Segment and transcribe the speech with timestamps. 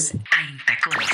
[0.00, 1.10] Bienvenidos a Intacones.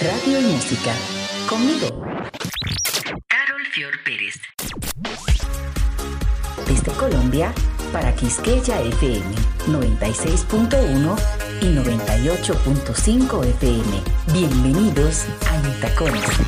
[0.00, 0.92] Radio y música.
[1.48, 1.88] Conmigo.
[3.26, 4.40] Carol Fior Pérez.
[6.68, 7.52] Desde Colombia
[7.92, 9.34] para Quisqueya FM
[9.66, 11.16] 96.1
[11.62, 14.02] y 98.5 FM.
[14.32, 16.43] Bienvenidos a Intacones.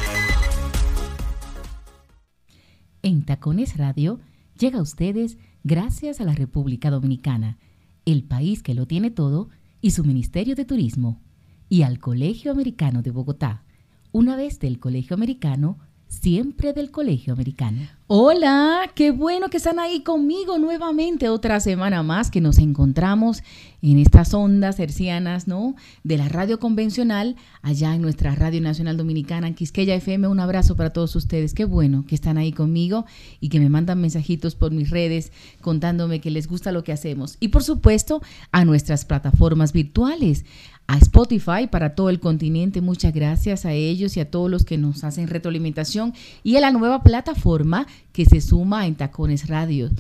[3.77, 4.19] Radio
[4.59, 7.59] llega a ustedes gracias a la República Dominicana,
[8.05, 9.51] el país que lo tiene todo,
[9.81, 11.21] y su Ministerio de Turismo,
[11.69, 13.63] y al Colegio Americano de Bogotá.
[14.11, 15.79] Una vez del Colegio Americano,
[16.09, 17.83] siempre del Colegio Americano.
[18.09, 23.43] Hola, qué bueno que están ahí conmigo nuevamente otra semana más que nos encontramos
[23.83, 25.75] en estas ondas hercianas, ¿no?
[26.05, 30.29] De la radio convencional, allá en nuestra Radio Nacional Dominicana, en Quisqueya FM.
[30.29, 31.53] Un abrazo para todos ustedes.
[31.53, 33.07] Qué bueno que están ahí conmigo
[33.41, 37.37] y que me mandan mensajitos por mis redes contándome que les gusta lo que hacemos.
[37.41, 38.23] Y por supuesto,
[38.53, 40.45] a nuestras plataformas virtuales
[40.87, 42.81] a Spotify para todo el continente.
[42.81, 46.71] Muchas gracias a ellos y a todos los que nos hacen retroalimentación y a la
[46.71, 49.91] nueva plataforma que se suma en Tacones Radio,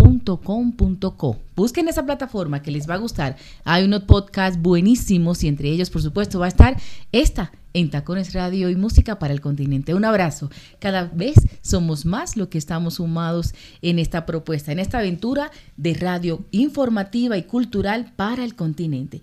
[0.00, 1.36] vozvoice.com.co.
[1.56, 3.36] Busquen esa plataforma que les va a gustar.
[3.64, 6.76] Hay unos podcasts buenísimos y entre ellos, por supuesto, va a estar
[7.12, 9.94] esta en Tacones Radio y Música para el Continente.
[9.94, 10.50] Un abrazo.
[10.78, 15.94] Cada vez somos más lo que estamos sumados en esta propuesta, en esta aventura de
[15.94, 19.20] radio informativa y cultural para el continente.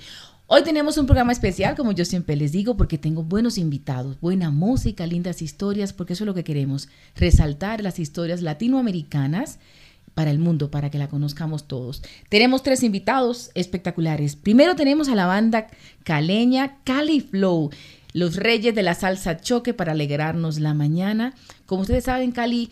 [0.49, 4.49] Hoy tenemos un programa especial, como yo siempre les digo, porque tengo buenos invitados, buena
[4.49, 9.59] música, lindas historias, porque eso es lo que queremos, resaltar las historias latinoamericanas
[10.17, 12.01] para el mundo, para que la conozcamos todos.
[12.27, 14.35] Tenemos tres invitados espectaculares.
[14.35, 15.67] Primero tenemos a la banda
[16.03, 17.69] caleña Cali Flow
[18.13, 21.35] los reyes de la salsa choque para alegrarnos la mañana.
[21.67, 22.71] Como ustedes saben, Cali,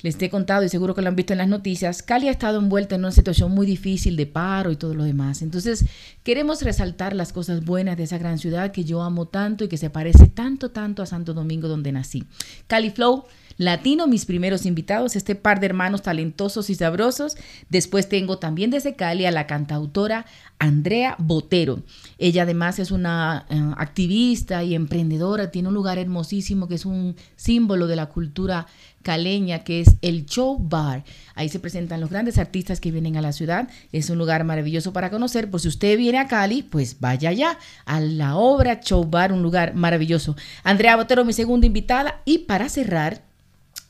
[0.00, 2.60] les he contado y seguro que lo han visto en las noticias, Cali ha estado
[2.60, 5.42] envuelta en una situación muy difícil de paro y todo lo demás.
[5.42, 5.84] Entonces,
[6.22, 9.76] queremos resaltar las cosas buenas de esa gran ciudad que yo amo tanto y que
[9.76, 12.24] se parece tanto, tanto a Santo Domingo donde nací.
[12.66, 17.36] Cali Flow latino, mis primeros invitados, este par de hermanos talentosos y sabrosos.
[17.68, 20.26] Después tengo también desde Cali a la cantautora
[20.58, 21.82] Andrea Botero.
[22.18, 27.16] Ella además es una eh, activista y emprendedora, tiene un lugar hermosísimo que es un
[27.36, 28.66] símbolo de la cultura
[29.06, 31.04] caleña, que es el Show Bar.
[31.36, 33.68] Ahí se presentan los grandes artistas que vienen a la ciudad.
[33.92, 35.48] Es un lugar maravilloso para conocer.
[35.48, 39.42] Por si usted viene a Cali, pues vaya allá a la obra Show Bar, un
[39.42, 40.34] lugar maravilloso.
[40.64, 42.20] Andrea Botero, mi segunda invitada.
[42.24, 43.22] Y para cerrar,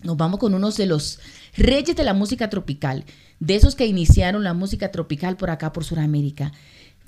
[0.07, 1.19] nos vamos con unos de los
[1.57, 3.05] reyes de la música tropical,
[3.41, 6.53] de esos que iniciaron la música tropical por acá, por Sudamérica.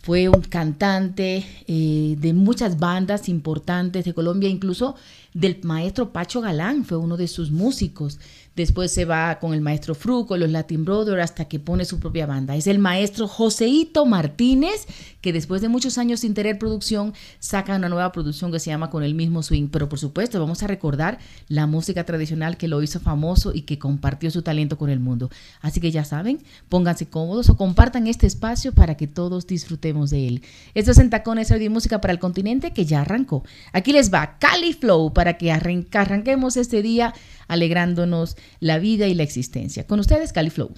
[0.03, 4.95] Fue un cantante eh, de muchas bandas importantes de Colombia, incluso
[5.35, 8.19] del maestro Pacho Galán, fue uno de sus músicos.
[8.59, 12.27] Después se va con el maestro Fruco, los Latin Brothers, hasta que pone su propia
[12.27, 12.57] banda.
[12.57, 14.89] Es el maestro Joseito Martínez,
[15.21, 18.91] que después de muchos años sin tener producción, saca una nueva producción que se llama
[18.91, 19.69] Con el mismo swing.
[19.69, 23.79] Pero por supuesto, vamos a recordar la música tradicional que lo hizo famoso y que
[23.79, 25.31] compartió su talento con el mundo.
[25.61, 30.27] Así que ya saben, pónganse cómodos o compartan este espacio para que todos disfrutemos de
[30.27, 30.43] él.
[30.75, 33.45] Esto es en Tacones Audio y Música para el Continente que ya arrancó.
[33.73, 37.15] Aquí les va Cali Flow para que arranquemos este día
[37.49, 39.87] alegrándonos la vida y la existencia.
[39.87, 40.73] Con ustedes, Califlow.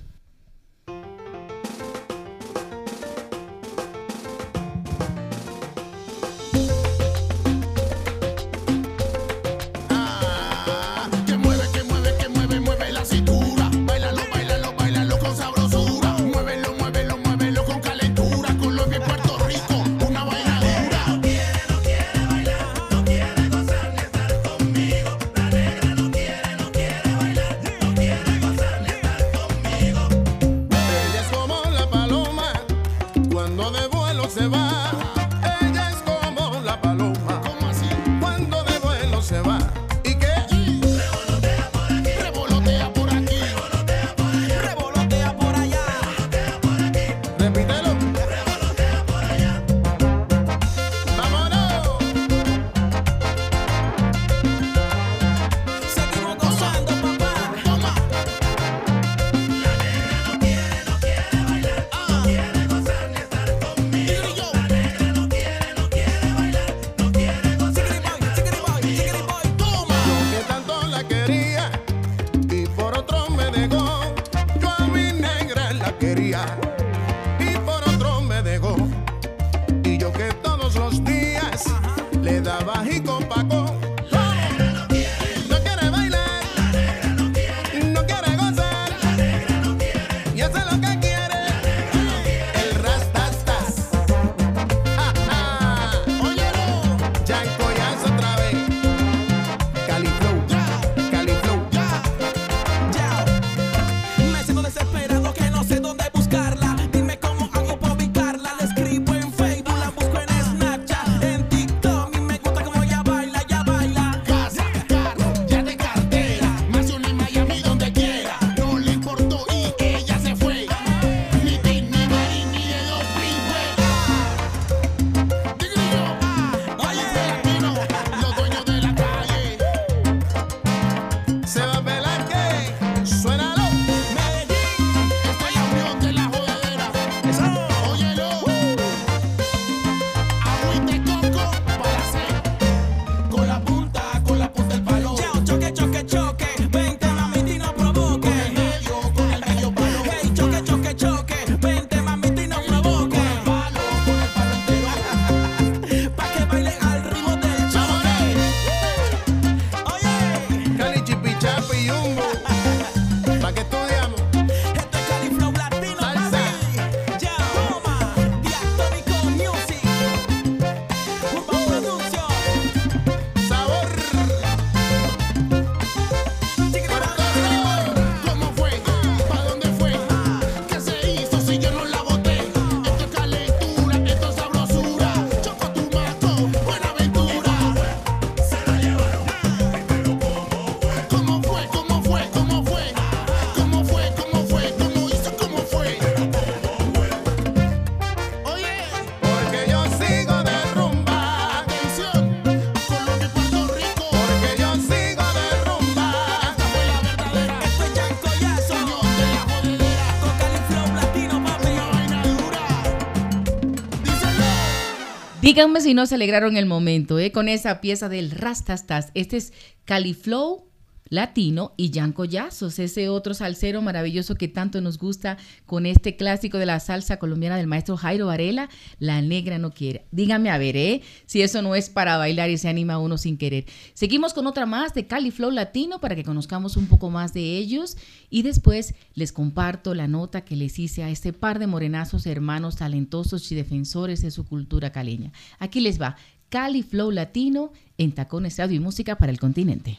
[215.51, 217.33] Díganme si no se alegraron el momento, ¿eh?
[217.33, 219.11] Con esa pieza del Rastastas.
[219.15, 219.53] Este es
[219.85, 220.70] Califlow
[221.11, 225.37] latino y Jan Collazos, ese otro salsero maravilloso que tanto nos gusta
[225.67, 230.07] con este clásico de la salsa colombiana del maestro Jairo Varela, La Negra no quiere.
[230.13, 231.03] Dígame a ver, ¿eh?
[231.27, 233.67] Si eso no es para bailar y se anima uno sin querer.
[233.93, 237.59] Seguimos con otra más de Cali Flow Latino para que conozcamos un poco más de
[237.59, 237.97] ellos
[238.31, 242.77] y después les comparto la nota que les hice a este par de morenazos hermanos
[242.77, 245.33] talentosos y defensores de su cultura caleña.
[245.59, 246.17] Aquí les va
[246.49, 249.99] Cali Flow Latino en Tacones Radio y Música para el Continente.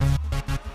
[0.00, 0.67] Thank you.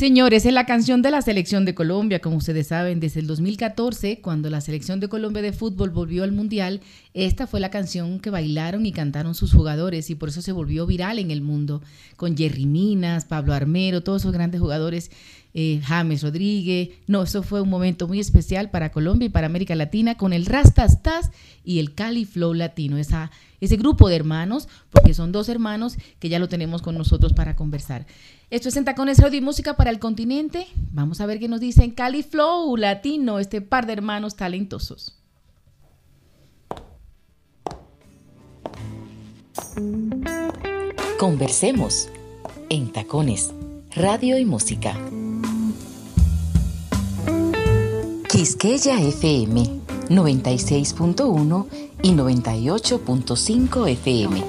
[0.00, 4.22] Señores, es la canción de la selección de Colombia, como ustedes saben, desde el 2014,
[4.22, 6.80] cuando la selección de Colombia de fútbol volvió al Mundial,
[7.12, 10.86] esta fue la canción que bailaron y cantaron sus jugadores y por eso se volvió
[10.86, 11.82] viral en el mundo,
[12.16, 15.10] con Jerry Minas, Pablo Armero, todos esos grandes jugadores,
[15.54, 16.90] eh, James Rodríguez.
[17.06, 20.46] No, eso fue un momento muy especial para Colombia y para América Latina con el
[20.46, 21.30] Rastastas
[21.64, 26.38] y el Cali Flow Latino, ese grupo de hermanos, porque son dos hermanos que ya
[26.38, 28.06] lo tenemos con nosotros para conversar.
[28.50, 30.66] Esto es en Tacones Radio y Música para el Continente.
[30.92, 35.16] Vamos a ver qué nos dicen Cali Flow Latino, este par de hermanos talentosos.
[41.18, 42.08] Conversemos
[42.70, 43.52] en Tacones
[43.94, 44.96] Radio y Música.
[48.40, 49.62] Quisqueya FM
[50.08, 51.66] 96.1
[52.02, 54.42] y 98.5 FM.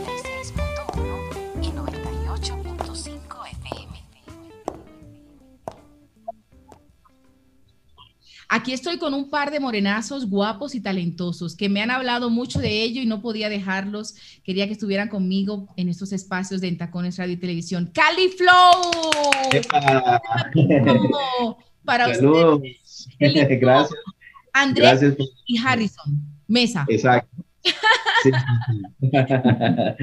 [8.48, 12.60] Aquí estoy con un par de morenazos guapos y talentosos que me han hablado mucho
[12.60, 14.16] de ello y no podía dejarlos.
[14.46, 17.92] Quería que estuvieran conmigo en estos espacios de Entacones Radio y Televisión.
[17.94, 18.90] ¡Cali Flow!
[21.84, 22.81] Para ustedes.
[23.20, 24.00] Gracias.
[24.54, 25.16] Andrés
[25.46, 26.22] y Harrison.
[26.48, 26.86] Mesa.
[26.90, 27.30] Exacto.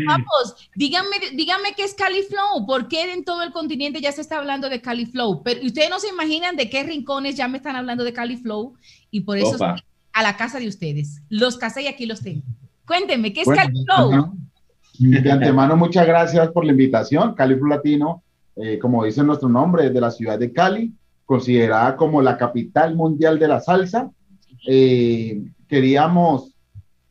[0.07, 4.39] Vamos, díganme, díganme qué es Califlow, ¿por qué en todo el continente ya se está
[4.39, 5.43] hablando de Califlow?
[5.43, 8.75] Pero ustedes no se imaginan de qué rincones ya me están hablando de Califlow
[9.11, 11.23] y por eso a la casa de ustedes.
[11.29, 12.43] Los casé y aquí los tengo.
[12.87, 14.35] Cuéntenme, ¿qué es Califlow?
[14.99, 17.35] De antemano, muchas gracias por la invitación.
[17.35, 18.23] Califlow Latino,
[18.57, 20.93] eh, como dice nuestro nombre, de la ciudad de Cali,
[21.29, 24.11] considerada como la capital mundial de la salsa.
[24.67, 26.57] Eh, queríamos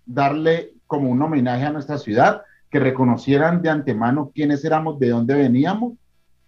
[0.08, 5.36] darle como un homenaje a nuestra ciudad, que reconocieran de antemano quiénes éramos, de dónde
[5.36, 5.94] veníamos.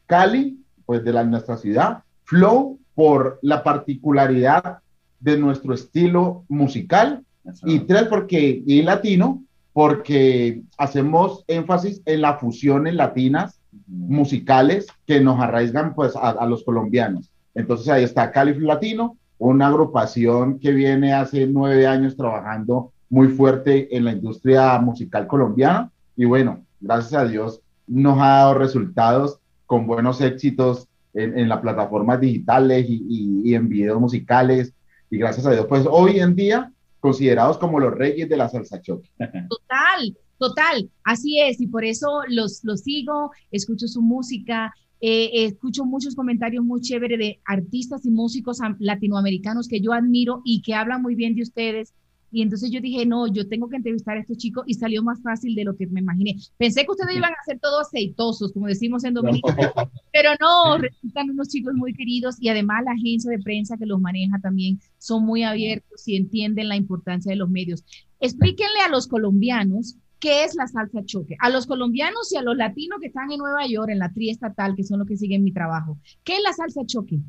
[0.08, 2.00] Cali, pues de la, nuestra ciudad.
[2.24, 4.80] Flow, por la particularidad
[5.20, 7.24] de nuestro estilo musical.
[7.66, 15.40] Y tres, porque, y latino, porque hacemos énfasis en las fusiones latinas musicales que nos
[15.40, 17.30] arraigan pues a, a los colombianos.
[17.60, 23.96] Entonces ahí está Cali Latino, una agrupación que viene hace nueve años trabajando muy fuerte
[23.96, 25.92] en la industria musical colombiana.
[26.16, 31.60] Y bueno, gracias a Dios nos ha dado resultados con buenos éxitos en, en las
[31.60, 34.74] plataformas digitales y, y, en videos musicales.
[35.10, 38.82] Y gracias a Dios, pues hoy en día considerados como los reyes de la salsa
[38.82, 39.10] choque.
[39.20, 41.60] Total, total, así es.
[41.60, 47.20] Y por eso los, los sigo, escucho su música, eh, escucho muchos comentarios muy chéveres
[47.20, 51.94] de artistas y músicos latinoamericanos que yo admiro y que hablan muy bien de ustedes
[52.32, 55.22] y entonces yo dije, no, yo tengo que entrevistar a estos chicos y salió más
[55.22, 56.36] fácil de lo que me imaginé.
[56.58, 59.74] Pensé que ustedes iban a ser todos aceitosos, como decimos en Dominicana,
[60.14, 64.00] pero no, resultan unos chicos muy queridos y además la agencia de prensa que los
[64.00, 67.84] maneja también son muy abiertos y entienden la importancia de los medios.
[68.20, 72.58] Explíquenle a los colombianos qué es la salsa choque, a los colombianos y a los
[72.58, 75.52] latinos que están en Nueva York, en la triestatal, que son los que siguen mi
[75.52, 75.98] trabajo.
[76.24, 77.20] ¿Qué es la salsa choque?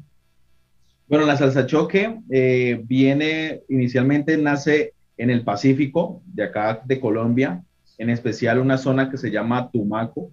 [1.09, 7.63] Bueno, la salsa choque eh, viene, inicialmente nace en el Pacífico, de acá de Colombia,
[7.99, 10.31] en especial una zona que se llama Tumaco.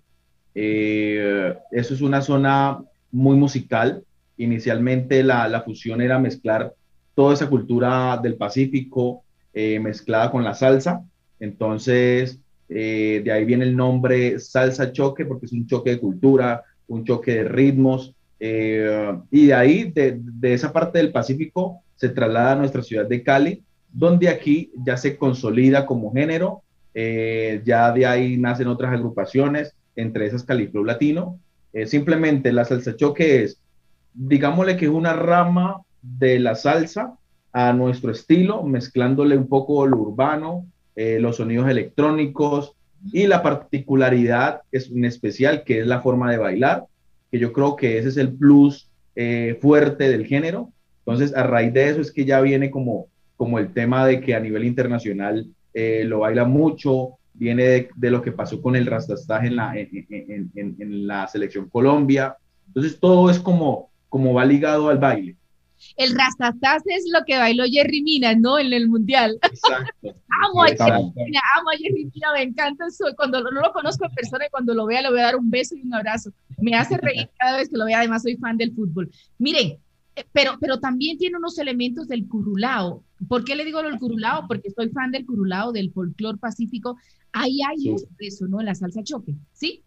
[0.55, 2.79] Eh, eso es una zona
[3.11, 4.03] muy musical.
[4.37, 6.73] Inicialmente la, la, fusión era mezclar
[7.15, 9.23] toda esa cultura del Pacífico
[9.53, 11.01] eh, mezclada con la salsa.
[11.39, 17.05] Entonces, de ahí viene el nombre salsa choque, porque es un choque de cultura, un
[17.05, 22.53] choque de ritmos, eh, y de ahí, de, de, esa parte del Pacífico, se traslada
[22.53, 26.61] a nuestra ciudad de Cali, donde aquí ya se consolida como género,
[26.93, 31.39] eh, ya de ahí nacen otras agrupaciones, entre esas Califlow Latino.
[31.73, 33.59] Eh, simplemente la salsa choque es,
[34.13, 37.17] digámosle que es una rama de la salsa
[37.51, 40.65] a nuestro estilo, mezclándole un poco lo urbano,
[40.97, 42.73] los sonidos electrónicos
[43.13, 46.85] y la particularidad es en especial que es la forma de bailar
[47.31, 50.71] que yo creo que ese es el plus eh, fuerte del género.
[50.99, 54.35] Entonces, a raíz de eso es que ya viene como, como el tema de que
[54.35, 59.47] a nivel internacional eh, lo baila mucho, viene de, lo que pasó con el rastastaje
[59.47, 62.35] en la, en, la selección Colombia.
[62.67, 65.35] Entonces, todo es como, como va ligado al baile.
[65.95, 68.59] El rastastas es lo que bailó Jerry Mina, ¿no?
[68.59, 69.37] En el Mundial.
[69.41, 70.15] Exacto.
[70.43, 73.05] amo a Jerry Mina, amo a Jerry Mina, me encanta eso.
[73.15, 75.49] Cuando no lo conozco en persona y cuando lo vea le voy a dar un
[75.49, 76.31] beso y un abrazo.
[76.57, 79.09] Me hace reír cada vez que lo vea, además soy fan del fútbol.
[79.37, 79.77] Miren,
[80.15, 83.03] eh, pero, pero también tiene unos elementos del curulao.
[83.27, 84.47] ¿Por qué le digo lo del curulao?
[84.47, 86.97] Porque soy fan del curulao, del folclore pacífico.
[87.31, 88.05] Ahí hay sí.
[88.19, 88.59] eso, ¿no?
[88.59, 89.83] En la salsa choque, ¿sí?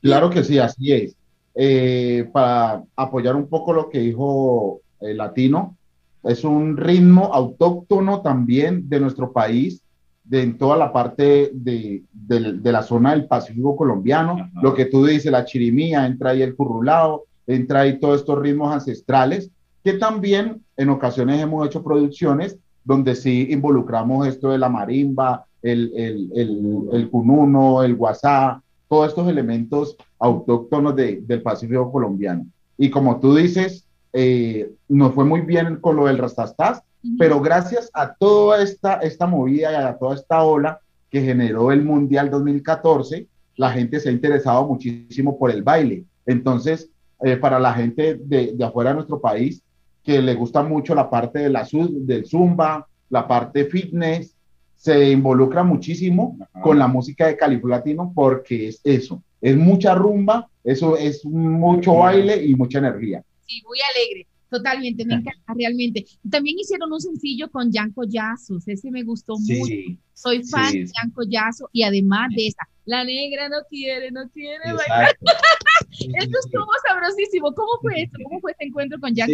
[0.00, 1.16] Claro que sí, así es.
[1.54, 5.76] eh, para apoyar un poco lo que dijo el latino,
[6.24, 9.82] es un ritmo autóctono también de nuestro país,
[10.24, 14.50] de en toda la parte de, de, la zona del Pacífico colombiano.
[14.60, 18.72] Lo que tú dices, la chirimía, entra ahí el currulado, entra ahí todos estos ritmos
[18.72, 19.50] ancestrales,
[19.82, 25.92] que también en ocasiones hemos hecho producciones donde sí involucramos esto de la marimba, el,
[25.96, 32.46] el, el, el cununo, el guasá, todos estos elementos autóctonos de, del Pacífico colombiano.
[32.76, 36.82] Y como tú dices, eh, nos fue muy bien con lo del Rastastas,
[37.18, 41.84] pero gracias a toda esta, esta movida y a toda esta ola que generó el
[41.84, 46.04] Mundial 2014, la gente se ha interesado muchísimo por el baile.
[46.26, 46.90] Entonces,
[47.22, 49.62] eh, para la gente de, de, afuera de nuestro país,
[50.02, 54.34] que le gusta mucho la parte de la, del zumba, la parte fitness,
[54.78, 60.48] se involucra muchísimo con la música de Califo Latino porque es eso, es mucha rumba,
[60.62, 63.22] eso es mucho baile y mucha energía.
[63.48, 64.26] Sí, muy alegre.
[64.50, 66.06] Totalmente, me encanta realmente.
[66.28, 69.74] También hicieron un sencillo con Yanko Yazos, ese me gustó mucho.
[70.14, 74.64] Soy fan de Yanko Yazo y además de esa, la negra no quiere, no quiere
[74.64, 75.16] bailar.
[75.90, 77.52] Esto estuvo sabrosísimo.
[77.54, 78.16] ¿Cómo fue eso?
[78.24, 79.32] ¿Cómo fue este encuentro con Yanko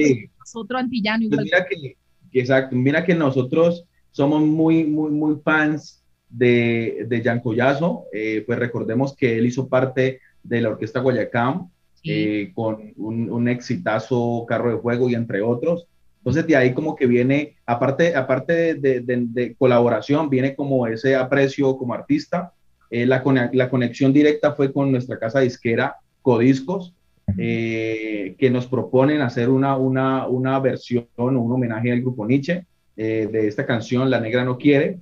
[0.54, 1.96] otro antillano pues mira que,
[2.32, 8.06] exacto, mira que nosotros somos muy, muy, muy fans de, de Yazo.
[8.12, 11.70] Eh, pues recordemos que él hizo parte de la Orquesta Guayacán
[12.06, 15.86] eh, con un, un, exitazo Carro de Fuego y entre otros.
[16.18, 21.78] Entonces de ahí como que viene, aparte, aparte de, de, colaboración, viene como ese aprecio
[21.78, 22.52] como artista.
[22.90, 23.22] Eh, la,
[23.54, 26.92] la, conexión directa fue con nuestra casa disquera Codiscos,
[27.38, 32.66] eh, que nos proponen hacer una, una, una versión o un homenaje al grupo Nietzsche
[32.96, 35.00] de esta canción La Negra No Quiere,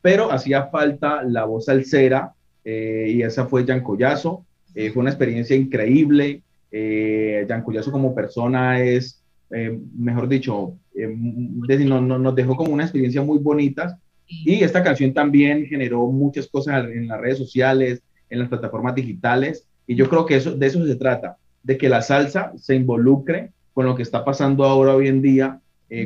[0.00, 4.46] pero hacía falta la voz alcera y esa fue Jan Collazo.
[4.74, 6.42] Eh, fue una experiencia increíble.
[6.70, 13.22] Eh, Cuyazo como persona es, eh, mejor dicho, eh, no, nos dejó como una experiencia
[13.22, 13.98] muy bonita.
[14.26, 19.66] Y esta canción también generó muchas cosas en las redes sociales, en las plataformas digitales.
[19.86, 23.50] Y yo creo que eso, de eso se trata, de que la salsa se involucre
[23.74, 25.60] con lo que está pasando ahora hoy en día,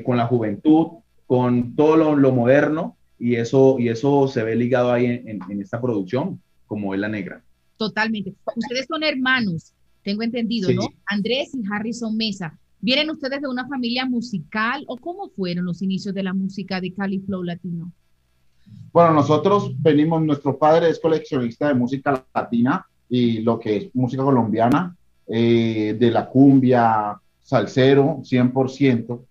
[0.05, 0.87] con la juventud,
[1.27, 2.96] con todo lo, lo, moderno.
[3.18, 7.09] Y eso, y eso se ve ligado ahí en, en esta producción, como es la
[7.09, 7.42] negra.
[7.76, 8.34] Totalmente.
[8.56, 10.88] Ustedes son hermanos, tengo entendido, ¿no?
[11.06, 12.58] Andrés y Harrison Mesa.
[12.80, 16.92] ¿Vienen ustedes de una familia musical o cómo fueron los inicios de la música de
[16.92, 17.90] Cali Flow Latino?
[18.92, 24.22] Bueno, nosotros venimos, nuestro padre es coleccionista de música latina y lo que es música
[24.22, 29.24] colombiana, eh, de la cumbia, salsero, 100%.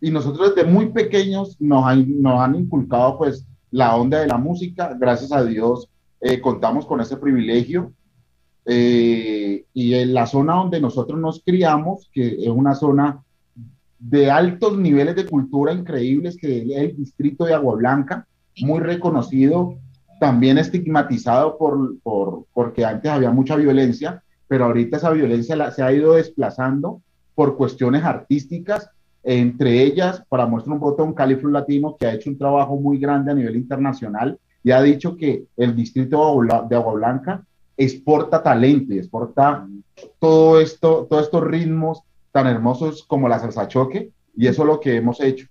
[0.00, 4.36] Y nosotros desde muy pequeños nos han, nos han inculcado pues la onda de la
[4.36, 5.88] música, gracias a Dios
[6.22, 7.92] eh, contamos con ese privilegio.
[8.64, 13.20] Eh, y en la zona donde nosotros nos criamos, que es una zona
[13.98, 18.26] de altos niveles de cultura increíbles, que es el distrito de Agua Blanca,
[18.60, 19.78] muy reconocido,
[20.20, 25.92] también estigmatizado por, por, porque antes había mucha violencia, pero ahorita esa violencia se ha
[25.92, 27.02] ido desplazando
[27.34, 28.90] por cuestiones artísticas,
[29.24, 33.32] entre ellas, para muestra un botón, Califru Latino, que ha hecho un trabajo muy grande
[33.32, 37.44] a nivel internacional y ha dicho que el distrito de Agua Blanca
[37.76, 39.66] exporta talento y exporta
[40.18, 44.80] todo esto, todos estos ritmos tan hermosos como la salsa choque, y eso es lo
[44.80, 45.46] que hemos hecho.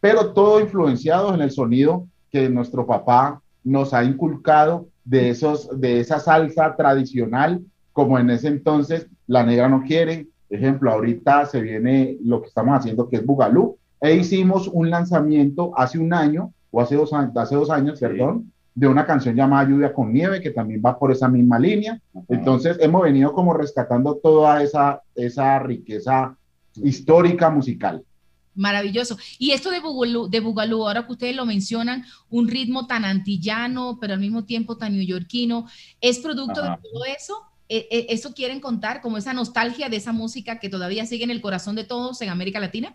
[0.00, 6.00] Pero todo influenciado en el sonido que nuestro papá nos ha inculcado de, esos, de
[6.00, 10.26] esa salsa tradicional, como en ese entonces la negra no quiere.
[10.50, 15.72] Ejemplo, ahorita se viene lo que estamos haciendo, que es Bugalú, e hicimos un lanzamiento
[15.76, 19.92] hace un año, o hace dos, hace dos años, perdón, de una canción llamada Lluvia
[19.92, 21.98] con Nieve, que también va por esa misma línea.
[22.28, 26.36] Entonces, hemos venido como rescatando toda esa, esa riqueza
[26.84, 28.04] histórica musical.
[28.54, 29.16] Maravilloso.
[29.38, 33.96] Y esto de Bugalú, de Bugalú, ahora que ustedes lo mencionan, un ritmo tan antillano,
[33.98, 35.66] pero al mismo tiempo tan neoyorquino,
[36.02, 37.34] ¿es producto de todo eso?
[37.70, 41.30] ¿E, e, ¿Eso quieren contar, como esa nostalgia de esa música que todavía sigue en
[41.30, 42.94] el corazón de todos en América Latina?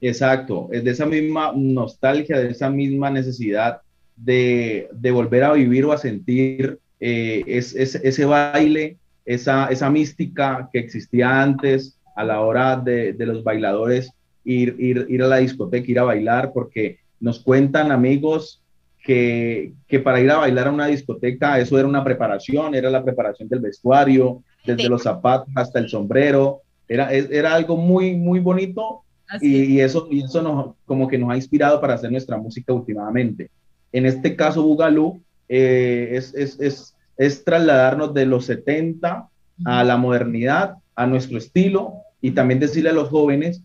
[0.00, 3.82] Exacto, es de esa misma nostalgia, de esa misma necesidad
[4.24, 10.78] de, volver a vivir o a sentir eh, es, ese baile, esa, esa mística que
[10.78, 14.12] existía antes a la hora de, los bailadores
[14.44, 18.62] ir, ir, ir, a la discoteca, ir a bailar, porque nos cuentan amigos
[19.02, 19.72] que,
[20.04, 23.60] para ir a bailar a una discoteca eso era una preparación, era la preparación del
[23.60, 29.04] vestuario, desde los zapatos hasta el sombrero, era, era algo muy, muy bonito
[29.40, 32.72] y, y, eso, y eso nos, como que nos ha inspirado para hacer nuestra música
[32.72, 33.50] últimamente.
[33.92, 39.28] En este caso, Bugalú eh, es, es, es, es, trasladarnos de los 70
[39.64, 43.62] a la modernidad, a nuestro estilo y también decirle a los jóvenes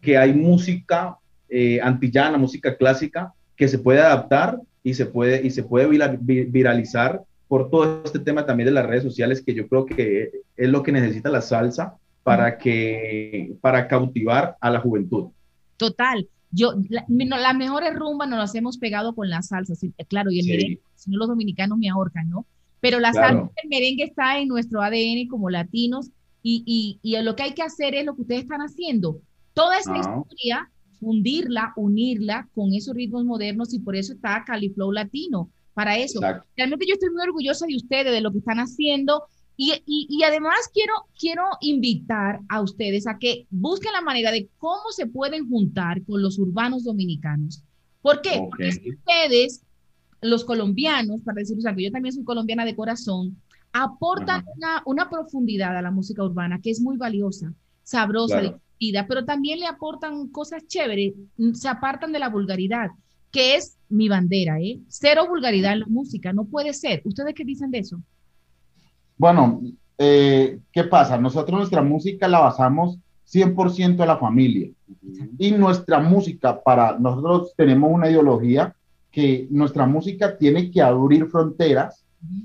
[0.00, 5.50] que hay música eh, antillana, música clásica, que se puede adaptar y se puede, y
[5.50, 5.86] se puede
[6.18, 10.68] viralizar por todo este tema también de las redes sociales, que yo creo que es
[10.68, 15.30] lo que necesita la salsa para, que, para cautivar a la juventud.
[15.76, 16.28] Total.
[16.52, 19.74] Yo, la, las mejores rumbas nos las hemos pegado con la salsa,
[20.08, 22.46] claro, y el merengue, si no los dominicanos me ahorcan, ¿no?
[22.80, 26.10] Pero la salsa el merengue está en nuestro ADN como latinos
[26.42, 29.20] y, y, y, lo que hay que hacer es lo que ustedes están haciendo.
[29.52, 29.98] Toda esa ah.
[29.98, 36.20] historia fundirla, unirla con esos ritmos modernos y por eso está Califlow Latino, para eso.
[36.56, 39.24] Realmente yo estoy muy orgullosa de ustedes, de lo que están haciendo
[39.62, 44.48] y, y, y, además quiero, quiero invitar a ustedes a que busquen la manera de
[44.56, 47.62] cómo se pueden juntar con los urbanos dominicanos.
[48.00, 48.38] ¿Por qué?
[48.38, 49.62] Porque ustedes,
[50.22, 53.36] los colombianos, para decirles algo, yo también soy colombiana de corazón,
[53.70, 58.58] aportan una, una, profundidad a la música urbana que es muy valiosa, sabrosa,
[59.06, 62.88] pero también le aportan cosas chéveres, mm, se apartan de la vulgaridad,
[63.30, 64.80] que es mi bandera, ¿eh?
[64.88, 67.02] Cero vulgaridad en la música, no puede ser.
[67.04, 68.00] ¿Ustedes qué dicen de eso?
[69.20, 69.60] Bueno,
[69.98, 71.18] eh, ¿qué pasa?
[71.18, 72.98] Nosotros nuestra música la basamos
[73.30, 74.70] 100% a la familia.
[75.38, 78.74] Y nuestra música, para nosotros tenemos una ideología
[79.10, 82.02] que nuestra música tiene que abrir fronteras,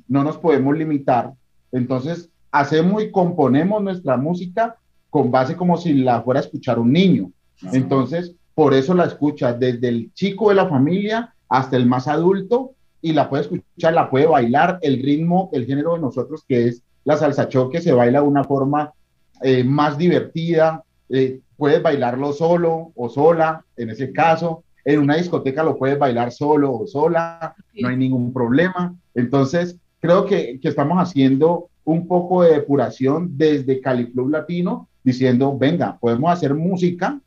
[0.09, 1.31] no nos podemos limitar.
[1.71, 4.75] Entonces, hacemos y componemos nuestra música
[5.09, 7.31] con base como si la fuera a escuchar un niño.
[7.71, 12.74] Entonces, por eso la escucha desde el chico de la familia hasta el más adulto
[13.05, 14.79] y la puede escuchar, la puede bailar.
[14.81, 18.43] El ritmo, el género de nosotros que es la salsa choque se baila de una
[18.43, 18.93] forma
[19.43, 20.83] eh, más divertida.
[21.09, 24.63] Eh, puedes bailarlo solo o sola, en ese caso.
[24.83, 28.95] En una discoteca lo puedes bailar solo o sola, no hay ningún problema.
[29.13, 35.99] Entonces, creo que, que estamos haciendo un poco de depuración desde Califlub Latino diciendo, venga,
[35.99, 37.21] podemos hacer música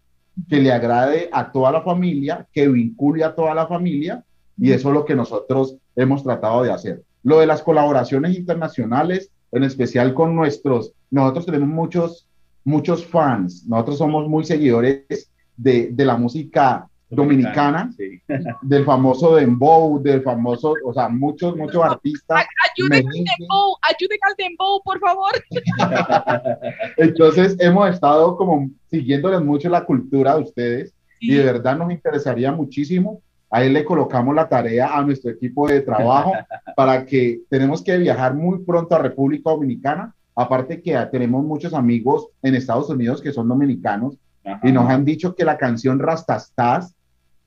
[0.48, 4.24] que le agrade a toda la familia, que vincule a toda la familia,
[4.58, 7.02] y eso es lo que nosotros hemos tratado de hacer.
[7.22, 12.28] Lo de las colaboraciones internacionales, en especial con nuestros, nosotros tenemos muchos,
[12.64, 17.90] muchos fans, nosotros somos muy seguidores de, de la música dominicana,
[18.62, 22.44] del famoso Dembow, del famoso, o sea, muchos, muchos artistas.
[22.70, 25.32] Ayuden al Dembow, ayuden al Dembow, por favor.
[26.96, 32.52] Entonces, hemos estado como siguiéndoles mucho la cultura de ustedes y de verdad nos interesaría
[32.52, 33.22] muchísimo.
[33.50, 36.32] Ahí le colocamos la tarea a nuestro equipo de trabajo
[36.76, 40.14] para que tenemos que viajar muy pronto a República Dominicana.
[40.34, 44.18] Aparte que tenemos muchos amigos en Estados Unidos que son dominicanos
[44.62, 46.94] y nos han dicho que la canción Rastastas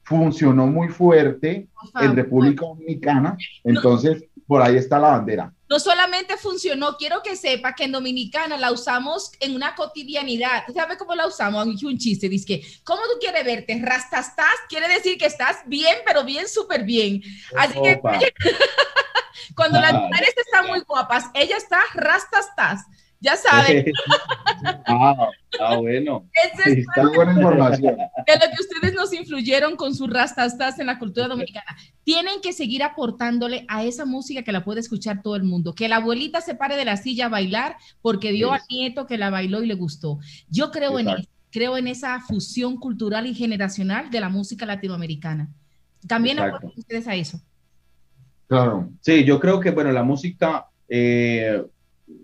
[0.03, 1.67] funcionó muy fuerte
[2.01, 5.53] en República Dominicana, entonces por ahí está la bandera.
[5.71, 10.65] No solamente funcionó, quiero que sepa que en Dominicana la usamos en una cotidianidad.
[10.73, 11.81] ¿Sabe cómo la usamos?
[11.81, 13.79] Un chiste, dice que, ¿cómo tú quieres verte?
[13.81, 17.21] Rastastas quiere decir que estás bien, pero bien, súper bien.
[17.57, 18.01] Así que
[19.55, 22.81] cuando las mujeres están muy guapas, ella está rastastas.
[23.21, 23.85] Ya saben.
[24.87, 25.29] ah,
[25.59, 26.27] ah, bueno.
[26.65, 27.95] está buena información.
[27.95, 31.77] De lo que ustedes nos influyeron con sus rastastas en la cultura dominicana.
[32.03, 35.75] Tienen que seguir aportándole a esa música que la puede escuchar todo el mundo.
[35.75, 39.19] Que la abuelita se pare de la silla a bailar porque vio al nieto que
[39.19, 40.17] la bailó y le gustó.
[40.49, 41.07] Yo creo en
[41.51, 45.49] creo en esa fusión cultural y generacional de la música latinoamericana.
[46.07, 47.39] También aportan ustedes a eso.
[48.47, 48.89] Claro.
[49.01, 51.61] Sí, yo creo que, bueno, la música eh,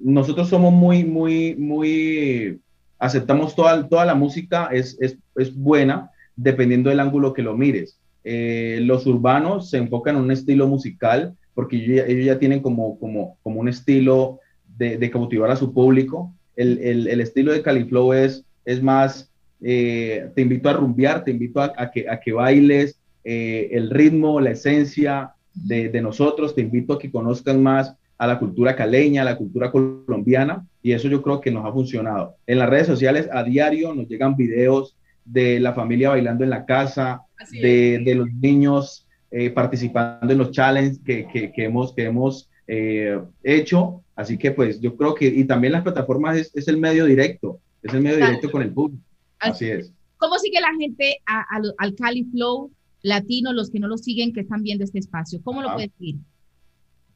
[0.03, 2.59] nosotros somos muy, muy, muy,
[2.99, 7.99] aceptamos toda, toda la música, es, es, es buena dependiendo del ángulo que lo mires.
[8.23, 13.37] Eh, los urbanos se enfocan en un estilo musical porque ellos ya, tienen como, como,
[13.41, 14.39] como un estilo
[14.77, 16.31] de, de, cautivar a su público.
[16.55, 21.31] El, el, el estilo de Califlow es, es más, eh, te invito a rumbear, te
[21.31, 26.53] invito a, a, que, a que bailes eh, el ritmo, la esencia de, de nosotros,
[26.53, 30.93] te invito a que conozcan más a la cultura caleña, a la cultura colombiana, y
[30.93, 32.35] eso yo creo que nos ha funcionado.
[32.47, 36.65] En las redes sociales a diario nos llegan videos de la familia bailando en la
[36.65, 42.05] casa, de, de, los niños eh, participando en los challenges que, que, que hemos, que
[42.05, 44.01] hemos eh, hecho.
[44.15, 47.59] Así que pues yo creo que, y también las plataformas es, es el medio directo,
[47.83, 49.03] es el medio directo con el público.
[49.39, 49.93] Así, es.
[50.17, 52.71] ¿Cómo sigue la gente al Cali Flow
[53.03, 55.39] latino, los que no lo siguen, que están viendo este espacio?
[55.43, 56.15] ¿Cómo lo puedes seguir?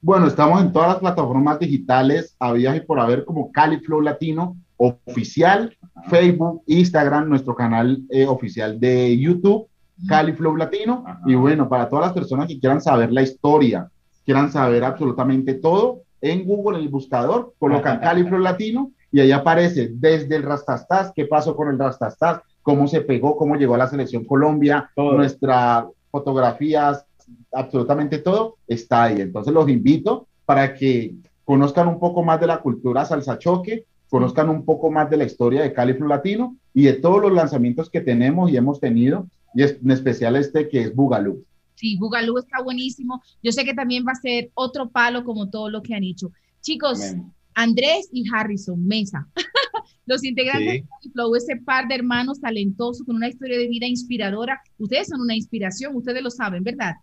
[0.03, 4.57] Bueno, estamos en todas las plataformas digitales, había y por haber como Cali Flow Latino
[4.77, 5.77] oficial,
[6.09, 9.67] Facebook, Instagram, nuestro canal eh, oficial de YouTube,
[10.07, 11.05] Cali Flow Latino.
[11.27, 13.91] Y bueno, para todas las personas que quieran saber la historia,
[14.25, 19.91] quieran saber absolutamente todo, en Google, en el buscador, colocan Califlow Latino y ahí aparece
[19.93, 23.87] desde el Rastastas, qué pasó con el Rastastas, cómo se pegó, cómo llegó a la
[23.87, 27.05] selección Colombia, nuestras fotografías,
[27.51, 29.21] absolutamente todo está ahí.
[29.21, 34.49] Entonces los invito para que conozcan un poco más de la cultura salsa choque, conozcan
[34.49, 38.01] un poco más de la historia de Califlow Latino y de todos los lanzamientos que
[38.01, 41.45] tenemos y hemos tenido, y es, en especial este que es Bugalú.
[41.75, 43.21] Sí, Bugalú está buenísimo.
[43.41, 46.31] Yo sé que también va a ser otro palo como todo lo que han hecho.
[46.61, 46.99] Chicos,
[47.55, 49.27] Andrés y Harrison Mesa,
[50.05, 54.61] los integrantes de Flow, ese par de hermanos talentosos con una historia de vida inspiradora.
[54.77, 56.95] Ustedes son una inspiración, ustedes lo saben, ¿verdad?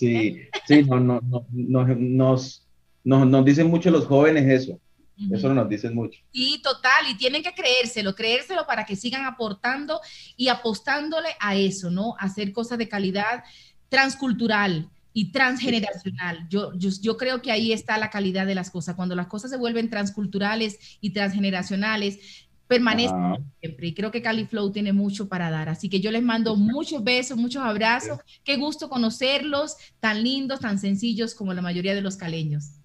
[0.00, 2.66] Sí, sí, no, no, no, nos,
[3.04, 4.80] nos, nos dicen mucho los jóvenes eso.
[5.30, 6.18] Eso nos dicen mucho.
[6.32, 10.00] Sí, total, y tienen que creérselo, creérselo para que sigan aportando
[10.34, 12.14] y apostándole a eso, ¿no?
[12.18, 13.44] hacer cosas de calidad
[13.90, 16.46] transcultural y transgeneracional.
[16.48, 18.94] Yo, yo, creo que ahí está la calidad de las cosas.
[18.94, 23.88] Cuando las cosas se vuelven transculturales y transgeneracionales, permanecen siempre.
[23.88, 25.68] Y creo que Califlow tiene mucho para dar.
[25.68, 28.20] Así que yo les mando muchos besos, muchos abrazos.
[28.44, 32.76] Qué gusto conocerlos, tan lindos, tan sencillos como la mayoría de los caleños.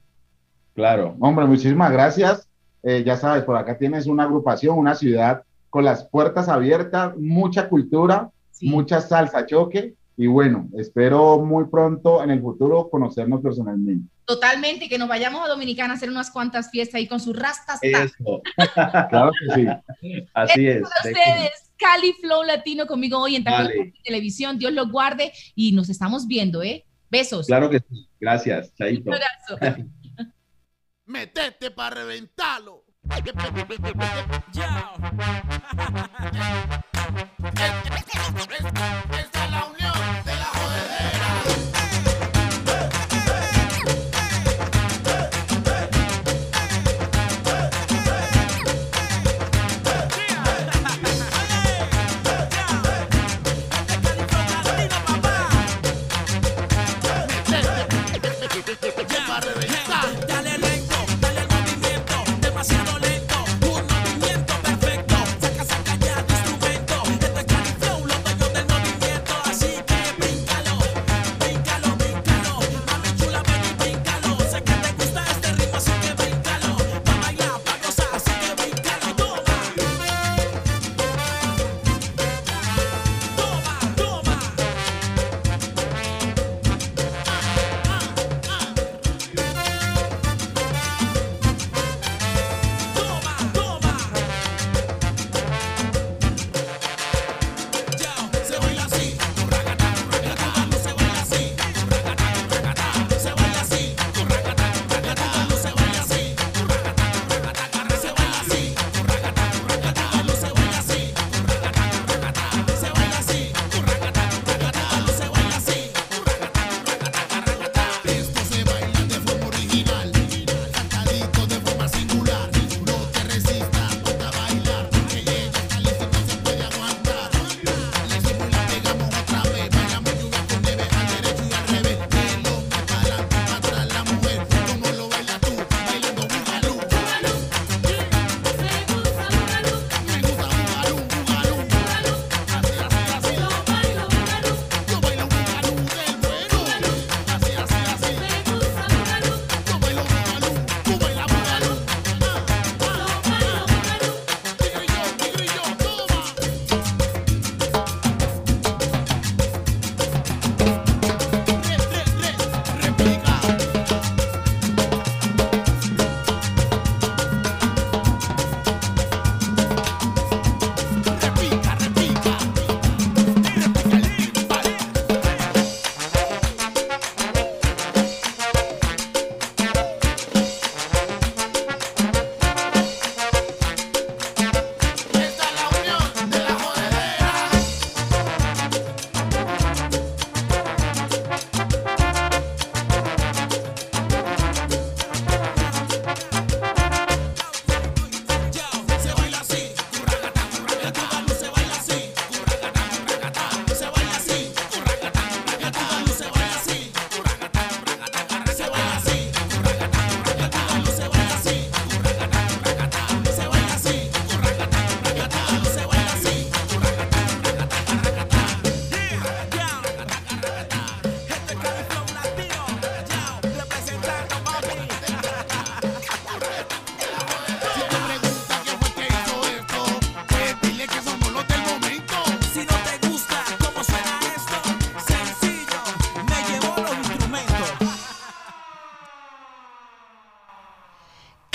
[0.73, 2.49] Claro, hombre, muchísimas gracias.
[2.81, 7.69] Eh, ya sabes, por acá tienes una agrupación, una ciudad con las puertas abiertas, mucha
[7.69, 9.93] cultura, mucha salsa choque.
[10.17, 14.07] Y bueno, espero muy pronto en el futuro conocernos personalmente.
[14.25, 17.79] Totalmente, que nos vayamos a Dominicana a hacer unas cuantas fiestas ahí con sus rastas.
[17.81, 18.41] Eso.
[19.09, 19.67] claro que sí.
[20.33, 20.83] Así es.
[20.83, 23.43] ustedes, Cali Flow Latino conmigo hoy en
[24.03, 24.57] Televisión.
[24.57, 26.85] Dios los guarde y nos estamos viendo, ¿eh?
[27.09, 27.47] Besos.
[27.47, 28.07] Claro que sí.
[28.19, 28.73] Gracias.
[28.75, 29.09] Chaito.
[29.09, 29.83] Un abrazo.
[31.05, 32.85] metete para reventarlo.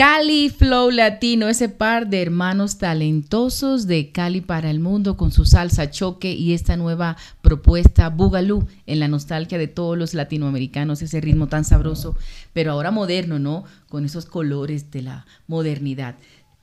[0.00, 5.44] Cali Flow Latino, ese par de hermanos talentosos de Cali para el mundo con su
[5.44, 11.20] salsa choque y esta nueva propuesta Bugalú en la nostalgia de todos los latinoamericanos, ese
[11.20, 12.16] ritmo tan sabroso,
[12.54, 13.64] pero ahora moderno, ¿no?
[13.90, 16.14] Con esos colores de la modernidad.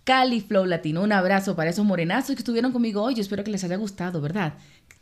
[0.08, 3.52] Cali Flow Latino, un abrazo para esos morenazos que estuvieron conmigo hoy, yo espero que
[3.52, 4.54] les haya gustado, ¿verdad?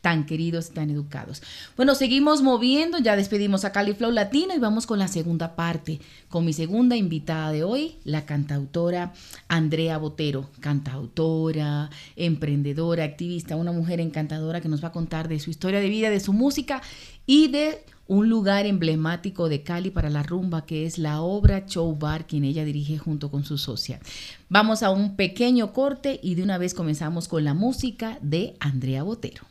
[0.02, 1.42] tan queridos, tan educados.
[1.76, 6.46] Bueno, seguimos moviendo, ya despedimos a Califlow Latino y vamos con la segunda parte, con
[6.46, 9.14] mi segunda invitada de hoy, la cantautora
[9.48, 15.50] Andrea Botero, cantautora, emprendedora, activista, una mujer encantadora que nos va a contar de su
[15.50, 16.82] historia de vida, de su música
[17.26, 21.96] y de un lugar emblemático de Cali para la rumba que es la obra Show
[21.96, 24.00] Bar, quien ella dirige junto con su socia.
[24.48, 29.04] Vamos a un pequeño corte y de una vez comenzamos con la música de Andrea
[29.04, 29.44] Botero.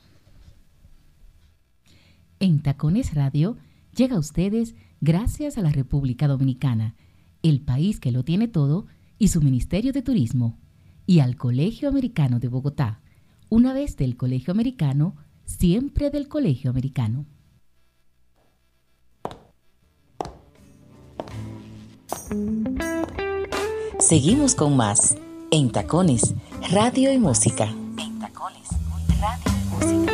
[2.39, 3.57] En Tacones Radio
[3.95, 6.95] llega a ustedes gracias a la República Dominicana,
[7.43, 8.87] el país que lo tiene todo,
[9.19, 10.59] y su Ministerio de Turismo,
[11.07, 13.01] y al Colegio Americano de Bogotá.
[13.49, 17.27] Una vez del Colegio Americano, siempre del Colegio Americano.
[23.99, 25.17] Seguimos con más
[25.51, 26.35] en Tacones,
[26.71, 27.65] Radio y Música.
[27.97, 28.69] En Tacones,
[29.21, 30.13] Radio y Música.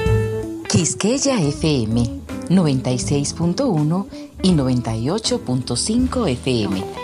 [0.68, 2.02] Quisqueya FM
[2.48, 4.06] 96.1
[4.42, 6.99] y 98.5 FM.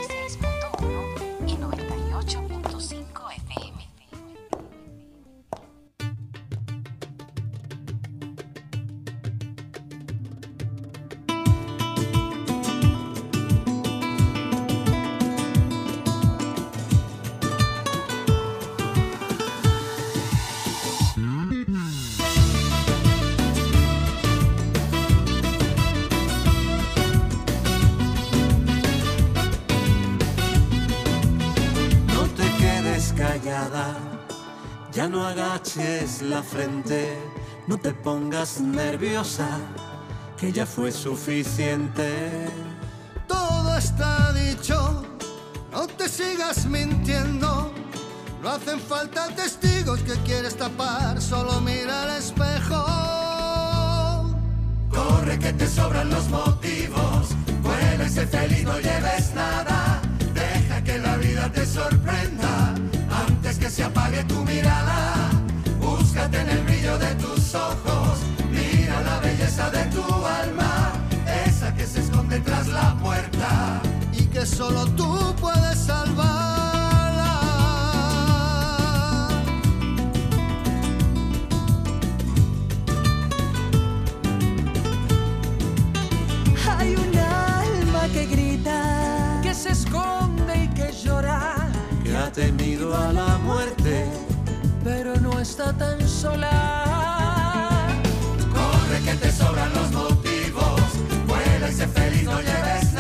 [36.57, 37.19] Frente,
[37.67, 39.47] no te pongas nerviosa,
[40.39, 42.49] que ya fue suficiente.
[43.29, 45.05] Todo está dicho,
[45.71, 47.71] no te sigas mintiendo.
[48.43, 52.83] No hacen falta testigos que quieres tapar, solo mira al espejo.
[54.89, 57.23] Corre que te sobran los motivos,
[57.63, 60.01] puedes ser feliz, no lleves nada.
[60.33, 62.75] Deja que la vida te sorprenda
[63.27, 65.26] antes que se apague tu mirada
[66.35, 68.19] en el brillo de tus ojos,
[68.51, 70.93] mira la belleza de tu alma,
[71.47, 73.81] esa que se esconde tras la puerta.
[74.13, 76.43] Y que solo tú puedes salvarla.
[86.77, 91.69] Hay un alma que grita, que se esconde y que llora,
[92.03, 94.26] que ha temido a la muerte
[94.87, 97.89] pero no está tan sola.
[98.55, 100.81] Corre que te sobran los motivos,
[101.27, 102.96] vuela y sé feliz, no lleves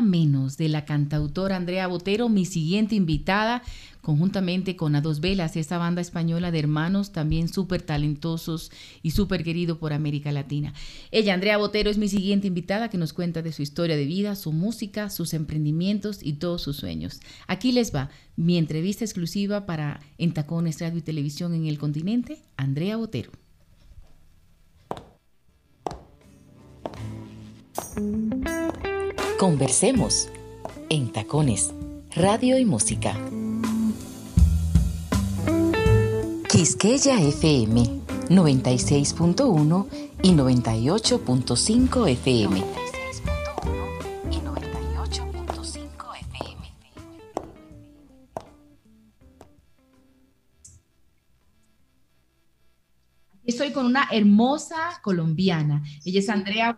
[0.00, 3.62] menos de la cantautora Andrea Botero, mi siguiente invitada,
[4.00, 8.70] conjuntamente con A Dos Velas, esta banda española de hermanos también súper talentosos
[9.02, 10.72] y súper querido por América Latina.
[11.10, 14.34] Ella, Andrea Botero, es mi siguiente invitada que nos cuenta de su historia de vida,
[14.34, 17.20] su música, sus emprendimientos y todos sus sueños.
[17.46, 22.42] Aquí les va mi entrevista exclusiva para En Tacones Radio y Televisión en el continente,
[22.56, 23.30] Andrea Botero.
[29.38, 30.28] Conversemos
[30.88, 31.72] en Tacones,
[32.10, 33.14] Radio y Música.
[36.48, 37.84] Quisqueya FM
[38.30, 39.86] 96.1
[40.24, 42.58] y 98.5 FM.
[44.28, 46.72] y 98.5 FM.
[53.44, 55.84] Estoy con una hermosa colombiana.
[56.04, 56.76] Ella es Andrea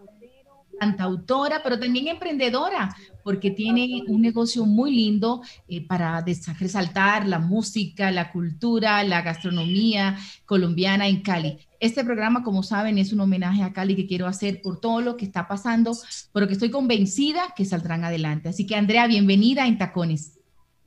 [0.81, 6.24] cantautora, pero también emprendedora, porque tiene un negocio muy lindo eh, para
[6.59, 10.16] resaltar la música, la cultura, la gastronomía
[10.47, 11.59] colombiana en Cali.
[11.81, 15.18] Este programa, como saben, es un homenaje a Cali que quiero hacer por todo lo
[15.18, 15.93] que está pasando,
[16.33, 18.49] pero que estoy convencida que saldrán adelante.
[18.49, 20.39] Así que, Andrea, bienvenida en Tacones.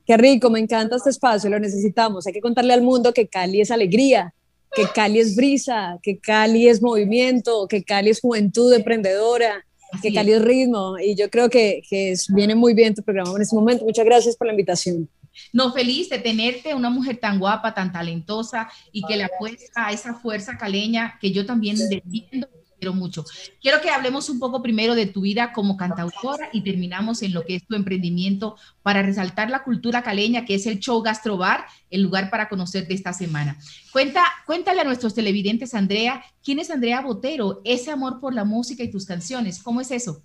[0.04, 2.26] Qué rico, me encanta este espacio, lo necesitamos.
[2.26, 4.34] Hay que contarle al mundo que Cali es alegría,
[4.74, 9.64] que Cali es brisa, que Cali es movimiento, que Cali es juventud emprendedora,
[9.94, 10.38] Así Cali es.
[10.38, 10.98] es ritmo.
[10.98, 13.84] Y yo creo que, que es- viene muy bien tu programa en este momento.
[13.84, 15.08] Muchas gracias por la invitación.
[15.52, 19.92] No, feliz de tenerte, una mujer tan guapa, tan talentosa y que le apuesta a
[19.92, 22.46] esa fuerza caleña que yo también defiendo
[22.78, 23.24] quiero mucho.
[23.60, 27.44] Quiero que hablemos un poco primero de tu vida como cantautora y terminamos en lo
[27.44, 32.02] que es tu emprendimiento para resaltar la cultura caleña, que es el show Gastrobar, el
[32.02, 33.58] lugar para conocerte esta semana.
[33.92, 37.60] Cuenta, cuéntale a nuestros televidentes, Andrea, ¿quién es Andrea Botero?
[37.64, 40.22] Ese amor por la música y tus canciones, ¿cómo es eso?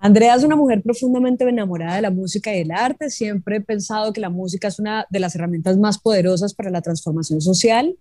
[0.00, 3.10] Andrea es una mujer profundamente enamorada de la música y del arte.
[3.10, 6.82] Siempre he pensado que la música es una de las herramientas más poderosas para la
[6.82, 7.96] transformación social.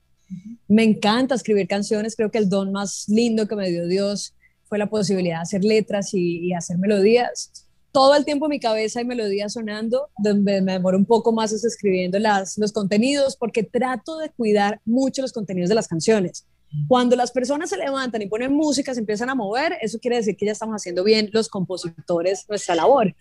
[0.68, 2.16] Me encanta escribir canciones.
[2.16, 4.34] Creo que el don más lindo que me dio Dios
[4.66, 7.52] fue la posibilidad de hacer letras y, hacer melodías.
[7.92, 10.10] Todo el tiempo en mi cabeza hay melodías sonando.
[10.18, 14.82] Donde me demoro un poco más es escribiendo las, los contenidos porque trato de cuidar
[14.86, 16.46] mucho los contenidos de las canciones.
[16.88, 20.36] Cuando las personas se levantan y ponen música, se empiezan a mover, eso quiere decir
[20.36, 23.16] que ya estamos haciendo bien los compositores nuestra labor.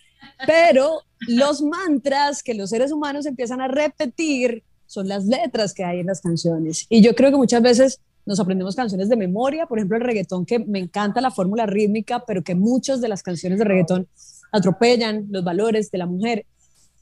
[0.46, 6.00] Pero los mantras que los seres humanos empiezan a repetir son las letras que hay
[6.00, 6.86] en las canciones.
[6.88, 10.44] Y yo creo que muchas veces nos aprendemos canciones de memoria, por ejemplo el reggaetón,
[10.44, 14.08] que me encanta la fórmula rítmica, pero que muchas de las canciones de reggaetón
[14.52, 16.44] atropellan los valores de la mujer.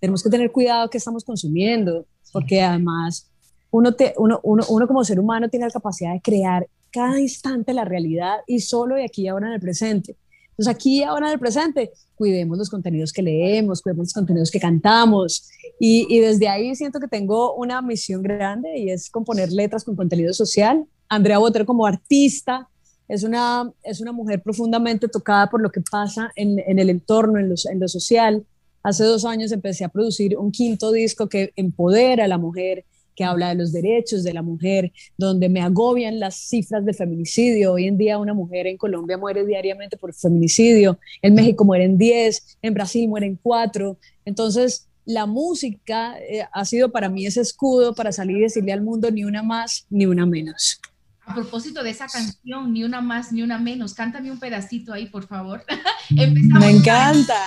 [0.01, 3.30] Tenemos que tener cuidado que estamos consumiendo, porque además
[3.70, 7.72] uno, te, uno, uno, uno como ser humano tiene la capacidad de crear cada instante
[7.72, 10.16] la realidad y solo de aquí y ahora en el presente.
[10.57, 14.61] Entonces aquí ahora en el presente, cuidemos los contenidos que leemos, cuidemos los contenidos que
[14.61, 15.48] cantamos
[15.80, 20.32] y, desde ahí siento que tengo una misión grande y es componer letras con contenido
[20.32, 20.84] social.
[21.09, 22.68] Andrea Botero como artista
[23.09, 27.52] es una, es una mujer profundamente tocada por lo que pasa en, el entorno, en,
[27.70, 28.46] en lo social.
[28.84, 32.84] Hace dos años empecé a producir un quinto disco que empodera a la mujer,
[33.15, 37.73] que habla de los derechos de la mujer, donde me agobian las cifras de feminicidio.
[37.73, 42.59] Hoy en día una mujer en Colombia muere diariamente por feminicidio, en México mueren 10,
[42.62, 43.97] en Brasil mueren 4.
[44.25, 48.83] Entonces, la música eh, ha sido para mí ese escudo para salir y decirle al
[48.83, 50.81] mundo ni una más ni una menos.
[51.27, 55.07] A propósito de esa canción, ni una más ni una menos, cántame un pedacito ahí,
[55.07, 55.64] por favor.
[56.11, 57.47] Empezamos Me encanta.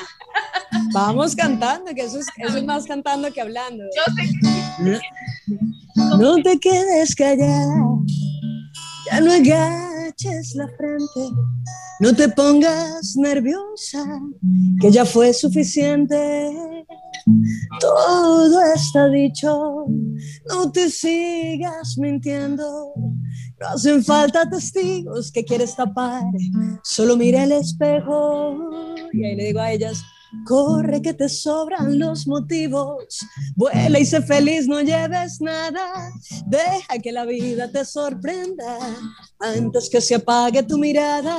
[0.93, 3.83] Vamos cantando, que eso es, eso es más cantando que hablando.
[3.83, 4.29] Yo sé
[4.83, 4.99] que
[6.17, 7.97] No te quedes callada,
[9.11, 11.35] ya no agaches la frente,
[11.99, 14.03] no te pongas nerviosa,
[14.81, 16.85] que ya fue suficiente.
[17.79, 19.85] Todo está dicho,
[20.47, 22.93] no te sigas mintiendo,
[23.59, 26.23] no hacen falta testigos que quieres tapar,
[26.83, 28.69] solo mira el espejo.
[29.13, 30.03] Y ahí le digo a ellas,
[30.45, 33.19] Corre que te sobran los motivos.
[33.55, 36.11] Vuela y sé feliz, no lleves nada.
[36.45, 38.77] Deja que la vida te sorprenda
[39.39, 41.37] antes que se apague tu mirada.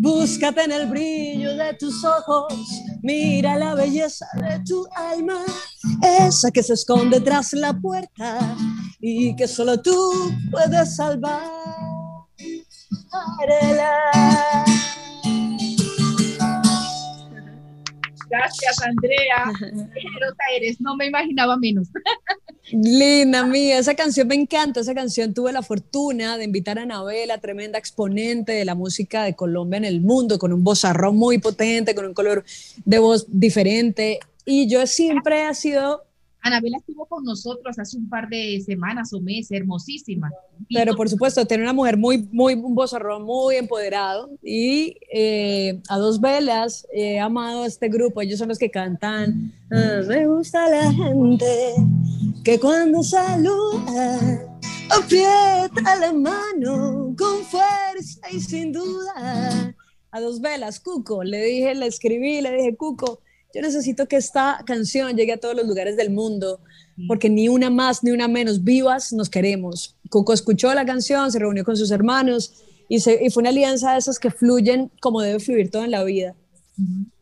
[0.00, 2.54] Búscate en el brillo de tus ojos.
[3.02, 5.44] Mira la belleza de tu alma.
[6.02, 8.56] Esa que se esconde tras la puerta
[9.00, 11.42] y que solo tú puedes salvar.
[13.40, 14.77] Arela.
[18.30, 19.52] Gracias, Andrea.
[19.94, 21.88] Qué generosa eres, no me imaginaba menos.
[22.70, 27.38] Linda mía, esa canción me encanta, esa canción tuve la fortuna de invitar a Anabela,
[27.38, 31.94] tremenda exponente de la música de Colombia en el mundo, con un vozarrón muy potente,
[31.94, 32.44] con un color
[32.84, 34.20] de voz diferente.
[34.44, 36.07] Y yo siempre he sido
[36.48, 40.30] Anabela estuvo con nosotros hace un par de semanas o meses, hermosísima.
[40.68, 45.98] Pero por supuesto, tiene una mujer muy, muy, un vozarrón muy empoderado y eh, a
[45.98, 50.68] dos velas he amado a este grupo, ellos son los que cantan, ah, me gusta
[50.68, 51.74] la gente
[52.44, 54.48] que cuando saluda
[54.90, 59.74] aprieta la mano con fuerza y sin duda.
[60.10, 63.20] A dos velas, Cuco, le dije, le escribí, le dije, Cuco,
[63.54, 66.60] yo necesito que esta canción llegue a todos los lugares del mundo,
[67.06, 69.96] porque ni una más ni una menos, vivas nos queremos.
[70.10, 72.52] Cuco escuchó la canción, se reunió con sus hermanos
[72.88, 76.34] y, fue una alianza de esas que fluyen como debe fluir todo en la vida.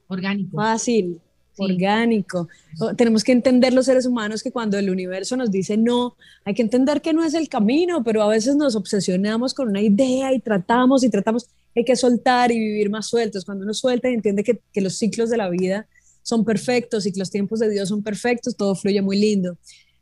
[0.08, 0.56] Orgánico.
[0.56, 1.20] Fácil,
[1.58, 2.48] orgánico.
[2.96, 6.62] Tenemos que entender los seres humanos que cuando el universo nos dice no, hay que
[6.62, 10.40] entender que no es el camino, pero a veces nos obsesionamos con una idea y
[10.40, 11.46] tratamos y tratamos.
[11.74, 13.44] Hay que soltar y vivir más sueltos.
[13.44, 15.86] Cuando uno suelta y entiende que, que los ciclos de la vida
[16.26, 19.56] son perfectos y que los tiempos de Dios son perfectos, todo fluye muy lindo.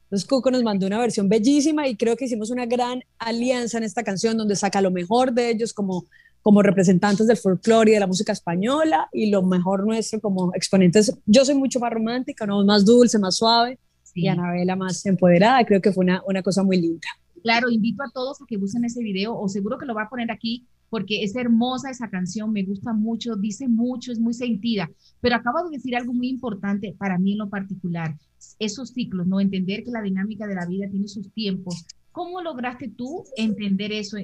[0.05, 3.85] Entonces Cuco nos mandó una versión bellísima y creo que hicimos una gran alianza en
[3.85, 6.07] esta canción donde saca lo mejor de ellos como,
[6.41, 11.13] como representantes del folclore y de la música española y lo mejor nuestro como exponentes.
[11.27, 13.79] Yo soy mucho más romántica, no más dulce, más suave
[14.15, 15.63] y Anabela más empoderada.
[15.67, 17.09] Creo que fue una, una cosa muy linda.
[17.43, 20.09] Claro, invito a todos a que busquen ese video o seguro que lo va a
[20.09, 24.89] poner aquí porque es hermosa esa canción, me gusta mucho, dice mucho, es muy sentida,
[25.21, 28.17] pero acaba de decir algo muy importante para mí en lo particular,
[28.61, 29.41] esos ciclos, ¿no?
[29.41, 31.85] Entender que la dinámica de la vida tiene sus tiempos.
[32.13, 34.19] ¿Cómo lograste tú entender eso?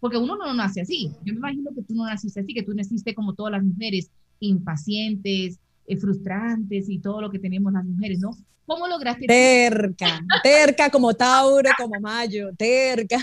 [0.00, 1.12] porque uno no nace así.
[1.24, 4.10] Yo me imagino que tú no naciste así, que tú naciste como todas las mujeres,
[4.40, 8.30] impacientes, eh, frustrantes y todo lo que tenemos las mujeres, ¿no?
[8.66, 9.26] ¿Cómo lograste?
[9.28, 13.22] Terca, terca como Tauro, como Mayo, terca.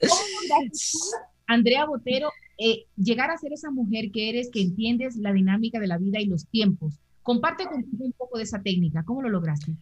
[0.00, 0.78] ¿Cómo lograste
[1.48, 5.86] Andrea Botero, eh, llegar a ser esa mujer que eres, que entiendes la dinámica de
[5.88, 6.94] la vida y los tiempos.
[7.22, 9.02] Comparte contigo un poco de esa técnica.
[9.04, 9.72] ¿Cómo lo lograste?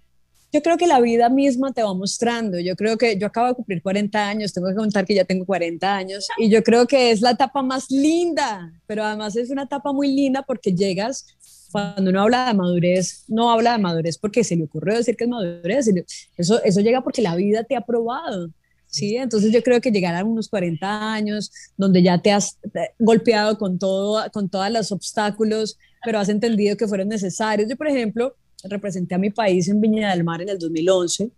[0.53, 2.59] Yo creo que la vida misma te va mostrando.
[2.61, 5.45] Yo creo que yo acabo de cumplir 40 años, tengo que contar que ya tengo
[5.45, 9.65] 40 años y yo creo que es la etapa más linda, pero además es una
[9.65, 11.27] etapa muy linda porque llegas
[11.73, 15.25] cuando uno habla de madurez, no habla de madurez porque se le ocurrió decir que
[15.25, 15.91] es madurez,
[16.37, 18.51] eso, eso llega porque la vida te ha probado.
[18.87, 19.17] ¿Sí?
[19.17, 22.59] Entonces yo creo que llegar a unos 40 años, donde ya te has
[22.99, 27.69] golpeado con, todo, con todos los obstáculos, pero has entendido que fueron necesarios.
[27.69, 31.31] Yo, por ejemplo, representé a mi país en Viña del Mar en el 2011.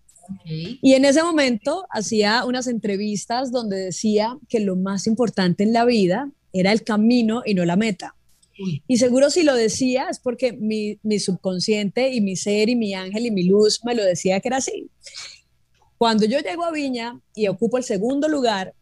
[0.82, 5.86] Y en ese momento hacía unas entrevistas donde decía que lo más importante en la
[5.86, 8.14] vida era el camino y no la meta.
[8.88, 12.92] Y seguro si lo decía es porque mi, mi, subconsciente y mi ser y mi
[12.92, 14.90] ángel y mi luz me lo decía que era así.
[15.98, 18.72] Cuando yo llego a Viña y ocupo el segundo lugar,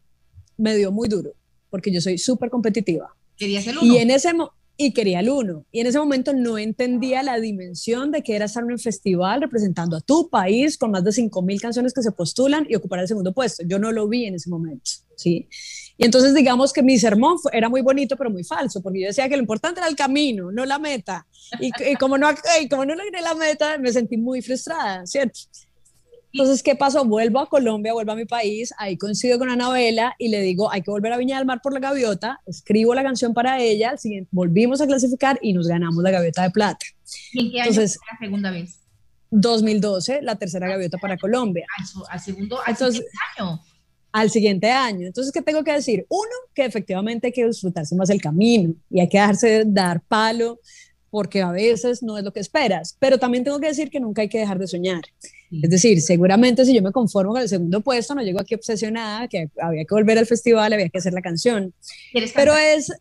[0.59, 1.33] me dio muy duro,
[1.71, 3.15] porque yo soy súper competitiva.
[3.37, 3.95] ¿Querías el uno?
[3.95, 4.33] Y, en ese
[4.79, 5.65] y quería el uno.
[5.73, 9.41] Y en ese momento no entendía la dimensión de que era estar en un festival
[9.41, 13.09] representando a tu país con más de 5.000 canciones que se postulan y ocupar el
[13.09, 13.65] segundo puesto.
[13.67, 15.49] Yo no lo vi en ese momento, ¿sí?
[15.97, 19.29] Y entonces digamos que mi sermón era muy bonito, pero muy falso, porque yo decía
[19.31, 21.27] que lo importante era el camino, no la meta.
[21.61, 22.29] Y, como, no,
[22.61, 25.41] y como no logré la meta, me sentí muy frustrada, ¿cierto?
[26.33, 27.05] Entonces, ¿qué pasó?
[27.05, 30.83] Vuelvo a Colombia, vuelvo a mi país, ahí coincido con Anabela y le digo, hay
[30.83, 33.95] que volver a Viña del Mar por la gaviota, escribo la canción para ella,
[34.31, 36.85] volvimos a clasificar y nos ganamos la gaviota de plata.
[37.33, 38.81] ¿Y en qué año Entonces, fue la segunda vez?
[39.31, 41.67] 2012, la tercera gaviota para Colombia.
[42.11, 43.61] Al, segundo, al siguiente año.
[44.13, 45.07] Al siguiente año.
[45.07, 46.07] Entonces, ¿qué tengo que decir?
[46.09, 50.61] Uno, que efectivamente hay que disfrutarse más el camino y hay que dejarse dar palo
[51.11, 54.23] porque a veces no es lo que esperas, pero también tengo que decir que nunca
[54.23, 55.03] hay que dejar de soñar.
[55.51, 59.29] Es decir, seguramente si yo me conformo con el segundo puesto, no llego aquí obsesionada,
[59.29, 61.73] que había que volver al festival, había que hacer la canción.
[62.35, 62.93] Pero es,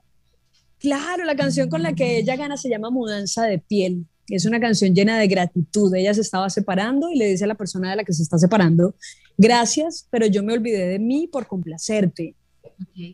[0.80, 4.06] claro, la canción con la que ella gana se llama Mudanza de piel.
[4.28, 5.94] Es una canción llena de gratitud.
[5.96, 8.38] Ella se estaba separando y le dice a la persona de la que se está
[8.38, 8.96] separando,
[9.38, 12.36] gracias, pero yo me olvidé de mí por complacerte.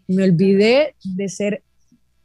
[0.07, 1.63] Me olvidé de ser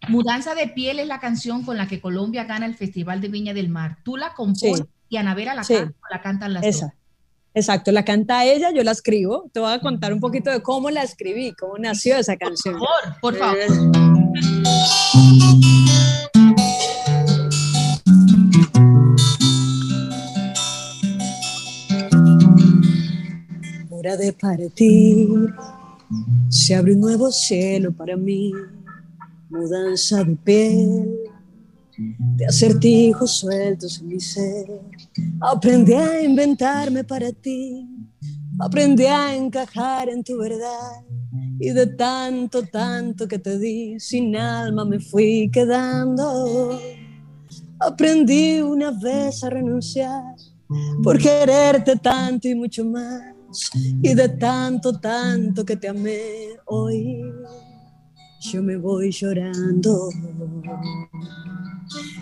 [0.08, 3.54] Mudanza de piel es la canción con la que Colombia gana el Festival de Viña
[3.54, 3.98] del Mar.
[4.04, 6.90] Tú la compones y Anabela la canta la cantan las dos.
[7.54, 9.48] Exacto, la canta ella, yo la escribo.
[9.52, 12.78] Te voy a contar un poquito de cómo la escribí, cómo nació esa canción.
[13.20, 13.58] Por favor, por favor.
[23.90, 25.54] Hora de partir,
[26.50, 28.52] se abre un nuevo cielo para mí
[29.48, 31.18] mudanza de piel,
[31.98, 34.66] de acertijos sueltos en mi ser.
[35.40, 37.86] Aprendí a inventarme para ti
[38.58, 41.02] aprendí a encajar en tu verdad
[41.58, 46.78] y de tanto, tanto que te di, sin alma me fui quedando.
[47.78, 50.34] Aprendí una vez a renunciar
[51.02, 53.22] por quererte tanto y mucho más
[54.02, 57.22] y de tanto, tanto que te amé hoy.
[58.52, 60.08] Yo me voy llorando,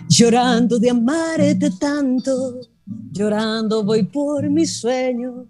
[0.08, 5.46] llorando de amarte tanto Llorando voy por mis sueños,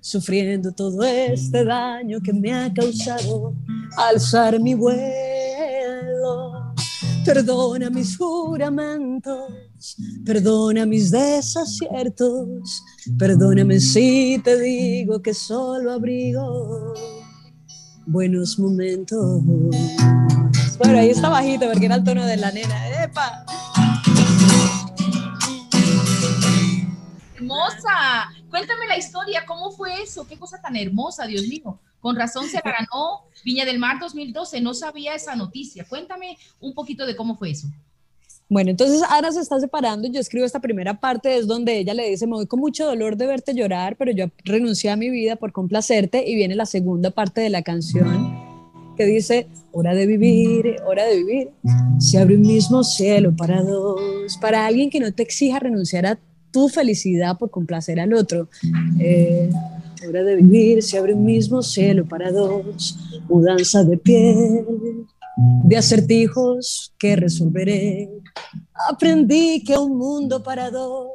[0.00, 3.54] sufriendo todo este daño que me ha causado
[3.96, 5.04] alzar mi vuelo.
[7.24, 9.50] Perdona mis juramentos,
[10.26, 12.82] perdona mis desaciertos,
[13.18, 16.92] perdóname si te digo que solo abrigo
[18.06, 19.42] buenos momentos.
[20.78, 23.04] Bueno, ahí está bajito porque era el tono de la nena.
[23.04, 23.46] ¡Epa!
[27.44, 28.32] Hermosa.
[28.50, 30.26] Cuéntame la historia, ¿cómo fue eso?
[30.26, 31.78] Qué cosa tan hermosa, Dios mío.
[32.00, 35.84] Con razón se la ganó Viña del Mar 2012, no sabía esa noticia.
[35.88, 37.68] Cuéntame un poquito de cómo fue eso.
[38.48, 40.06] Bueno, entonces Ana se está separando.
[40.08, 43.16] Yo escribo esta primera parte, es donde ella le dice: Me voy con mucho dolor
[43.16, 46.28] de verte llorar, pero yo renuncié a mi vida por complacerte.
[46.28, 48.38] Y viene la segunda parte de la canción
[48.98, 51.50] que dice: Hora de vivir, hora de vivir.
[51.98, 54.36] Se abre un mismo cielo para dos.
[54.42, 56.18] Para alguien que no te exija renunciar a
[56.54, 58.48] tu felicidad por complacer al otro.
[59.00, 59.50] Eh,
[60.08, 62.96] hora de vivir, se abre un mismo cielo para dos,
[63.28, 64.64] mudanza de piel,
[65.64, 68.08] de acertijos que resolveré.
[68.88, 71.08] Aprendí que un mundo para dos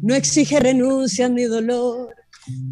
[0.00, 2.14] no exige renuncia ni dolor.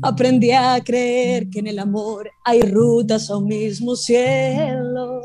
[0.01, 5.21] Aprendí a creer que en el amor hay rutas a un mismo cielo.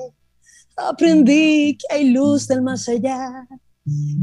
[0.76, 3.48] Aprendí que hay luz del más allá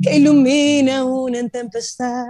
[0.03, 2.25] que ilumina una tempestad.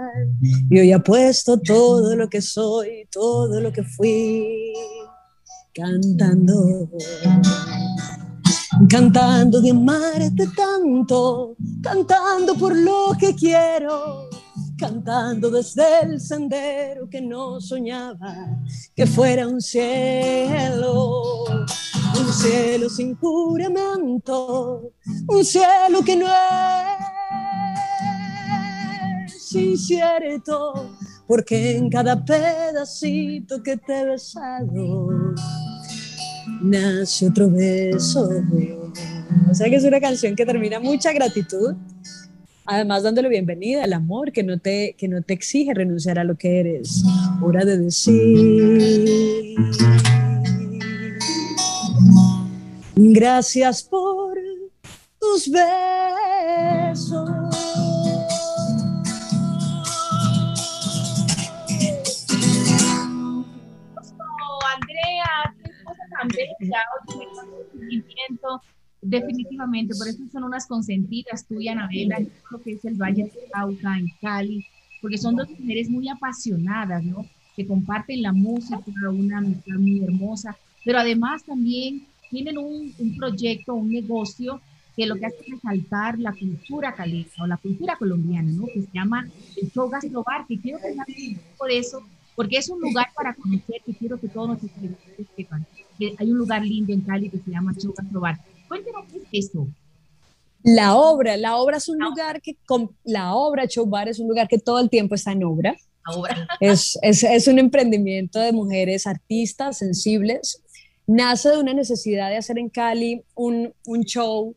[0.69, 4.73] Y hoy apuesto todo lo que soy, todo lo que fui,
[5.73, 6.89] cantando.
[8.89, 14.29] Cantando de amarte tanto, cantando por lo que quiero,
[14.77, 18.35] cantando desde el sendero que no soñaba
[18.93, 21.45] que fuera un cielo,
[22.19, 24.91] un cielo sin juramento,
[25.27, 27.14] un cielo que no es
[29.59, 30.95] incierto,
[31.27, 35.33] porque en cada pedacito que te he besado
[36.61, 38.29] nace otro beso.
[39.49, 41.75] O sea que es una canción que termina mucha gratitud,
[42.65, 46.35] además dándole bienvenida al amor que no te, que no te exige renunciar a lo
[46.35, 47.03] que eres.
[47.41, 49.55] Hora de decir.
[52.95, 54.37] Gracias por
[55.19, 56.14] tus besos.
[69.01, 73.97] Definitivamente, por eso son unas consentidas tuya, Anabela, lo que es el Valle de Cauca,
[73.97, 74.65] en Cali,
[75.01, 77.25] porque son dos mujeres muy apasionadas, ¿no?
[77.55, 83.75] Que comparten la música, una amistad muy hermosa, pero además también tienen un, un proyecto,
[83.75, 84.59] un negocio
[84.95, 88.65] que lo que hace es resaltar la cultura caleña o la cultura colombiana, ¿no?
[88.67, 89.27] Que se llama
[89.61, 92.01] el show gastrobar, que quiero que por eso,
[92.35, 95.65] porque es un lugar para conocer, que quiero que todos nuestros seguidores sepan
[96.17, 98.37] hay un lugar lindo en Cali que se llama Choca Probar.
[98.67, 99.67] Cuéntanos qué es eso.
[100.63, 104.47] La obra, la obra es un lugar que, con, la obra Chobar es un lugar
[104.47, 105.75] que todo el tiempo está en obra.
[106.15, 106.47] obra.
[106.59, 110.61] Es, es, es un emprendimiento de mujeres artistas, sensibles.
[111.05, 114.55] Nace de una necesidad de hacer en Cali un, un show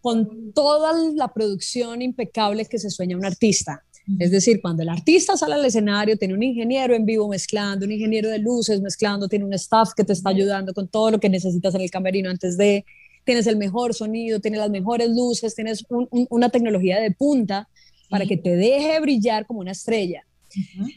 [0.00, 3.84] con toda la producción impecable que se sueña un artista.
[4.20, 7.92] Es decir, cuando el artista sale al escenario, tiene un ingeniero en vivo mezclando, un
[7.92, 11.28] ingeniero de luces mezclando, tiene un staff que te está ayudando con todo lo que
[11.28, 12.84] necesitas en el camerino antes de,
[13.24, 15.84] tienes el mejor sonido, tienes las mejores luces, tienes
[16.30, 17.68] una tecnología de punta
[18.08, 20.24] para que te deje brillar como una estrella.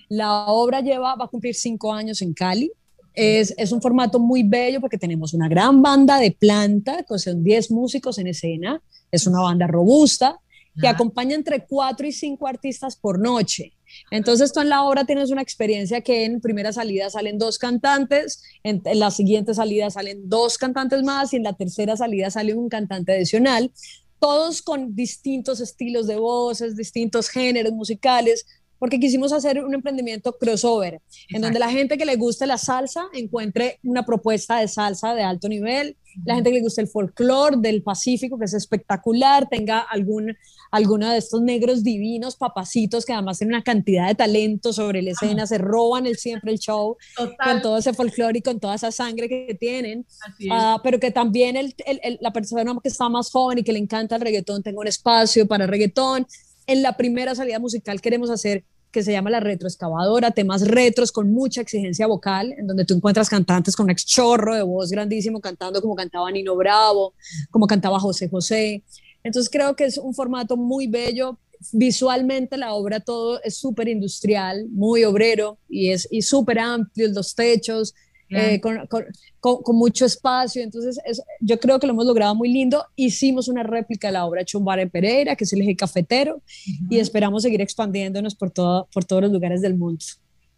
[0.08, 2.72] La obra lleva, va a cumplir cinco años en Cali.
[3.16, 7.72] Es, es, un formato muy bello porque tenemos una gran banda de planta, son 10
[7.72, 8.82] músicos en escena,
[9.12, 10.40] es una banda robusta,
[10.80, 13.74] que acompaña entre cuatro y cinco artistas por noche.
[14.12, 18.44] Entonces tú en la obra tienes una experiencia que en primera salida salen dos cantantes,
[18.64, 22.70] en, la siguiente salida salen dos cantantes más y en la tercera salida sale un
[22.70, 23.72] cantante adicional,
[24.20, 28.46] todos con distintos estilos de voces, distintos géneros musicales,
[28.78, 33.08] porque quisimos hacer un emprendimiento crossover, en donde la gente que le guste la salsa
[33.14, 37.58] encuentre una propuesta de salsa de alto nivel la gente que le gusta el folclore
[37.58, 40.36] del Pacífico, que es espectacular, tenga algún,
[40.72, 45.12] alguno de estos negros divinos, papacitos, que además tienen una cantidad de talento sobre la
[45.12, 48.92] escena, se roban el, siempre el show con todo ese folclore y con toda esa
[48.92, 50.06] sangre que tienen,
[50.50, 53.80] uh, pero que también el, el, la persona que está más joven y que le
[53.80, 56.28] encanta el reggaetón tenga un espacio para reggaetón.
[56.68, 61.32] En la primera salida musical queremos hacer que se llama La Retroexcavadora, temas retros con
[61.32, 65.82] mucha exigencia vocal, en donde tú encuentras cantantes con un chorro de voz grandísimo cantando
[65.82, 67.14] como cantaba Nino Bravo,
[67.52, 68.84] como cantaba José José.
[69.24, 71.38] Entonces creo que es un formato muy bello.
[71.74, 77.36] Visualmente la obra todo es súper industrial, muy obrero y es y súper amplio, los
[77.36, 77.94] techos,
[78.30, 79.06] eh, con, con,
[79.40, 80.62] con, mucho espacio.
[80.62, 82.86] Entonces, es, yo creo que lo hemos logrado muy lindo.
[82.96, 86.42] Hicimos una réplica de la obra Chumbar en Pereira, que es el eje cafetero,
[86.90, 90.06] y esperamos seguir expandiéndonos por, todo, por todos los lugares del mundo.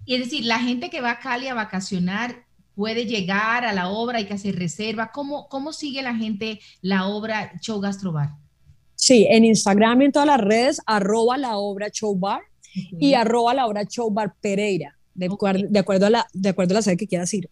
[0.05, 2.45] Y es decir, la gente que va a Cali a vacacionar
[2.75, 5.11] puede llegar a la obra, hay que hacer reserva.
[5.13, 8.31] ¿Cómo, cómo sigue la gente la obra Show Gastrobar?
[8.95, 12.41] Sí, en Instagram y en todas las redes, arroba la obra Show Bar
[12.99, 14.97] y arroba la obra Show Bar Pereira
[15.27, 17.49] de, acuerdo, de, acuerdo a la, de acuerdo a la sede que quieras ir.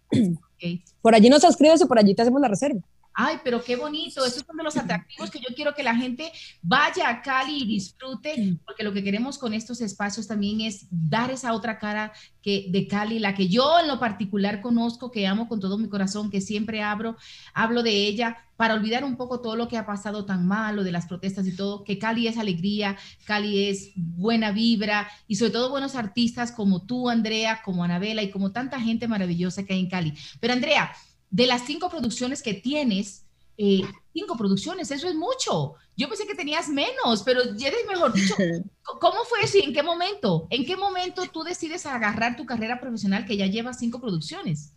[1.01, 2.81] Por allí nos escribes y por allí te hacemos la reserva.
[3.13, 4.23] Ay, pero qué bonito.
[4.23, 6.31] Esos son de los atractivos que yo quiero que la gente
[6.61, 11.29] vaya a Cali y disfrute, porque lo que queremos con estos espacios también es dar
[11.29, 15.49] esa otra cara que de Cali, la que yo en lo particular conozco, que amo
[15.49, 17.17] con todo mi corazón, que siempre abro,
[17.53, 20.91] hablo de ella para olvidar un poco todo lo que ha pasado tan malo de
[20.91, 25.69] las protestas y todo, que Cali es alegría, Cali es buena vibra y sobre todo
[25.69, 29.89] buenos artistas como tú, Andrea, como Anabela y como tanta gente maravillosa que hay en
[29.89, 30.13] Cali.
[30.41, 30.91] Pero Andrea,
[31.29, 33.25] de las cinco producciones que tienes,
[33.57, 33.81] eh,
[34.13, 35.73] cinco producciones, eso es mucho.
[35.95, 38.35] Yo pensé que tenías menos, pero ya eres mejor dicho.
[39.01, 40.47] ¿Cómo fue eso y en qué momento?
[40.49, 44.71] ¿En qué momento tú decides agarrar tu carrera profesional que ya lleva cinco producciones?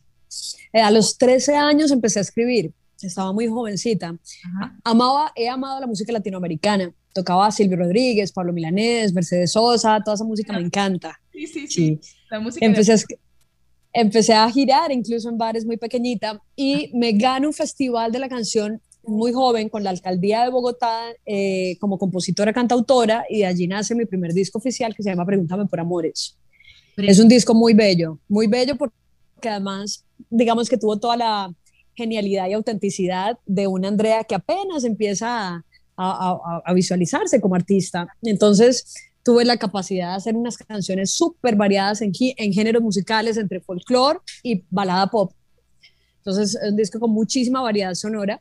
[0.72, 4.16] Eh, a los 13 años empecé a escribir, estaba muy jovencita.
[4.84, 6.92] Amaba, he amado la música latinoamericana.
[7.14, 11.20] Tocaba a Silvio Rodríguez, Pablo Milanés, Mercedes Sosa, toda esa música me encanta.
[11.30, 12.00] Sí, sí, sí.
[12.30, 12.96] La música empecé, a,
[13.92, 18.28] empecé a girar incluso en bares muy pequeñita y me gano un festival de la
[18.28, 23.66] canción muy joven con la alcaldía de Bogotá eh, como compositora cantautora y de allí
[23.66, 26.36] nace mi primer disco oficial que se llama Pregúntame por Amores.
[26.96, 28.94] Es un disco muy bello, muy bello porque
[29.48, 31.52] además digamos que tuvo toda la
[31.94, 35.62] genialidad y autenticidad de una Andrea que apenas empieza a,
[35.96, 38.06] a, a visualizarse como artista.
[38.22, 43.60] Entonces tuve la capacidad de hacer unas canciones súper variadas en, en géneros musicales, entre
[43.60, 45.32] folclore y balada pop.
[46.18, 48.40] Entonces, es un disco con muchísima variedad sonora.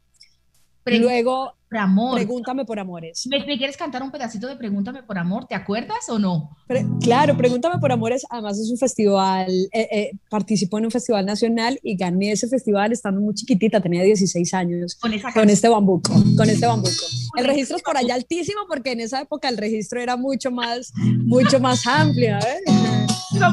[0.86, 2.16] Luego, por amor.
[2.16, 3.26] Pregúntame por amores.
[3.28, 5.46] ¿Me, quieres cantar un pedacito de Pregúntame por amor?
[5.46, 6.58] ¿Te acuerdas o no?
[7.02, 11.80] claro, Pregúntame por amores, además es un festival, eh, eh, participó en un festival nacional
[11.82, 14.96] y gané ese festival estando muy chiquitita, tenía 16 años.
[14.96, 16.92] Con, esa con este bambuco, con este bambuco.
[17.38, 20.92] El registro es por allá altísimo porque en esa época el registro era mucho más,
[20.98, 22.38] mucho más amplio.
[22.38, 23.01] ¿eh?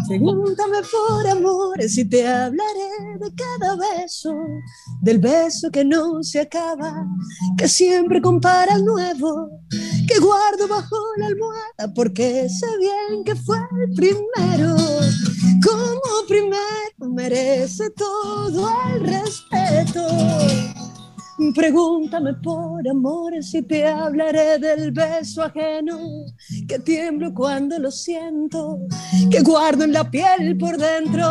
[0.06, 4.34] Pregúntame por amores y te hablaré de cada beso,
[5.00, 7.06] del beso que no se acaba,
[7.56, 9.48] que siempre compara el nuevo,
[10.06, 14.76] que guardo bajo la almohada porque sé bien que fue el primero.
[15.64, 20.06] Como primero merece todo el respeto.
[21.54, 25.98] Pregúntame por amores y te hablaré del beso ajeno,
[26.66, 28.80] que tiemblo cuando lo siento,
[29.30, 31.24] que guardo en la piel por dentro.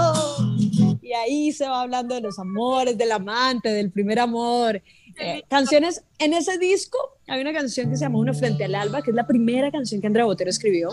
[1.02, 4.82] Y ahí se va hablando de los amores, del amante, del primer amor.
[5.20, 6.98] Eh, canciones, en ese disco
[7.28, 10.00] hay una canción que se llama Uno frente al alba, que es la primera canción
[10.00, 10.90] que Andrea Botero escribió.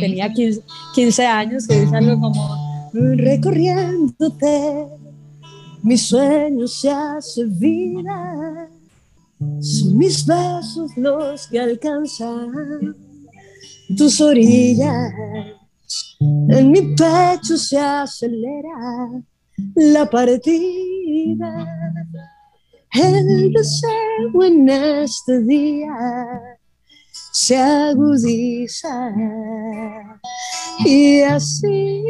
[0.00, 0.62] Tenía 15,
[0.94, 4.86] 15 años, que dice algo como recorriéndote
[5.84, 8.68] mi sueño se hace vida.
[9.60, 12.96] Son mis besos los que alcanzan
[13.94, 15.12] tus orillas.
[16.20, 19.10] En mi pecho se acelera
[19.74, 21.66] la partida.
[22.92, 26.40] El deseo en este día
[27.30, 29.12] se agudiza
[30.86, 32.04] y así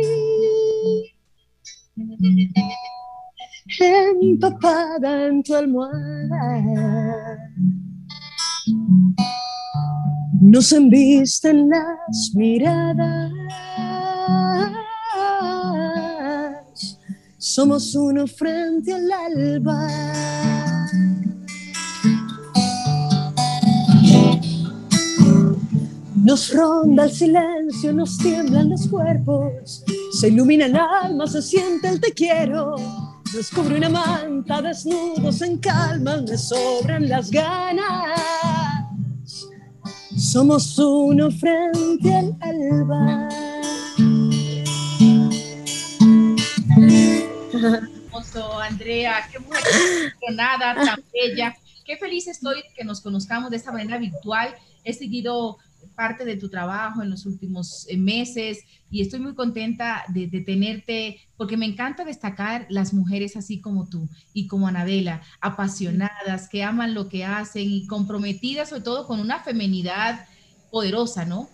[3.80, 7.38] empapada en tu almohada.
[10.40, 13.32] Nos embisten las miradas.
[17.38, 19.88] Somos uno frente al alba.
[26.16, 29.84] Nos ronda el silencio, nos tiemblan los cuerpos,
[30.18, 32.76] se ilumina el alma, se siente el te quiero
[33.34, 38.20] Descubrí una manta, desnudos en calma, me sobran las ganas.
[40.16, 43.28] Somos uno frente al alba.
[47.52, 49.64] Hermoso, Andrea, qué mujer
[50.76, 51.56] tan bella.
[51.84, 54.54] Qué feliz estoy que nos conozcamos de esta manera virtual.
[54.84, 55.58] He seguido
[55.94, 60.40] parte de tu trabajo en los últimos eh, meses y estoy muy contenta de, de,
[60.40, 66.62] tenerte porque me encanta destacar las mujeres así como tú y como Anabela, apasionadas, que
[66.62, 70.26] aman lo que hacen y comprometidas sobre todo con una feminidad
[70.70, 71.48] poderosa, ¿no?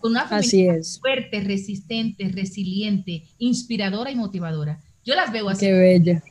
[0.00, 1.00] Con una feminidad Así es.
[1.00, 4.80] fuerte, resistente, resiliente, inspiradora y motivadora.
[5.04, 5.66] Yo las veo así.
[5.66, 6.22] Qué bello.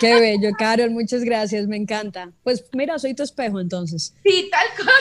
[0.00, 2.32] Qué bello, Carol, muchas gracias, me encanta.
[2.42, 4.14] Pues mira, soy tu espejo entonces.
[4.24, 4.94] Sí, tal cual.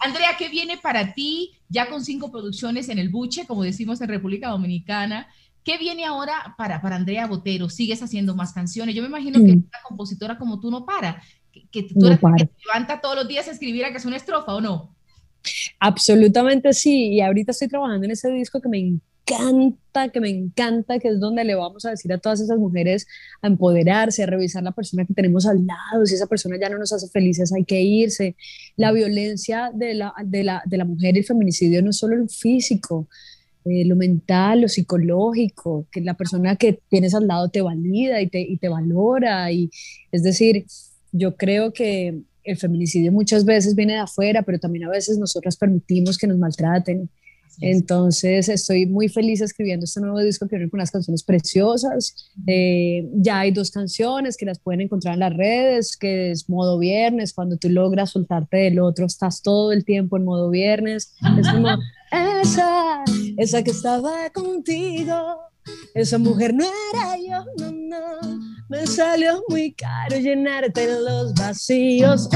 [0.00, 4.08] Andrea, ¿qué viene para ti ya con cinco producciones en el buche, como decimos en
[4.08, 5.28] República Dominicana?
[5.64, 7.68] ¿Qué viene ahora para, para Andrea Botero?
[7.68, 8.94] ¿Sigues haciendo más canciones?
[8.94, 12.20] Yo me imagino que una compositora como tú no para, que, que tú No eres
[12.20, 14.94] que te levanta todos los días a escribir a que es una estrofa, ¿o no?
[15.78, 18.78] Absolutamente sí, y ahorita estoy trabajando en ese disco que me
[19.28, 23.06] encanta, que me encanta, que es donde le vamos a decir a todas esas mujeres
[23.42, 26.78] a empoderarse, a revisar la persona que tenemos al lado, si esa persona ya no
[26.78, 28.36] nos hace felices hay que irse.
[28.76, 32.16] La violencia de la, de la, de la mujer y el feminicidio no es solo
[32.16, 33.08] lo físico,
[33.64, 38.28] eh, lo mental, lo psicológico, que la persona que tienes al lado te valida y
[38.28, 39.70] te, y te valora, y
[40.12, 40.64] es decir,
[41.12, 45.56] yo creo que el feminicidio muchas veces viene de afuera, pero también a veces nosotras
[45.56, 47.10] permitimos que nos maltraten.
[47.60, 52.30] Entonces estoy muy feliz escribiendo este nuevo disco que viene con unas canciones preciosas.
[52.46, 56.78] Eh, ya hay dos canciones que las pueden encontrar en las redes, que es modo
[56.78, 61.14] viernes, cuando tú logras soltarte del otro, estás todo el tiempo en modo viernes.
[61.38, 61.68] Es como,
[62.42, 63.04] esa,
[63.36, 65.38] esa que estaba contigo,
[65.94, 68.58] esa mujer no era yo, no, no.
[68.68, 72.28] Me salió muy caro llenarte los vacíos.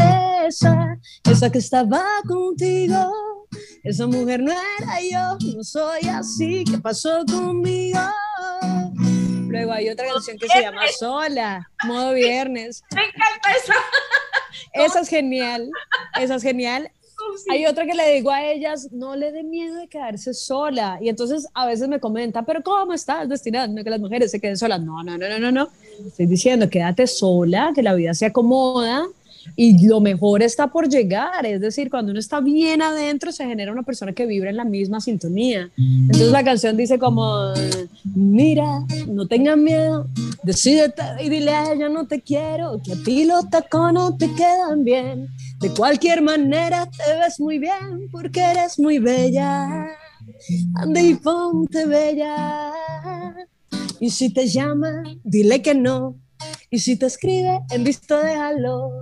[0.47, 3.42] Esa, esa que estaba contigo.
[3.83, 6.65] Esa mujer no era yo, no soy así.
[6.65, 8.01] ¿Qué pasó conmigo?
[9.49, 12.83] Luego hay otra canción que se llama Sola, modo viernes.
[12.95, 13.73] Me encanta eso.
[14.73, 15.71] Esa es genial,
[16.19, 16.91] esa es genial.
[17.51, 20.99] Hay otra que le digo a ellas, no le dé miedo de quedarse sola.
[21.01, 24.41] Y entonces a veces me comenta, pero ¿cómo estás destinando a que las mujeres se
[24.41, 24.81] queden solas?
[24.81, 25.69] No, no, no, no, no, no.
[26.07, 29.07] Estoy diciendo, quédate sola, que la vida se acomoda
[29.57, 31.45] y lo mejor está por llegar.
[31.47, 34.65] Es decir, cuando uno está bien adentro, se genera una persona que vibra en la
[34.65, 35.71] misma sintonía.
[35.77, 37.53] Entonces la canción dice como,
[38.15, 40.07] mira, no tengas miedo,
[40.43, 44.85] decídete y dile a ella no te quiero, que a ti los tacones te quedan
[44.85, 45.29] bien.
[45.61, 49.87] De cualquier manera te ves muy bien porque eres muy bella.
[50.75, 52.73] Ande y ponte bella.
[54.01, 56.17] Y si te llama, dile que no.
[56.71, 59.01] Y si te escribe en visto, déjalo.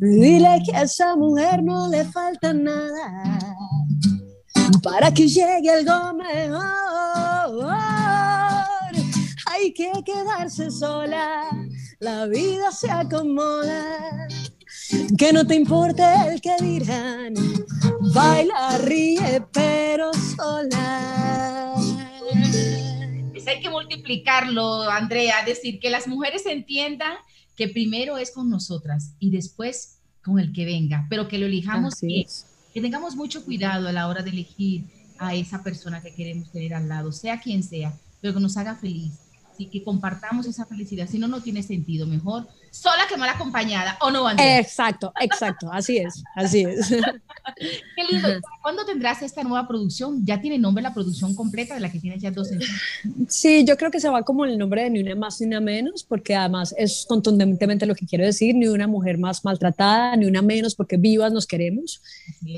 [0.00, 3.38] Dile que a esa mujer no le falta nada
[4.82, 7.66] para que llegue algo mejor.
[9.46, 11.44] Hay que quedarse sola,
[11.98, 14.28] la vida se acomoda.
[15.18, 17.34] Que no te importe el que dirán,
[18.14, 21.74] baila, ríe, pero sola.
[23.46, 27.14] Hay que multiplicarlo, Andrea, decir que las mujeres entiendan
[27.56, 32.00] que primero es con nosotras y después con el que venga, pero que lo elijamos
[32.00, 32.26] bien,
[32.74, 34.84] que tengamos mucho cuidado a la hora de elegir
[35.18, 38.74] a esa persona que queremos tener al lado, sea quien sea, pero que nos haga
[38.74, 39.12] feliz
[39.58, 43.96] y que compartamos esa felicidad, si no, no tiene sentido, mejor sola que mal acompañada,
[44.00, 44.58] ¿o no, Andrea?
[44.58, 46.88] Exacto, exacto, así es, así es.
[47.56, 48.28] Qué lindo.
[48.60, 50.26] ¿Cuándo tendrás esta nueva producción?
[50.26, 52.48] ¿Ya tiene nombre la producción completa de la que tienes ya dos
[53.28, 55.60] Sí, yo creo que se va como el nombre de ni una más ni una
[55.60, 60.26] menos, porque además es contundentemente lo que quiero decir, ni una mujer más maltratada, ni
[60.26, 62.02] una menos, porque vivas nos queremos.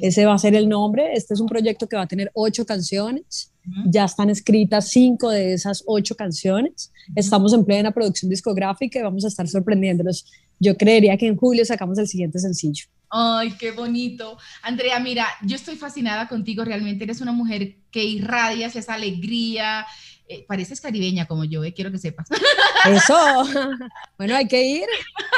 [0.03, 1.13] Ese va a ser el nombre.
[1.13, 3.53] Este es un proyecto que va a tener ocho canciones.
[3.87, 6.93] Ya están escritas cinco de esas ocho canciones.
[7.15, 10.27] Estamos en plena producción discográfica y vamos a estar sorprendiéndolos.
[10.59, 12.87] Yo creería que en julio sacamos el siguiente sencillo.
[13.11, 14.39] Ay, qué bonito.
[14.63, 19.87] Andrea, mira, yo estoy fascinada contigo, realmente eres una mujer que irradias esa alegría.
[20.31, 22.29] Eh, pareces caribeña como yo, eh, quiero que sepas.
[22.85, 23.17] Eso.
[24.19, 24.87] bueno, hay que ir,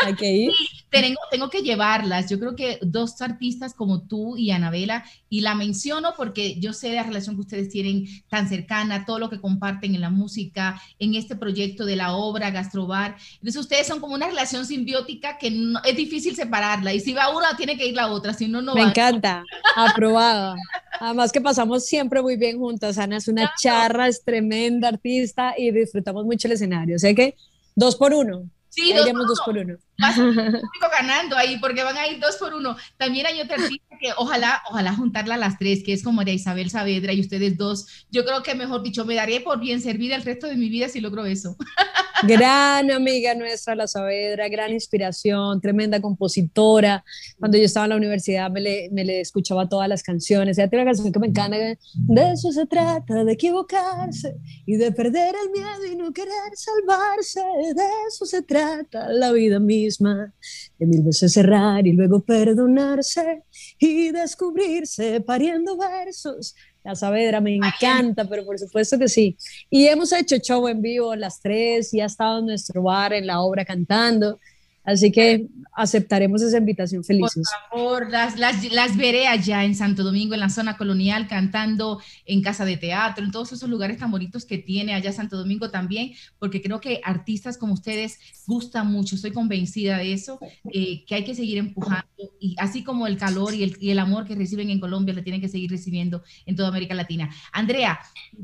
[0.05, 0.53] hay que ir.
[0.91, 2.29] tengo, tengo que llevarlas.
[2.29, 6.93] Yo creo que dos artistas como tú y Anabela, y la menciono porque yo sé
[6.93, 11.15] la relación que ustedes tienen tan cercana, todo lo que comparten en la música, en
[11.15, 13.17] este proyecto de la obra Gastrobar.
[13.35, 16.93] Entonces ustedes son como una relación simbiótica que no, es difícil separarla.
[16.93, 18.89] Y si va una, tiene que ir la otra, si no, no Me va.
[18.91, 19.45] encanta,
[19.77, 20.57] aprobada.
[20.99, 22.99] Además que pasamos siempre muy bien juntas.
[22.99, 26.97] Ana es una charra, es tremenda artista y disfrutamos mucho el escenario.
[26.97, 27.37] O sea que
[27.77, 28.51] dos por uno.
[28.69, 29.77] Sí, dos dos por uno.
[30.01, 30.17] Vas
[30.93, 32.77] ganando ahí porque van a ir dos por uno.
[32.97, 36.35] También hay otra artista que ojalá, ojalá juntarla a las tres, que es como María
[36.35, 38.07] Isabel Saavedra y ustedes dos.
[38.11, 40.89] Yo creo que mejor dicho, me daré por bien servida el resto de mi vida
[40.89, 41.57] si logro eso.
[42.23, 47.03] Gran amiga nuestra, la Saavedra, gran inspiración, tremenda compositora.
[47.39, 50.59] Cuando yo estaba en la universidad me le, me le escuchaba todas las canciones.
[50.59, 51.57] Ella tiene una canción que me encanta.
[51.57, 54.37] De eso se trata, de equivocarse
[54.67, 57.41] y de perder el miedo y no querer salvarse.
[57.75, 59.90] De eso se trata la vida misma.
[59.99, 63.43] De mil veces cerrar y luego perdonarse
[63.79, 66.55] y descubrirse pariendo versos.
[66.83, 69.37] La Saavedra me encanta, pero por supuesto que sí.
[69.69, 73.27] Y hemos hecho show en vivo las tres y ha estado en nuestro bar en
[73.27, 74.39] la obra cantando.
[74.85, 77.49] Así que aceptaremos esa invitación felices.
[77.71, 82.01] Por favor, las, las, las veré allá en Santo Domingo, en la zona colonial, cantando
[82.27, 85.71] en casa de teatro, en todos esos lugares tan bonitos que tiene allá Santo Domingo
[85.71, 90.39] también, porque creo que artistas como ustedes gustan mucho, estoy convencida de eso,
[90.73, 92.07] eh, que hay que seguir empujando,
[92.41, 95.23] y así como el calor y el, y el amor que reciben en Colombia, lo
[95.23, 97.31] tienen que seguir recibiendo en toda América Latina.
[97.53, 98.01] Andrea,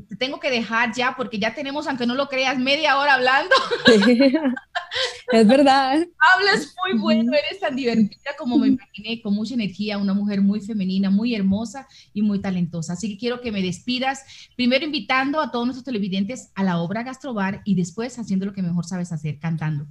[0.07, 3.55] te tengo que dejar ya, porque ya tenemos, aunque no lo creas, media hora hablando.
[5.33, 6.05] es verdad.
[6.33, 10.61] Hablas muy bueno, eres tan divertida como me imaginé, con mucha energía, una mujer muy
[10.61, 12.93] femenina, muy hermosa y muy talentosa.
[12.93, 14.23] Así que quiero que me despidas,
[14.55, 18.61] primero invitando a todos nuestros televidentes a la obra Gastrobar y después haciendo lo que
[18.61, 19.87] mejor sabes hacer, cantando.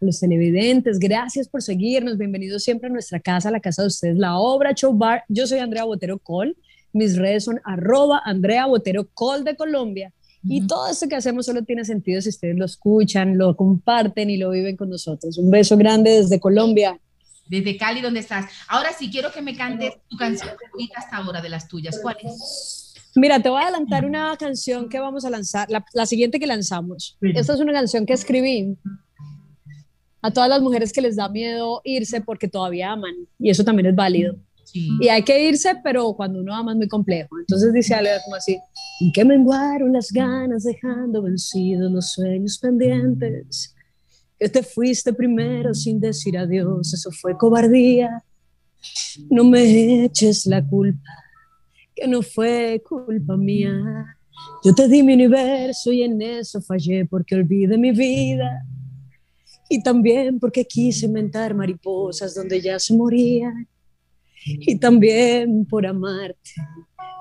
[0.00, 2.18] Los televidentes, gracias por seguirnos.
[2.18, 5.24] Bienvenidos siempre a nuestra casa, a la casa de ustedes, la obra Show Bar.
[5.28, 6.56] Yo soy Andrea Botero Col.
[6.92, 10.12] Mis redes son arroba Andrea Botero Col de Colombia.
[10.46, 14.36] Y todo esto que hacemos solo tiene sentido si ustedes lo escuchan, lo comparten y
[14.36, 15.38] lo viven con nosotros.
[15.38, 16.98] Un beso grande desde Colombia.
[17.46, 18.46] Desde Cali, donde estás.
[18.68, 21.98] Ahora sí quiero que me cantes tu canción favorita hasta ahora de las tuyas.
[22.00, 22.94] ¿Cuál es?
[23.16, 26.46] Mira, te voy a adelantar una canción que vamos a lanzar, la, la siguiente que
[26.46, 27.16] lanzamos.
[27.20, 28.76] Esta es una canción que escribí
[30.20, 33.14] a todas las mujeres que les da miedo irse porque todavía aman.
[33.38, 34.36] Y eso también es válido.
[34.76, 37.38] Y hay que irse, pero cuando uno ama es muy complejo.
[37.38, 38.58] Entonces dice algo como así,
[39.00, 43.72] ¿en qué menguaron las ganas dejando vencidos los sueños pendientes?
[44.36, 48.24] Que te fuiste primero sin decir adiós, eso fue cobardía.
[49.30, 51.08] No me eches la culpa,
[51.94, 53.72] que no fue culpa mía.
[54.64, 58.66] Yo te di mi universo y en eso fallé porque olvidé mi vida.
[59.68, 63.68] Y también porque quise inventar mariposas donde ya se morían
[64.44, 66.52] y también por amarte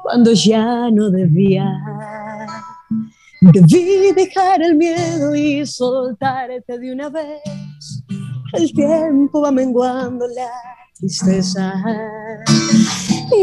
[0.03, 1.65] cuando ya no debía.
[3.39, 7.41] Debí dejar el miedo y soltarte de una vez.
[8.53, 10.49] El tiempo va menguando la
[10.95, 11.74] tristeza.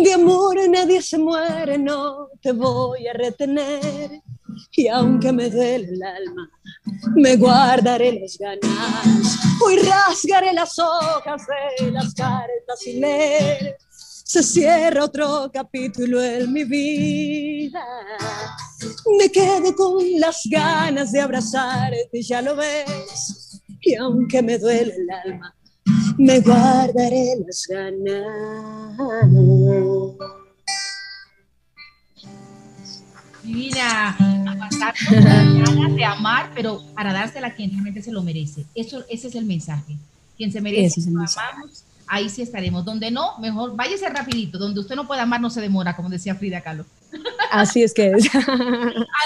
[0.05, 4.23] De amor nadie se muere, no te voy a retener.
[4.77, 6.51] Y aunque me duele el alma,
[7.17, 9.39] me guardaré las ganas.
[9.65, 11.43] Hoy rasgaré las hojas
[11.79, 13.77] de las cartas sin leer.
[13.91, 17.85] Se cierra otro capítulo en mi vida.
[19.19, 23.61] Me quedo con las ganas de abrazarte, ya lo ves.
[23.81, 25.55] Y aunque me duele el alma,
[26.17, 28.97] me guardaré las ganas.
[33.43, 34.17] Divina,
[34.47, 38.65] aguantar ganas de amar, pero para dársela a quien realmente se lo merece.
[38.75, 39.97] Eso, ese es el mensaje.
[40.37, 42.85] Quien se merece, lo amamos, ahí sí estaremos.
[42.85, 44.59] Donde no, mejor váyase rapidito.
[44.59, 46.85] Donde usted no puede amar, no se demora, como decía Frida Kahlo.
[47.51, 48.33] Así es que es.
[48.35, 48.41] me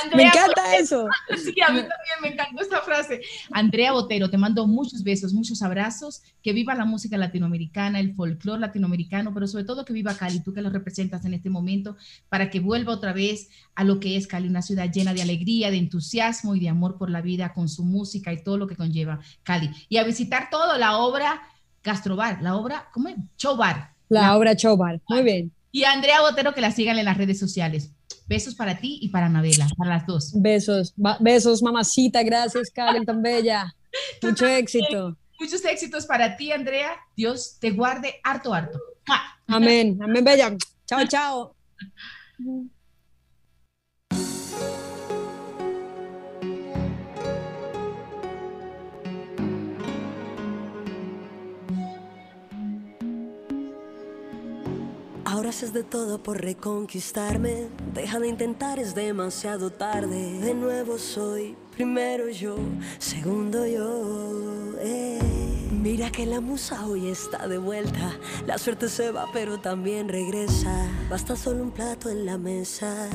[0.03, 0.83] Andrea encanta Botero.
[0.83, 1.09] eso.
[1.37, 3.21] Sí, a mí también me encantó esta frase.
[3.51, 6.23] Andrea Botero, te mando muchos besos, muchos abrazos.
[6.43, 10.53] Que viva la música latinoamericana, el folclore latinoamericano, pero sobre todo que viva Cali, tú
[10.53, 11.97] que lo representas en este momento,
[12.29, 15.71] para que vuelva otra vez a lo que es Cali, una ciudad llena de alegría,
[15.71, 18.77] de entusiasmo y de amor por la vida con su música y todo lo que
[18.77, 19.71] conlleva Cali.
[19.89, 21.43] Y a visitar todo, la obra
[21.83, 23.17] Gastrobar, la obra, ¿cómo es?
[23.37, 23.91] Showbar.
[24.09, 25.01] La obra Chobar.
[25.09, 25.53] Muy bien.
[25.75, 27.91] Y a Andrea Botero que la sigan en las redes sociales.
[28.29, 30.31] Besos para ti y para Anabela, para las dos.
[30.37, 32.23] Besos, besos, mamacita.
[32.23, 33.75] Gracias, Karen, tan bella.
[34.23, 35.19] Mucho éxito.
[35.41, 36.93] Muchos éxitos para ti, Andrea.
[37.17, 38.79] Dios te guarde harto, harto.
[39.09, 39.21] ¡Mua!
[39.49, 39.99] Amén.
[40.01, 40.57] Amén, bella.
[40.87, 41.57] Chao, chao.
[55.35, 57.67] Ahora haces de todo por reconquistarme.
[57.93, 60.39] Deja de intentar, es demasiado tarde.
[60.39, 62.55] De nuevo soy primero yo,
[63.01, 64.77] segundo yo.
[64.79, 65.19] eh.
[65.73, 68.17] Mira que la musa hoy está de vuelta.
[68.47, 70.87] La suerte se va, pero también regresa.
[71.11, 73.09] Basta solo un plato en la mesa,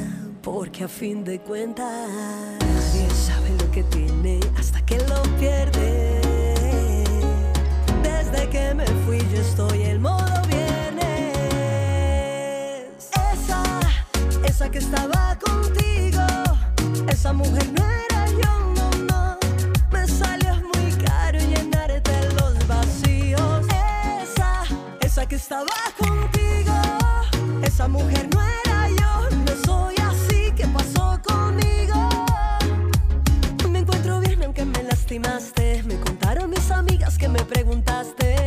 [0.44, 2.10] porque a fin de cuentas
[2.60, 6.20] nadie sabe lo que tiene hasta que lo pierde.
[8.04, 9.84] Desde que me fui yo estoy
[14.60, 16.22] esa que estaba contigo,
[17.08, 19.38] esa mujer no era yo, no, no.
[19.90, 23.66] Me salió muy caro llenarte los vacíos.
[24.22, 24.64] Esa,
[25.00, 26.74] esa que estaba contigo,
[27.64, 30.52] esa mujer no era yo, no soy así.
[30.58, 32.10] ¿Qué pasó conmigo?
[33.70, 35.84] Me encuentro bien aunque me lastimaste.
[35.84, 38.39] Me contaron mis amigas que me preguntaste.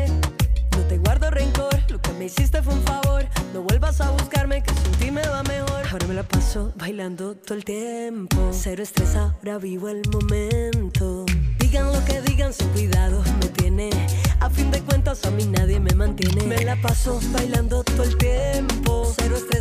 [2.23, 3.27] Me hiciste fue un favor.
[3.53, 5.83] No vuelvas a buscarme, que sin ti me va mejor.
[5.91, 8.51] Ahora me la paso bailando todo el tiempo.
[8.53, 11.27] Cero estrés, ahora vivo el momento.
[11.59, 13.91] Digan lo que digan, sin cuidado me tiene.
[14.39, 16.45] A fin de cuentas, a mí nadie me mantiene.
[16.45, 19.13] Me la paso bailando todo el tiempo.
[19.19, 19.52] Cero estrés,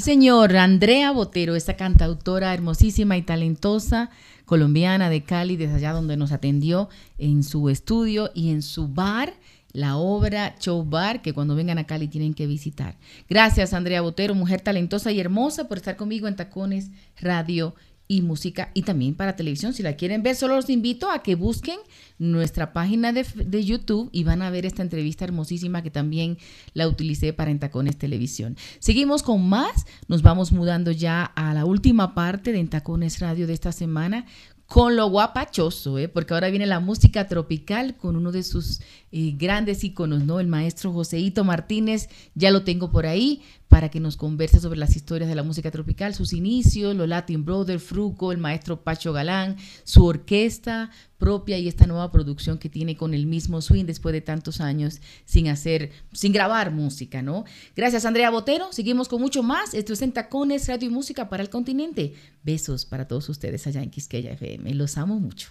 [0.00, 4.10] Señor, Andrea Botero, esta cantautora hermosísima y talentosa
[4.44, 6.88] colombiana de Cali, desde allá donde nos atendió
[7.18, 9.34] en su estudio y en su bar,
[9.72, 12.96] la obra Show Bar, que cuando vengan a Cali tienen que visitar.
[13.28, 17.74] Gracias, Andrea Botero, mujer talentosa y hermosa, por estar conmigo en Tacones Radio
[18.08, 19.74] y música y también para televisión.
[19.74, 21.78] Si la quieren ver, solo los invito a que busquen
[22.18, 26.38] nuestra página de, de YouTube y van a ver esta entrevista hermosísima que también
[26.72, 28.56] la utilicé para En Tacones Televisión.
[28.80, 33.46] Seguimos con más, nos vamos mudando ya a la última parte de En Tacones Radio
[33.46, 34.24] de esta semana
[34.68, 36.08] con lo guapachoso, ¿eh?
[36.08, 38.80] porque ahora viene la música tropical con uno de sus
[39.10, 40.40] eh, grandes íconos, ¿no?
[40.40, 44.96] El maestro Joseito Martínez, ya lo tengo por ahí para que nos converse sobre las
[44.96, 49.56] historias de la música tropical, sus inicios, los Latin Brothers, Fruco, el maestro Pacho Galán,
[49.84, 54.20] su orquesta propia y esta nueva producción que tiene con el mismo swing después de
[54.20, 57.44] tantos años sin hacer, sin grabar música, ¿no?
[57.76, 59.74] Gracias Andrea Botero, seguimos con mucho más.
[59.74, 62.14] Esto es en Tacones, Radio y Música para el Continente.
[62.42, 64.72] Besos para todos ustedes allá en Quisqueya FM.
[64.74, 65.48] Los amo mucho.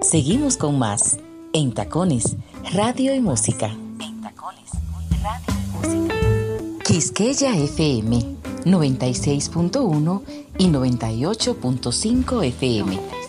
[0.00, 1.18] Seguimos con más
[1.54, 2.36] en Tacones,
[2.72, 3.70] Radio y Música.
[4.00, 4.70] En Tacones,
[5.22, 6.14] Radio y Música.
[6.84, 8.18] Quisqueya FM
[8.64, 10.22] 96.1
[10.58, 13.23] y 98.5 FM.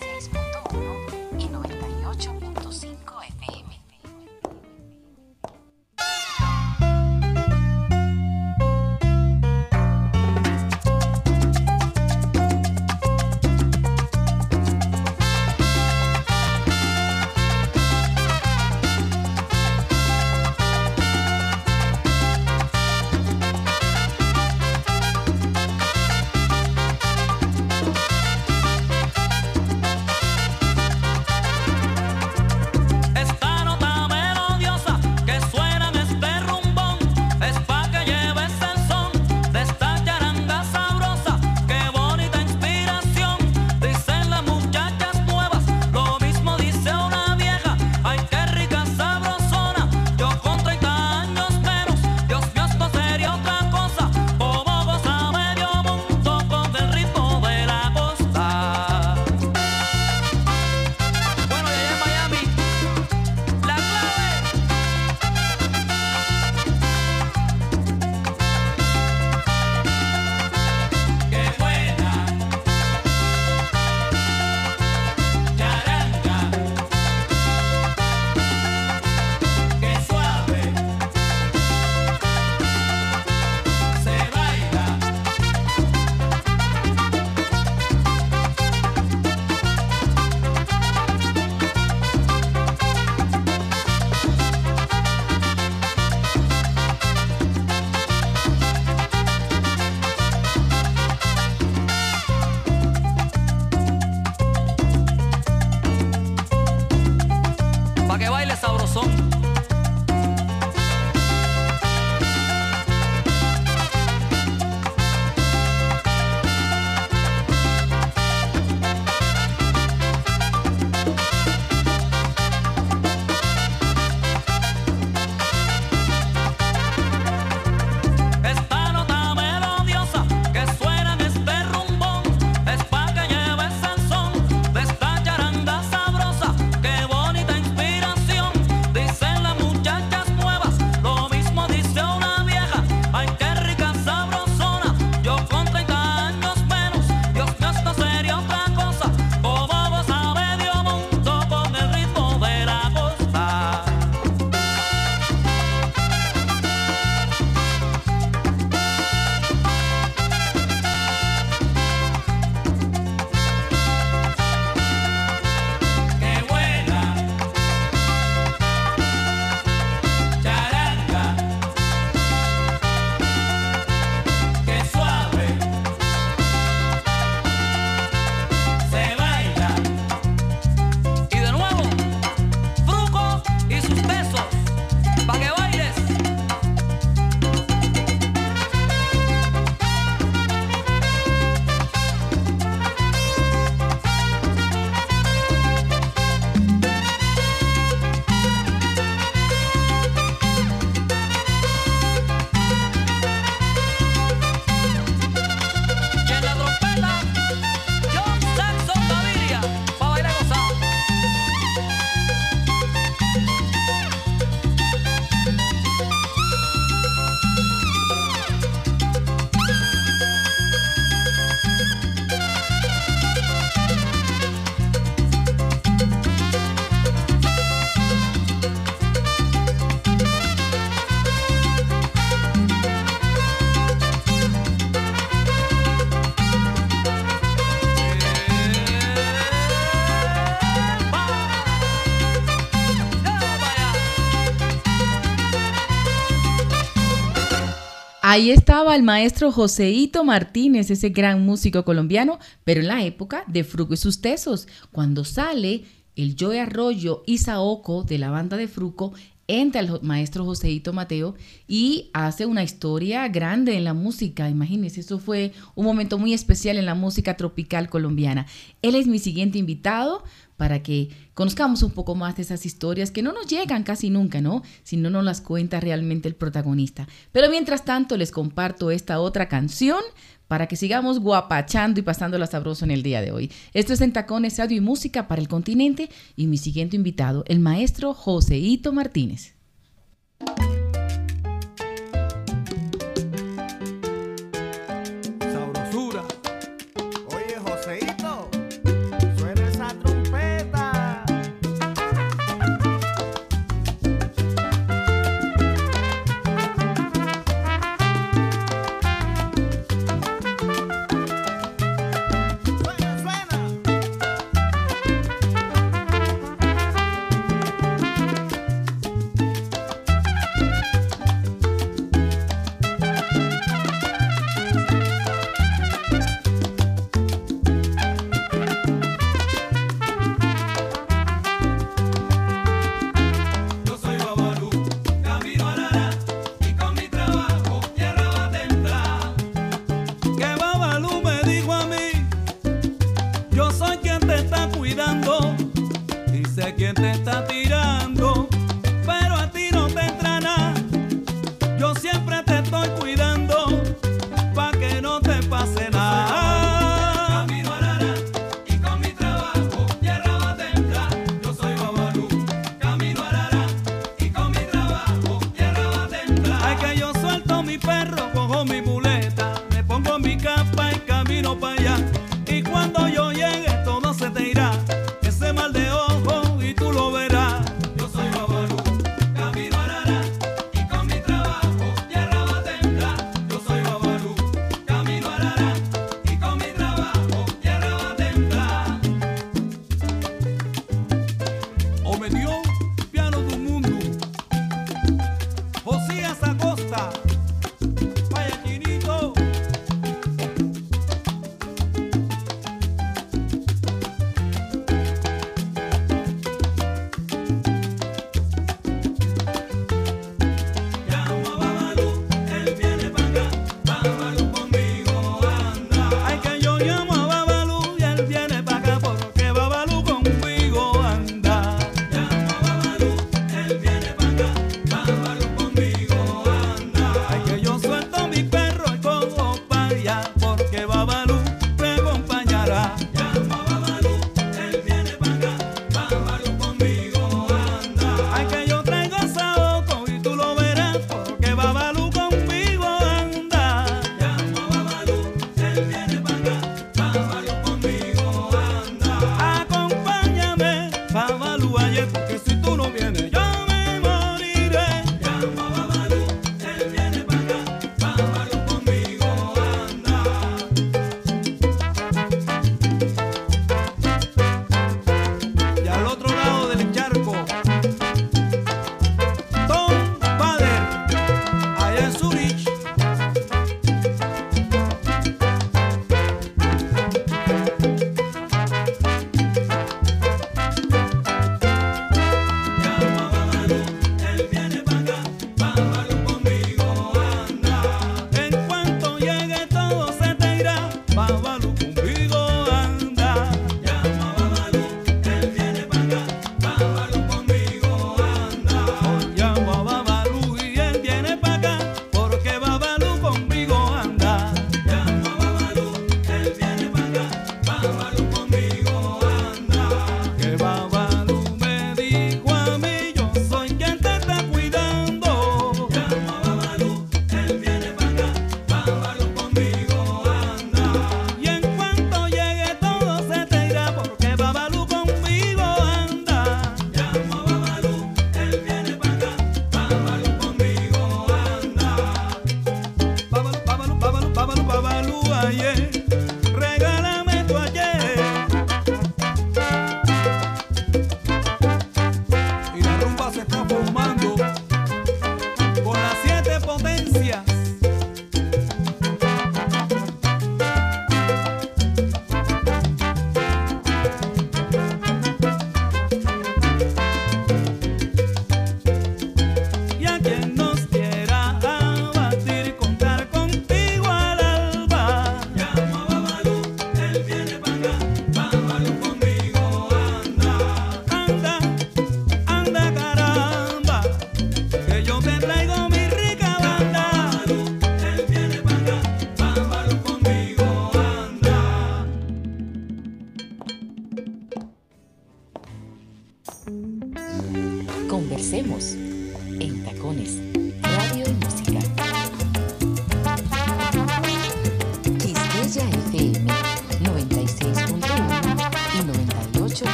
[248.36, 253.64] Ahí estaba el maestro Joseito Martínez, ese gran músico colombiano, pero en la época de
[253.64, 255.84] Fruco y sus tesos, cuando sale
[256.16, 259.14] el Joe Arroyo y Saoko de la banda de Fruco,
[259.48, 261.34] entra el maestro Joseito Mateo
[261.66, 264.50] y hace una historia grande en la música.
[264.50, 268.44] Imagínense, eso fue un momento muy especial en la música tropical colombiana.
[268.82, 270.24] Él es mi siguiente invitado
[270.56, 274.40] para que conozcamos un poco más de esas historias que no nos llegan casi nunca,
[274.40, 274.62] ¿no?
[274.82, 277.06] Si no nos las cuenta realmente el protagonista.
[277.32, 280.00] Pero mientras tanto les comparto esta otra canción
[280.48, 283.50] para que sigamos guapachando y pasándola sabroso en el día de hoy.
[283.74, 287.60] Esto es en Tacones Radio y Música para el Continente y mi siguiente invitado, el
[287.60, 289.54] maestro Joseito Martínez.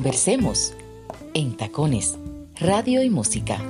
[0.00, 0.72] Conversemos
[1.34, 2.16] en Tacones,
[2.58, 3.60] Radio y Música.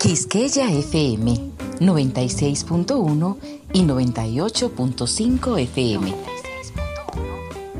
[0.00, 3.36] Quisqueya FM 96.1
[3.74, 6.08] y 98.5 FM.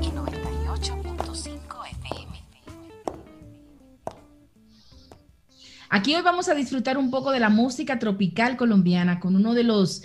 [0.00, 2.42] y 98.5 FM.
[5.90, 9.64] Aquí hoy vamos a disfrutar un poco de la música tropical colombiana con uno de
[9.64, 10.04] los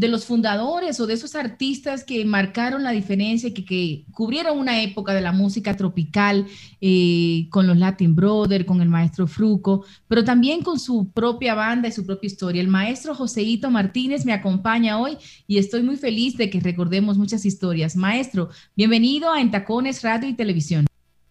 [0.00, 4.82] de los fundadores o de esos artistas que marcaron la diferencia, que, que cubrieron una
[4.82, 6.46] época de la música tropical
[6.80, 11.88] eh, con los Latin Brothers, con el maestro Fruco, pero también con su propia banda
[11.88, 12.60] y su propia historia.
[12.60, 15.16] El maestro Joseito Martínez me acompaña hoy
[15.46, 17.96] y estoy muy feliz de que recordemos muchas historias.
[17.96, 20.86] Maestro, bienvenido a Entacones Radio y Televisión.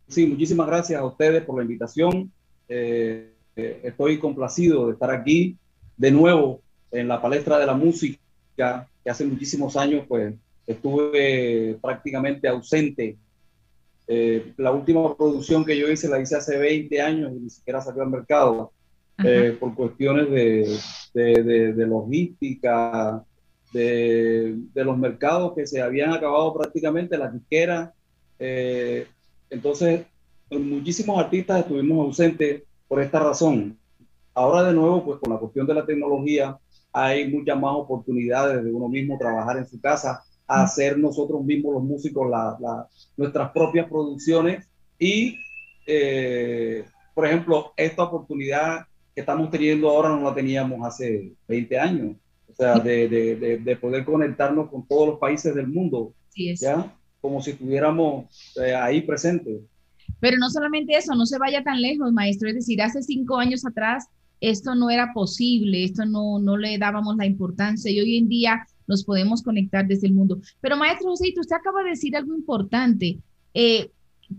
[0.08, 2.32] Sí, muchísimas gracias a ustedes por la invitación.
[2.70, 5.58] Eh, eh, estoy complacido de estar aquí
[5.98, 6.62] de nuevo
[6.92, 8.23] en la palestra de la música
[8.56, 10.34] que hace muchísimos años pues
[10.66, 13.18] estuve prácticamente ausente.
[14.08, 17.82] Eh, la última producción que yo hice la hice hace 20 años y ni siquiera
[17.82, 18.72] salió al mercado
[19.24, 20.78] eh, por cuestiones de,
[21.14, 23.24] de, de, de logística,
[23.72, 27.94] de, de, los mercados que se habían acabado prácticamente, la disquera.
[28.40, 29.08] Eh,
[29.50, 30.06] entonces,
[30.50, 33.78] muchísimos artistas estuvimos ausentes por esta razón.
[34.34, 36.58] Ahora de nuevo, pues con la cuestión de la tecnología,
[36.94, 41.84] hay muchas más oportunidades de uno mismo trabajar en su casa, hacer nosotros mismos los
[41.84, 42.88] músicos la, la,
[43.18, 44.68] nuestras propias producciones
[45.00, 45.36] y,
[45.88, 52.16] eh, por ejemplo, esta oportunidad que estamos teniendo ahora no la teníamos hace 20 años.
[52.50, 56.62] o sea, de, de, de, de poder conectarnos con todos los países del mundo, es.
[56.62, 56.96] ¿ya?
[57.20, 58.26] Como si estuviéramos
[58.62, 59.62] eh, ahí presentes.
[60.20, 62.50] Pero no solamente eso, no se vaya tan lejos, maestro.
[62.50, 64.08] Es decir, hace cinco años atrás
[64.44, 68.68] esto no era posible, esto no, no le dábamos la importancia y hoy en día
[68.88, 70.42] nos podemos conectar desde el mundo.
[70.60, 73.20] Pero maestro Joséito, usted acaba de decir algo importante.
[73.54, 73.90] Eh,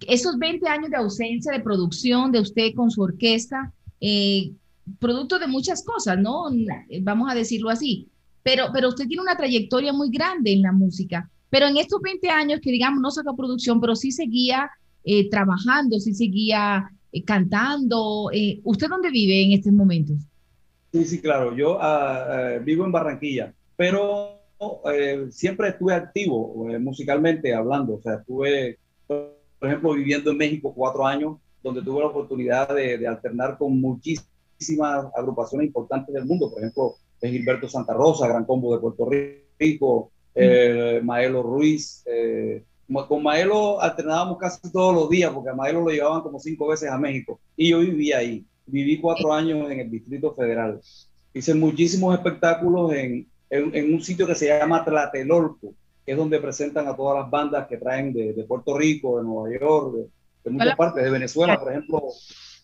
[0.07, 4.53] esos 20 años de ausencia de producción de usted con su orquesta, eh,
[4.99, 6.51] producto de muchas cosas, ¿no?
[7.01, 8.09] Vamos a decirlo así.
[8.43, 11.31] Pero, pero usted tiene una trayectoria muy grande en la música.
[11.49, 14.71] Pero en estos 20 años que, digamos, no sacó producción, pero sí seguía
[15.03, 18.31] eh, trabajando, sí seguía eh, cantando.
[18.33, 20.17] Eh, ¿Usted dónde vive en estos momentos?
[20.93, 21.57] Sí, sí, claro.
[21.57, 24.41] Yo eh, vivo en Barranquilla, pero
[24.93, 27.95] eh, siempre estuve activo musicalmente hablando.
[27.95, 32.99] O sea, estuve, por ejemplo, viviendo en México cuatro años, donde tuve la oportunidad de,
[32.99, 36.51] de alternar con muchísimas agrupaciones importantes del mundo.
[36.51, 39.09] Por ejemplo, Gilberto Santa Rosa, Gran Combo de Puerto
[39.59, 42.03] Rico, eh, Maelo Ruiz.
[42.07, 42.63] eh,
[43.09, 46.91] con Maelo alternábamos casi todos los días, porque a Maelo lo llevaban como cinco veces
[46.91, 47.41] a México.
[47.57, 48.45] Y yo vivía ahí.
[48.67, 50.81] Viví cuatro años en el Distrito Federal.
[51.33, 55.75] Hice muchísimos espectáculos en, en, en un sitio que se llama Tlatelolco,
[56.05, 59.25] que es donde presentan a todas las bandas que traen de, de Puerto Rico, de
[59.25, 60.03] Nueva York, de,
[60.45, 60.77] de muchas Hola.
[60.77, 62.03] partes, de Venezuela, por ejemplo,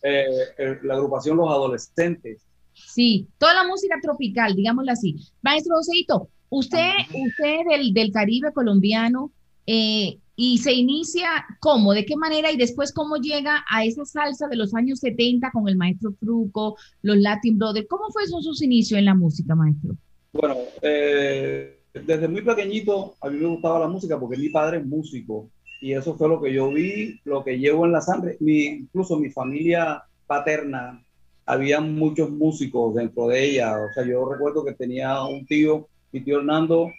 [0.02, 0.24] eh,
[0.58, 2.42] eh, la agrupación Los Adolescentes.
[2.72, 5.16] Sí, toda la música tropical, digámoslo así.
[5.42, 9.32] Maestro Joséito, usted, usted del, del Caribe colombiano,
[9.66, 11.28] eh, y se inicia
[11.60, 15.50] cómo, de qué manera y después cómo llega a esa salsa de los años 70
[15.52, 17.86] con el maestro Fruco, los Latin Brothers.
[17.88, 19.96] ¿Cómo fue son sus inicios en la música, maestro?
[20.32, 24.86] Bueno, eh, desde muy pequeñito a mí me gustaba la música porque mi padre es
[24.86, 25.50] músico
[25.80, 28.36] y eso fue lo que yo vi, lo que llevo en la sangre.
[28.40, 31.02] Mi, incluso mi familia paterna,
[31.46, 33.76] había muchos músicos dentro de ella.
[33.78, 36.90] O sea, yo recuerdo que tenía un tío, mi tío Hernando,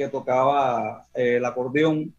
[0.00, 2.14] que tocaba eh, el acordeón.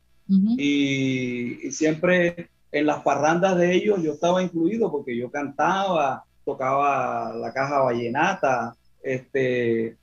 [0.55, 7.33] Y, y siempre en las parrandas de ellos yo estaba incluido porque yo cantaba, tocaba
[7.33, 9.97] la caja vallenata, este,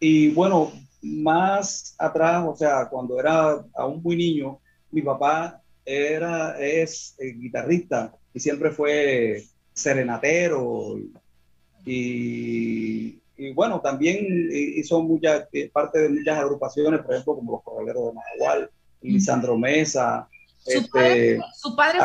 [0.00, 0.72] y bueno,
[1.02, 4.58] más atrás, o sea, cuando era aún muy niño,
[4.90, 9.44] mi papá era, es eh, guitarrista y siempre fue
[9.74, 10.98] serenatero
[11.86, 14.18] y, y bueno, también
[14.52, 18.70] hizo mucha, eh, parte de muchas agrupaciones, por ejemplo, como los Corraleros de Mahahual,
[19.00, 20.28] Lisandro Mesa,
[20.58, 21.98] Su este, padre, su padre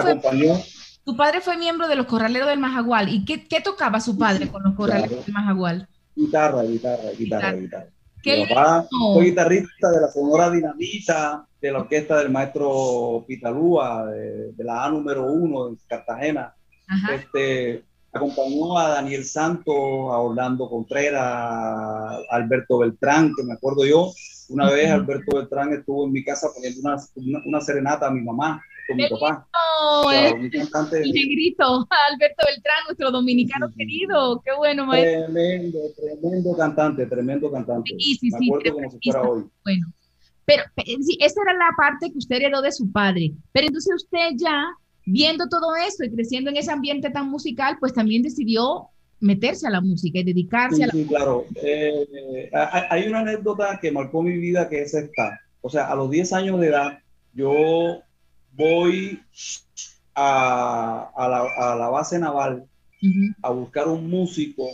[1.03, 3.09] fue, padre miembro de los Corraleros del Majagual.
[3.09, 5.23] ¿Y qué, qué tocaba su padre con los Corraleros Claro.
[5.25, 5.87] del Majagual?
[6.15, 7.87] Guitarra, guitarra, guitarra, Guitarra.
[8.21, 9.13] ¡Qué Mi papá lindo!
[9.15, 14.85] fue guitarrista de la Sonora Dinamita, de la orquesta del maestro Pitalúa, de, de la
[14.85, 16.53] A número uno de Cartagena.
[16.87, 17.15] Ajá.
[17.15, 24.11] Este, acompañó a Daniel Santos, a Orlando Contreras, a Alberto Beltrán, que me acuerdo yo.
[24.49, 24.91] Una vez.
[24.91, 28.97] Alberto Beltrán estuvo en mi casa poniendo una, una, una serenata a mi mamá con
[28.97, 29.47] mi ¡Qué papá.
[29.81, 31.63] O sea, el, un cantante el negrito,
[32.11, 34.41] Alberto Beltrán, nuestro dominicano Sí, querido.
[34.43, 35.25] Qué bueno, maestro.
[35.25, 37.91] tremendo, tremendo cantante, tremendo cantante.
[37.97, 39.43] Sí, sí, me sí, acuerdo como si fuera hoy.
[39.63, 39.87] Bueno,
[40.45, 43.33] pero sí, esa era la parte que usted heredó de su padre.
[43.51, 44.65] Pero entonces usted ya,
[45.05, 48.89] viendo todo esto y creciendo en ese ambiente tan musical, pues también decidió
[49.19, 51.45] meterse a la música y dedicarse Sí, a la sí, claro.
[51.55, 52.49] Eh,
[52.89, 55.39] hay una anécdota que marcó mi vida que es esta.
[55.61, 56.99] O sea, a los 10 años de edad,
[57.33, 58.01] yo
[58.51, 59.21] voy
[60.15, 61.39] a, a la,
[61.73, 62.67] a la base naval
[63.03, 63.33] Ujú.
[63.43, 64.67] a buscar un músico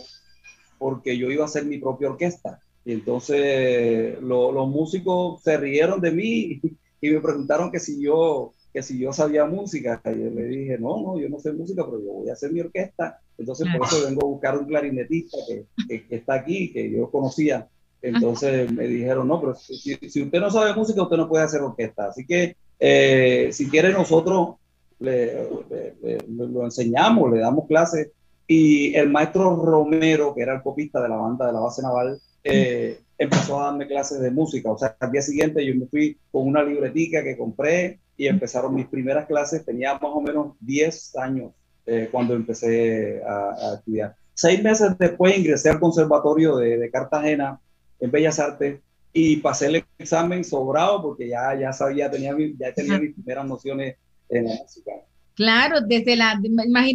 [0.78, 2.60] porque yo iba a hacer mi propia orquesta.
[2.84, 6.60] Y entonces lo- los músicos se rieron de mí
[7.00, 10.00] y me preguntaron que si yo que si yo sabía música.
[10.04, 12.60] Yo le dije, no, no, yo no sé música, pero yo voy a hacer mi
[12.60, 13.20] orquesta.
[13.38, 17.10] Entonces por eso vengo a buscar un clarinetista que, que- que está aquí, que yo
[17.10, 17.68] conocía.
[18.02, 21.60] Entonces me dijeron, no, pero si, si usted no sabe música, usted no puede hacer
[21.60, 22.06] orquesta.
[22.08, 24.56] Así que eh, si quiere nosotros
[25.00, 25.26] le,
[25.70, 28.10] le- le- le- lo enseñamos, le damos clases.
[28.46, 32.20] Y el maestro Romero, que era el copista de la banda de la base naval,
[32.44, 34.70] eh, empezó a darme clases de música.
[34.70, 38.74] O sea, al día siguiente yo me fui con una libretica que compré y empezaron
[38.74, 39.64] mis primeras clases.
[39.64, 41.52] Tenía más o menos 10 años
[41.86, 44.14] eh, cuando empecé a, a estudiar.
[44.34, 47.60] Seis meses después ingresé al Conservatorio de, de Cartagena
[47.98, 48.80] en Bellas Artes
[49.12, 53.96] y pasé el examen sobrado porque ya, ya sabía, tenía, ya tenía mis primeras nociones
[54.28, 54.92] en la música.
[55.40, 56.38] Claro, desde la,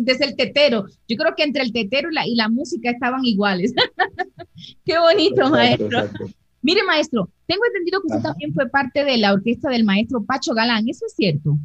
[0.02, 0.86] desde el tetero.
[1.08, 3.74] Yo creo que entre el tetero y la, y la música estaban iguales.
[4.86, 5.88] Qué bonito, Exacto, maestro.
[5.88, 6.26] exacto.
[6.62, 8.30] Mire, maestro, tengo entendido que usted Ajá.
[8.30, 10.88] también fue parte de la orquesta del maestro Pacho Galán.
[10.88, 11.58] ¿Eso es cierto?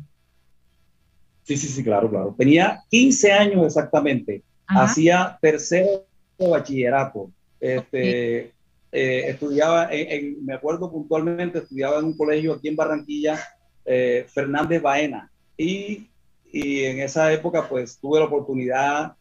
[1.42, 2.34] Sí, sí, sí, claro, claro.
[2.38, 4.42] Tenía 15 años exactamente.
[4.66, 4.84] Ajá.
[4.84, 6.06] Hacía tercero
[6.38, 7.30] de bachillerato.
[7.60, 8.52] Este,
[8.90, 13.38] eh, estudiaba, en, en- me acuerdo puntualmente, estudiaba en un colegio aquí en Barranquilla,
[13.84, 16.06] eh, Fernández Baena, y,
[16.52, 19.14] y en esa época pues tuve la oportunidad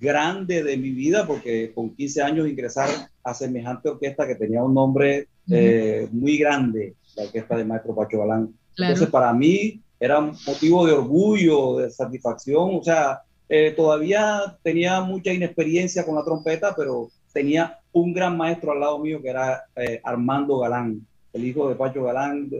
[0.00, 2.88] grande de mi vida, porque con 15 años ingresar
[3.22, 8.18] a semejante orquesta que tenía un nombre eh, muy grande, la orquesta de Maestro Pacho
[8.18, 8.54] Galán.
[8.74, 8.92] Claro.
[8.92, 12.70] Entonces, para mí era un motivo de orgullo, de satisfacción.
[12.74, 18.72] O sea, eh, todavía tenía mucha inexperiencia con la trompeta, pero tenía un gran maestro
[18.72, 22.50] al lado mío que era eh, Armando Galán, el hijo de Pacho Galán,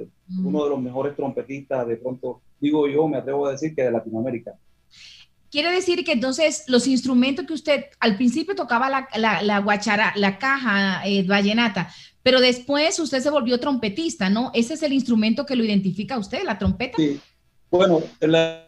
[0.45, 3.91] uno de los mejores trompetistas, de pronto, digo yo, me atrevo a decir que de
[3.93, 4.53] Latinoamérica.
[5.51, 10.13] Quiere decir que entonces los instrumentos que usted al principio tocaba la, la, la guachara,
[10.17, 11.89] la caja eh, vallenata,
[12.23, 14.51] pero después usted se volvió trompetista, ¿no?
[14.53, 16.97] Ese es el instrumento que lo identifica a usted, la trompeta.
[16.99, 17.19] Sí.
[17.71, 18.65] Bueno, la-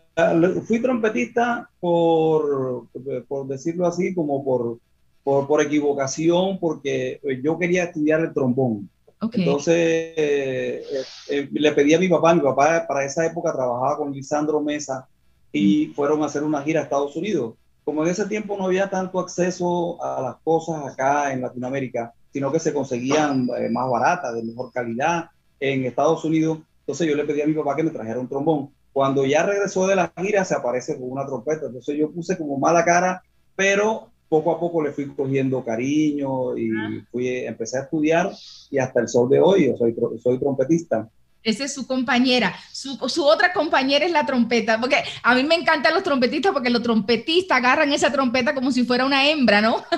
[0.66, 2.88] fui trompetista por,
[3.28, 4.78] por decirlo así, como por,
[5.22, 8.90] por, por equivocación, porque yo quería estudiar el trombón.
[9.20, 9.34] Ok.
[9.36, 10.84] Entonces eh,
[11.28, 15.06] eh, le pedí a mi papá, mi papá para esa época trabajaba con Lisandro Mesa
[15.52, 17.54] y fueron a hacer una gira a Estados Unidos.
[17.84, 22.52] Como en ese tiempo no había tanto acceso a las cosas acá en Latinoamérica, sino
[22.52, 27.24] que se conseguían eh, más baratas, de mejor calidad en Estados Unidos, entonces yo le
[27.24, 28.70] pedí a mi papá que me trajera un trombón.
[28.92, 32.58] Cuando ya regresó de la gira se aparece con una trompeta, entonces yo puse como
[32.58, 33.22] mala cara,
[33.54, 36.70] pero poco a poco le fui cogiendo cariño y
[37.10, 38.30] fui, empecé a estudiar
[38.70, 41.08] y hasta el sol de hoy yo soy, soy trompetista.
[41.42, 42.54] Esa es su compañera.
[42.72, 46.70] Su, su otra compañera es la trompeta, porque a mí me encantan los trompetistas, porque
[46.70, 49.82] los trompetistas agarran esa trompeta como si fuera una hembra, ¿no?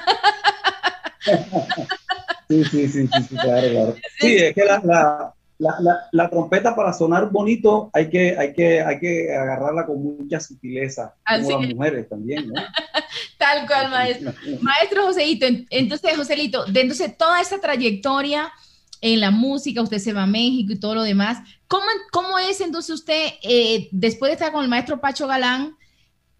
[2.48, 3.96] Sí, sí, sí, sí, sí, claro, claro.
[4.20, 8.52] Sí, es que la, la, la, la, la trompeta para sonar bonito hay que, hay
[8.52, 11.74] que, hay que agarrarla con mucha sutileza, Así como las es.
[11.76, 12.54] mujeres también, ¿no?
[13.38, 14.32] Tal cual, maestro.
[14.60, 18.50] Maestro Joseito, en- entonces, Joselito, de entonces toda esa trayectoria
[19.00, 22.60] en la música, usted se va a México y todo lo demás, ¿cómo, cómo es
[22.60, 25.76] entonces usted, eh, después de estar con el maestro Pacho Galán,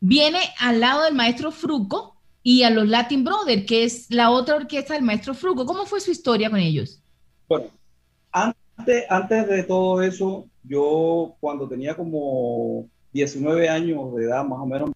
[0.00, 4.56] viene al lado del maestro Fruco y a los Latin Brothers, que es la otra
[4.56, 5.64] orquesta del maestro Fruco?
[5.66, 7.00] ¿Cómo fue su historia con ellos?
[7.48, 7.66] Bueno,
[8.30, 8.61] antes,
[9.08, 14.90] antes de todo eso, yo cuando tenía como 19 años de edad, más o menos,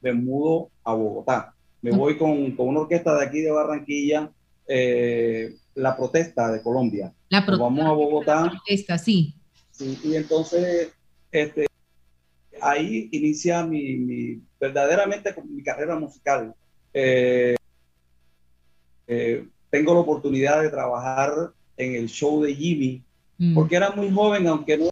[0.00, 1.54] me mudo a Bogotá.
[1.82, 4.30] Me voy con, con una orquesta de aquí de Barranquilla,
[4.66, 7.12] eh, La Protesta de Colombia.
[7.28, 8.52] La Nos pro- vamos a Bogotá.
[8.66, 9.34] Esta, sí.
[9.70, 10.92] Sí, y entonces,
[11.32, 11.66] este,
[12.60, 16.54] ahí inicia mi, mi- verdaderamente mi carrera musical.
[16.92, 17.56] Eh,
[19.06, 21.52] eh, tengo la oportunidad de trabajar
[21.84, 23.02] en el show de Jimmy,
[23.42, 23.54] Mm.
[23.54, 24.90] porque era muy joven, aunque no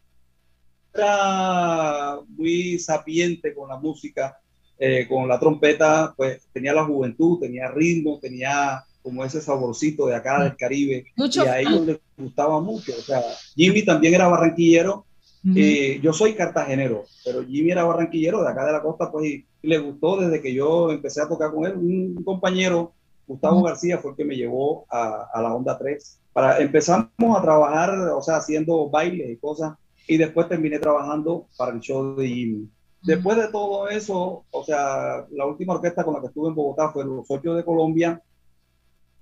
[0.94, 4.38] era muy sapiente con la música,
[4.78, 10.14] eh, con la trompeta, pues tenía la juventud, tenía ritmo, tenía como ese saborcito de
[10.14, 12.92] acá del Caribe, Mucho y a ellos les gustaba mucho.
[12.98, 13.22] O sea,
[13.54, 15.04] Jimmy también era barranquillero,
[15.44, 15.54] Ujú.
[15.56, 19.46] eh, yo soy cartagenero, pero Jimmy era barranquillero de acá de la costa, pues y,
[19.62, 21.74] y le gustó desde que yo empecé a tocar con él.
[21.76, 22.92] Un compañero,
[23.26, 26.18] Gustavo García, fue el que me llevó a, a la Onda 3.
[26.38, 31.72] Para, empezamos a trabajar, o sea, haciendo bailes y cosas, y después terminé trabajando para
[31.72, 32.68] el show de Jimmy.
[33.02, 36.92] Después de todo eso, o sea, la última orquesta con la que estuve en Bogotá
[36.92, 38.22] fue Los Ocho de Colombia,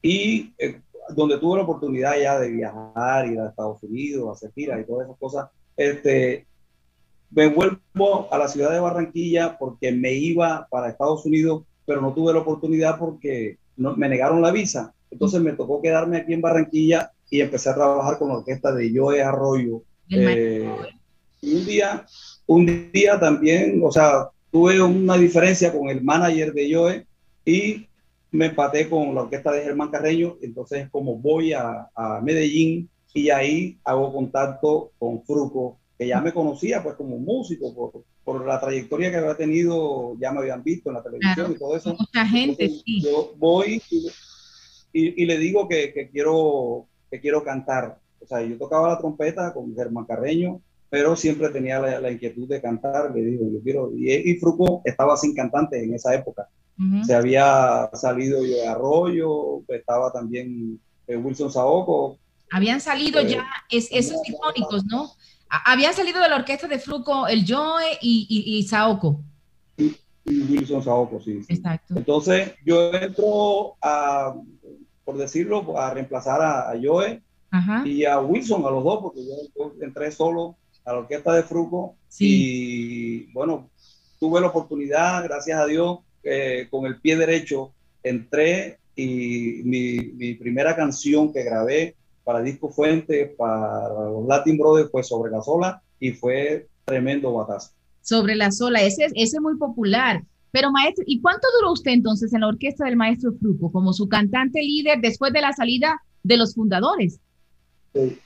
[0.03, 4.79] y eh, donde tuve la oportunidad ya de viajar, ir a Estados Unidos, hacer giras
[4.79, 6.47] y todas esas cosas, este,
[7.31, 12.13] me vuelvo a la ciudad de Barranquilla porque me iba para Estados Unidos, pero no
[12.13, 14.93] tuve la oportunidad porque no, me negaron la visa.
[15.17, 18.93] Entonces me tocó quedarme aquí en Barranquilla y empecé a trabajar con la orquesta de
[18.95, 19.83] Joe Arroyo.
[20.11, 20.71] Eh,
[21.41, 22.07] y un día,
[22.47, 27.07] un día también, o sea, tuve una diferencia con el manager de Joe
[27.47, 27.87] y
[28.31, 30.37] me empaté con la orquesta de Germán Carreño.
[30.43, 36.35] Entonces, como voy a, a Medellín y ahí hago contacto con Fruco, que ya me
[36.35, 40.91] conocía pues como músico por, por la trayectoria que había tenido, ya me habían visto
[40.91, 41.97] en la televisión Claro, y todo eso.
[41.99, 43.01] Mucha gente, Entonces, sí.
[43.01, 44.11] Yo voy y,
[44.93, 47.99] y- y le digo que, que quiero, que quiero cantar.
[48.23, 50.61] O sea, yo tocaba la trompeta con Germán Carreño,
[50.91, 53.15] pero siempre tenía la, la inquietud de cantar.
[53.15, 53.93] Le digo, yo quiero.
[53.95, 56.49] Y, y Fruco estaba sin cantante en esa época.
[56.79, 57.05] Ujú.
[57.05, 62.19] Se había salido yo de Arroyo, estaba también eh, Wilson Saoco.
[62.51, 65.11] Habían salido Eh, ya es- esos icónicos, ¿no?
[65.49, 69.21] Habían salido de la orquesta de Fruco el Joe y, y, y Saoko.
[69.79, 69.95] y
[70.27, 71.41] Wilson Saoco, sí.
[71.45, 71.55] sí.
[71.55, 71.95] Exacto.
[71.97, 74.35] Entonces yo entro a,
[75.07, 77.87] por decirlo, a reemplazar a, a Joe Ajá.
[77.87, 81.45] y a Wilson, a los dos, porque yo, yo entré solo a la orquesta de
[81.45, 83.71] Fruco y bueno,
[84.19, 87.73] tuve la oportunidad, gracias a Dios, eh, con el pie derecho,
[88.03, 94.91] entré y mi, mi primera canción que grabé para Disco Fuente, para los Latin Brothers,
[94.91, 97.71] fue sobre la sola y fue tremendo batazo.
[98.03, 100.25] Sobre la sola, ese, ese es muy popular.
[100.57, 104.09] Pero maestro, ¿y cuánto duró usted entonces en la orquesta del maestro Fruco como su
[104.09, 107.21] cantante líder después de la salida de los fundadores?
[107.93, 108.17] De,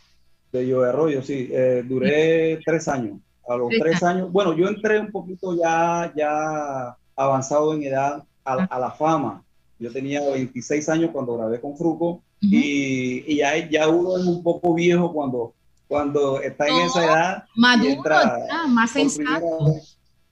[0.53, 1.49] de Joe Arroyo, sí.
[1.51, 3.19] Eh, duré tres años.
[3.49, 8.23] A los Tres tres años, bueno, yo entré un poquito ya, ya avanzado en edad
[8.45, 9.43] a, a la fama.
[9.81, 14.41] Yo tenía 26 años cuando grabé con Fruco y, y ya, ya uno es un
[14.45, 15.53] poco viejo cuando,
[15.89, 17.45] cuando está en No, esa edad.
[17.57, 19.65] Maduro, entra ya, más sensato.
[19.65, 19.90] vez.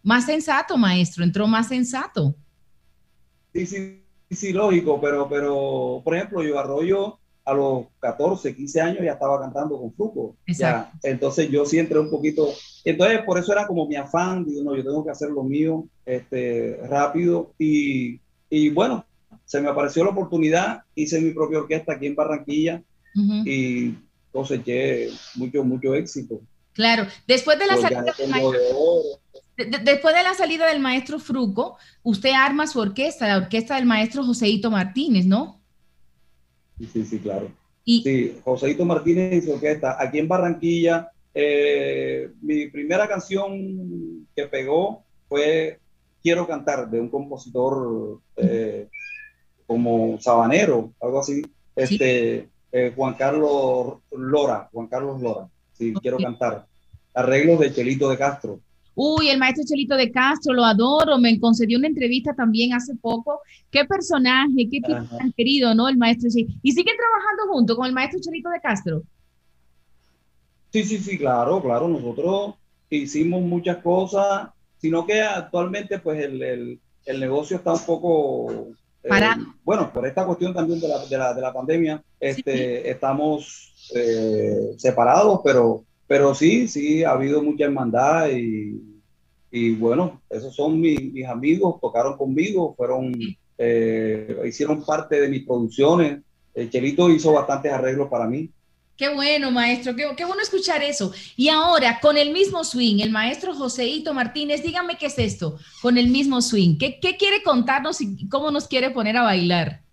[0.09, 2.35] Más sensato, maestro, entró más sensato.
[3.53, 9.05] Sí, sí, sí, lógico, pero, pero, por ejemplo, yo Arroyo a los 14, 15 años
[9.05, 10.35] ya estaba cantando con Fruco.
[10.47, 10.99] Ya, Exacto.
[11.03, 12.49] entonces yo sí entré un poquito,
[12.87, 15.85] entonces por eso era como mi afán, digo, no, yo tengo que hacer lo mío
[16.07, 18.19] este, rápido y,
[18.49, 19.05] y bueno,
[19.45, 22.83] se me apareció la oportunidad, hice mi propia orquesta aquí en Barranquilla
[23.45, 23.93] y
[24.33, 26.41] coseché mucho, mucho éxito.
[26.79, 29.21] Claro, después de la Los salida maestro, de oro.
[29.59, 33.75] De- de- después de la salida del maestro Fruco, usted arma su orquesta, la orquesta
[33.77, 35.61] del maestro Joseito Martínez, ¿no?
[36.93, 37.51] Sí, sí, claro.
[37.85, 39.97] Y- Sí, Joseito Martínez y su orquesta.
[40.01, 45.81] Aquí en Barranquilla, eh, mi primera canción que pegó fue
[46.21, 48.89] Quiero cantar, de un compositor eh,
[49.69, 51.43] como sabanero, algo así.
[51.77, 55.49] Este, eh, Juan Carlos Lora, Juan Carlos Lora.
[55.73, 56.67] Sí, quiero cantar.
[57.15, 58.61] Arreglos de Chelito de Castro.
[59.01, 63.41] Uy, el maestro Chelito de Castro, lo adoro, me concedió una entrevista también hace poco.
[63.71, 65.89] Qué personaje, qué tipo tan querido, ¿no?
[65.89, 66.53] El maestro Chelito.
[66.63, 69.03] ¿Y siguen trabajando junto con el maestro Chelito de Castro?
[70.73, 71.87] Sí, sí, sí, claro, claro.
[71.87, 72.55] Nosotros
[72.91, 74.49] hicimos muchas cosas,
[74.79, 78.51] sino que actualmente pues el, el- el negocio está un poco...
[79.03, 79.43] eh, Parado.
[79.65, 84.75] bueno, por esta cuestión también de la, de la, de la pandemia, este, estamos eh,
[84.77, 89.03] separados, pero, pero sí, sí, ha habido mucha hermandad y,
[89.51, 93.15] y bueno, esos son mi- mis amigos, tocaron conmigo, fueron,
[93.59, 96.23] eh, hicieron parte de mis producciones.
[96.55, 98.53] El Chelito hizo bastantes arreglos para mí.
[98.97, 101.13] Qué bueno, maestro, qué, qué bueno escuchar eso.
[101.37, 105.97] Y ahora, con el mismo swing, el maestro Joseito Martínez, dígame qué es esto, con
[105.99, 106.77] el mismo swing.
[106.79, 109.85] ¿Qué, qué quiere contarnos y cómo nos quiere poner a bailar?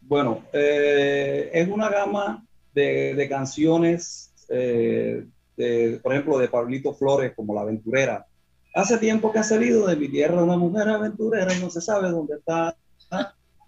[0.00, 5.24] Bueno, eh, es una gama de, de canciones, eh,
[5.56, 8.26] de, por ejemplo, de Pablito Flores, como La Aventurera.
[8.74, 12.10] Hace tiempo que ha salido de mi tierra una mujer aventurera y no se sabe
[12.10, 12.74] dónde está.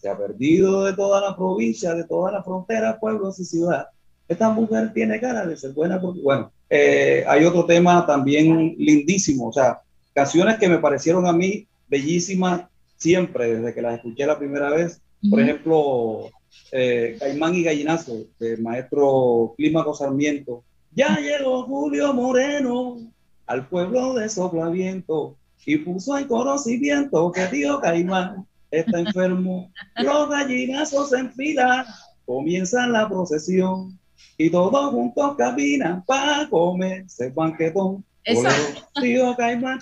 [0.00, 3.88] Se ha perdido de toda la provincia, de toda la frontera, pueblos y ciudad.
[4.26, 9.48] Esta mujer tiene cara de ser buena porque, bueno, eh, hay otro tema también lindísimo,
[9.48, 9.80] o sea,
[10.14, 12.64] canciones que me parecieron a mí bellísimas
[12.96, 15.00] siempre, desde que las escuché la primera vez.
[15.28, 16.30] Por ejemplo,
[16.72, 20.64] eh, Caimán y Gallinazo, del maestro Clímaco Sarmiento.
[20.92, 22.98] Ya llegó Julio Moreno
[23.46, 25.36] al pueblo de Soplaviento
[25.66, 29.70] y puso en conocimiento que tío Caimán está enfermo.
[29.96, 31.86] Los gallinazos en fila
[32.26, 33.98] comienzan la procesión
[34.38, 38.04] y todos juntos caminan para comerse banquetón.
[38.24, 38.48] Eso.
[39.00, 39.78] Tío Caimán.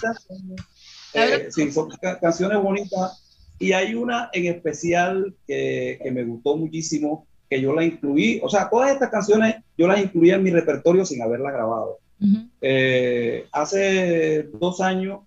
[1.14, 3.21] Eh, sí, son ca- canciones bonitas
[3.62, 8.48] y hay una en especial que, que me gustó muchísimo, que yo la incluí, o
[8.48, 11.98] sea, todas estas canciones yo las incluía en mi repertorio sin haberlas grabado.
[12.60, 15.20] Eh, hace dos años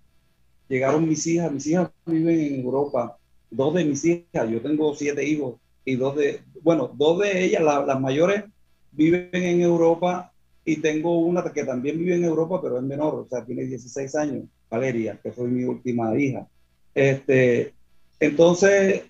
[0.68, 3.18] llegaron mis hijas, mis hijas viven en Europa,
[3.52, 7.62] dos de mis hijas, yo tengo siete hijos y dos de, bueno, dos de ellas,
[7.64, 8.44] la- las mayores,
[8.92, 10.32] viven en Europa
[10.64, 14.16] y tengo una que también vive en Europa, pero es menor, o sea, tiene 16
[14.16, 16.48] años, Valeria, que fue mi última hija.
[16.94, 17.74] Este,
[18.20, 19.04] entonces,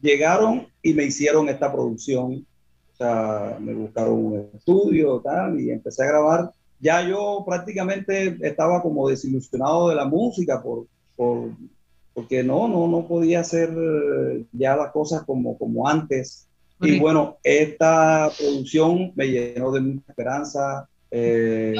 [0.00, 2.46] llegaron y me hicieron esta producción,
[2.92, 6.50] o sea, me buscaron un estudio tal, y empecé a grabar.
[6.80, 10.86] Ya yo prácticamente estaba como desilusionado de la música por,
[11.16, 11.50] por,
[12.12, 16.46] porque no, no, no podía hacer eh, ya las cosas como, como antes.
[16.80, 21.74] Y bueno, esta producción me llenó de mucha esperanza, eh,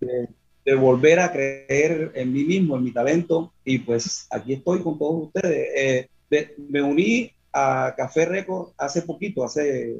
[0.00, 0.28] de,
[0.70, 3.52] de volver a creer en mí mismo, en mi talento.
[3.64, 5.68] Y pues aquí estoy con todos ustedes.
[5.76, 9.96] Eh, de- me uní a Café Record hace poquito, hace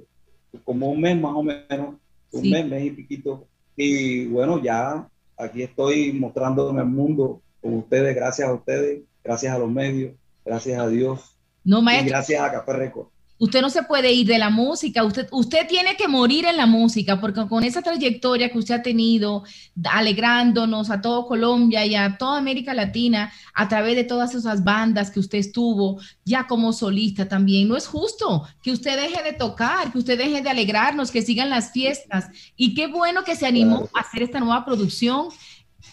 [0.65, 1.97] como un mes más o menos,
[2.33, 2.51] un Sí.
[2.51, 3.47] mes, mes y piquito.
[3.77, 9.59] Y bueno, ya aquí estoy mostrándome al mundo con ustedes, gracias a ustedes, gracias a
[9.59, 10.13] los medios,
[10.45, 13.09] gracias a Dios No, y gracias a Café Record.
[13.43, 16.67] Usted no se puede ir de la música, usted, usted tiene que morir en la
[16.67, 19.45] música, porque con esa trayectoria que usted ha tenido,
[19.83, 25.11] alegrándonos a todo Colombia y a toda América Latina, a través de todas esas bandas
[25.11, 29.91] que usted estuvo, ya como solista también, no es justo que usted deje de tocar,
[29.91, 32.29] que usted deje de alegrarnos, que sigan las fiestas.
[32.57, 35.29] Y qué bueno que se animó a hacer esta nueva producción,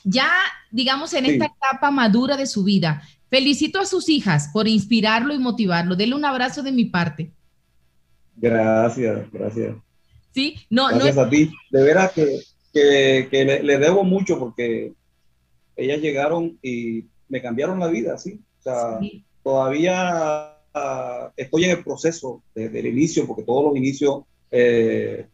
[0.04, 0.30] ya,
[0.70, 3.04] digamos, en esta etapa madura de su vida.
[3.30, 5.96] Felicito a sus hijas por inspirarlo y motivarlo.
[5.96, 7.37] Denle un abrazo de mi parte.
[8.38, 9.76] Gracias, gracias.
[10.32, 11.22] Sí, no, gracias no.
[11.24, 11.52] a ti.
[11.72, 12.40] De veras que,
[12.74, 14.94] que, que le, le debo mucho porque
[15.76, 18.40] ellas llegaron y me cambiaron la vida, ¿sí?
[18.60, 19.26] O sea, Sí.
[19.44, 25.28] todavía ah, estoy en el proceso de- del inicio, porque todos los inicios eh,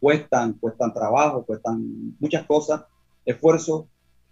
[0.00, 2.82] cuestan, cuestan trabajo, cuestan muchas cosas,
[3.24, 3.88] esfuerzo,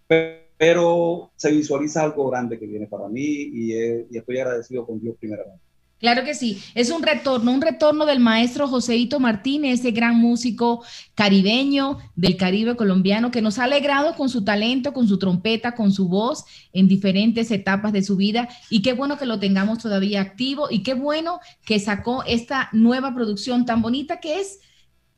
[0.06, 3.72] pe- pero se visualiza algo grande que viene para mí y,
[4.10, 5.63] y estoy agradecido con Dios primeramente.
[6.04, 10.84] Claro que sí, es un retorno, un retorno del maestro Joseito Martínez, ese gran músico
[11.14, 15.92] caribeño del Caribe colombiano que nos ha alegrado con su talento, con su trompeta, con
[15.92, 16.44] su voz
[16.74, 18.50] en diferentes etapas de su vida.
[18.68, 23.14] Y qué bueno que lo tengamos todavía activo y qué bueno que sacó esta nueva
[23.14, 24.58] producción tan bonita que es,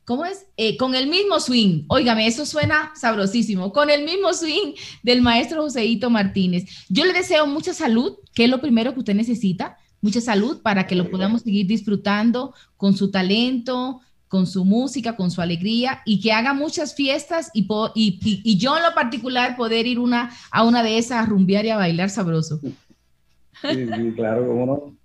[0.05, 0.45] ¿cómo es?
[0.55, 4.71] Eh, con el mismo swing, óigame, eso suena sabrosísimo, con el mismo swing
[5.03, 6.63] del maestro Joseito Martínez.
[6.87, 9.75] Yo le deseo mucha salud, que es lo primero que usted necesita
[10.07, 15.29] mucha salud para que lo podamos seguir disfrutando con su talento, con su música, con
[15.31, 19.55] su alegría y que haga muchas fiestas y, y, y- y yo en lo particular
[19.57, 22.59] poder ir una, a una de esas a rumbear y a bailar sabroso.
[22.61, 24.95] Sí, sí, claro, cómo no.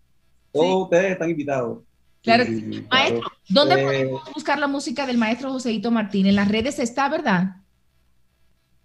[0.53, 1.79] Todos ustedes están invitados.
[2.23, 3.23] Claro, Sí, Maestro.
[3.49, 6.27] ¿dónde Eh, podemos buscar la música del maestro Joseito Martín?
[6.27, 7.57] En las redes está, ¿verdad?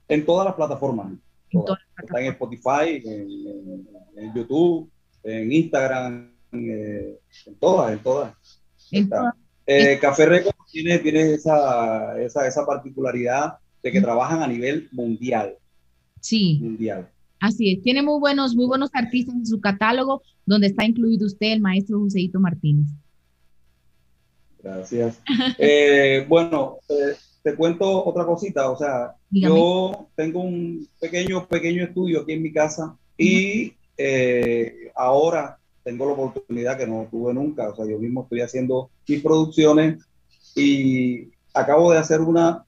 [0.08, 1.08] En todas las plataformas.
[1.52, 1.80] En todas.
[2.02, 3.88] Está en Spotify, en, en-
[4.18, 4.90] en YouTube,
[5.28, 8.34] en Instagram, eh, en todas, en todas.
[8.92, 9.18] En Está.
[9.18, 9.34] todas.
[9.66, 15.56] Eh, Café Records tiene, tiene esa, esa, esa particularidad de que trabajan a nivel mundial.
[16.22, 16.60] Sí.
[16.62, 17.10] Mundial.
[17.40, 21.52] Así es, tiene muy buenos, muy buenos artistas en su catálogo, donde está incluido usted,
[21.52, 22.88] el maestro Joseito Martínez.
[24.64, 25.22] Gracias.
[25.60, 28.70] Eh, bueno, eh, te cuento otra cosita.
[28.70, 29.56] O sea, Dígame.
[29.56, 36.14] yo tengo un pequeño, pequeño estudio aquí en mi casa y eh, ahora tengo la
[36.14, 37.70] oportunidad que no tuve nunca.
[37.70, 40.04] O sea, yo mismo estoy haciendo mis producciones
[40.56, 42.66] y acabo de hacer una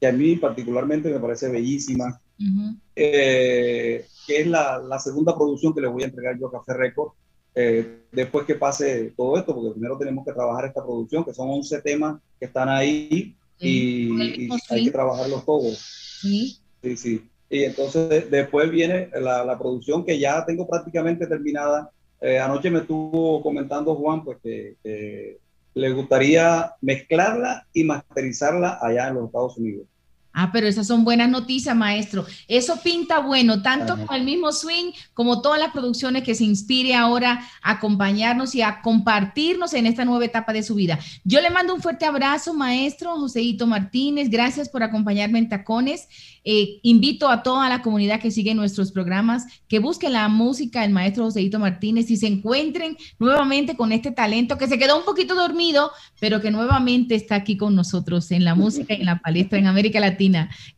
[0.00, 2.76] que a mí particularmente me parece bellísima, Ujú.
[2.96, 6.74] eh, que es la, la segunda producción que le voy a entregar yo a Café
[6.74, 7.12] Record
[7.54, 11.50] eh, después que pase todo esto, porque primero tenemos que trabajar esta producción, que son
[11.50, 15.78] 11 temas que están ahí y, con el y hay que trabajarlos todos.
[16.20, 16.58] Sí.
[16.82, 17.30] Sí, sí.
[17.50, 21.90] Y entonces de- después viene la, la producción que ya tengo prácticamente terminada.
[22.20, 25.38] Eh, anoche me estuvo comentando Juan, pues que
[25.74, 29.86] le gustaría mezclarla y masterizarla allá en los Estados Unidos.
[30.32, 32.24] Ah, pero esas son buenas noticias, maestro.
[32.46, 34.06] Eso pinta bueno, tanto Ajá.
[34.06, 38.62] con el mismo swing como todas las producciones que se inspire ahora a acompañarnos y
[38.62, 41.00] a compartirnos en esta nueva etapa de su vida.
[41.24, 44.30] Yo le mando un fuerte abrazo, maestro Joseito Martínez.
[44.30, 46.06] Gracias por acompañarme en Tacones.
[46.44, 50.90] Eh, invito a toda la comunidad que sigue nuestros programas que busquen la música del
[50.90, 55.34] maestro Joseito Martínez y se encuentren nuevamente con este talento que se quedó un poquito
[55.34, 59.58] dormido, pero que nuevamente está aquí con nosotros en la música y en la palestra
[59.58, 60.19] en América Latina.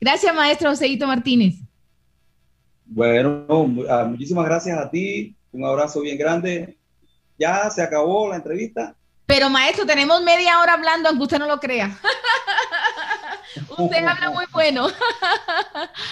[0.01, 1.57] Gracias, maestro Joseito Martínez.
[2.85, 3.47] Bueno,
[3.89, 5.35] ah, muchísimas gracias a ti.
[5.51, 6.77] Un abrazo bien grande.
[7.39, 8.95] Ya se acabó la entrevista.
[9.27, 11.99] Pero, maestro, tenemos media hora hablando, aunque usted no lo crea.
[13.79, 14.89] usted habla muy bueno.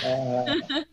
[0.04, 0.44] Ah,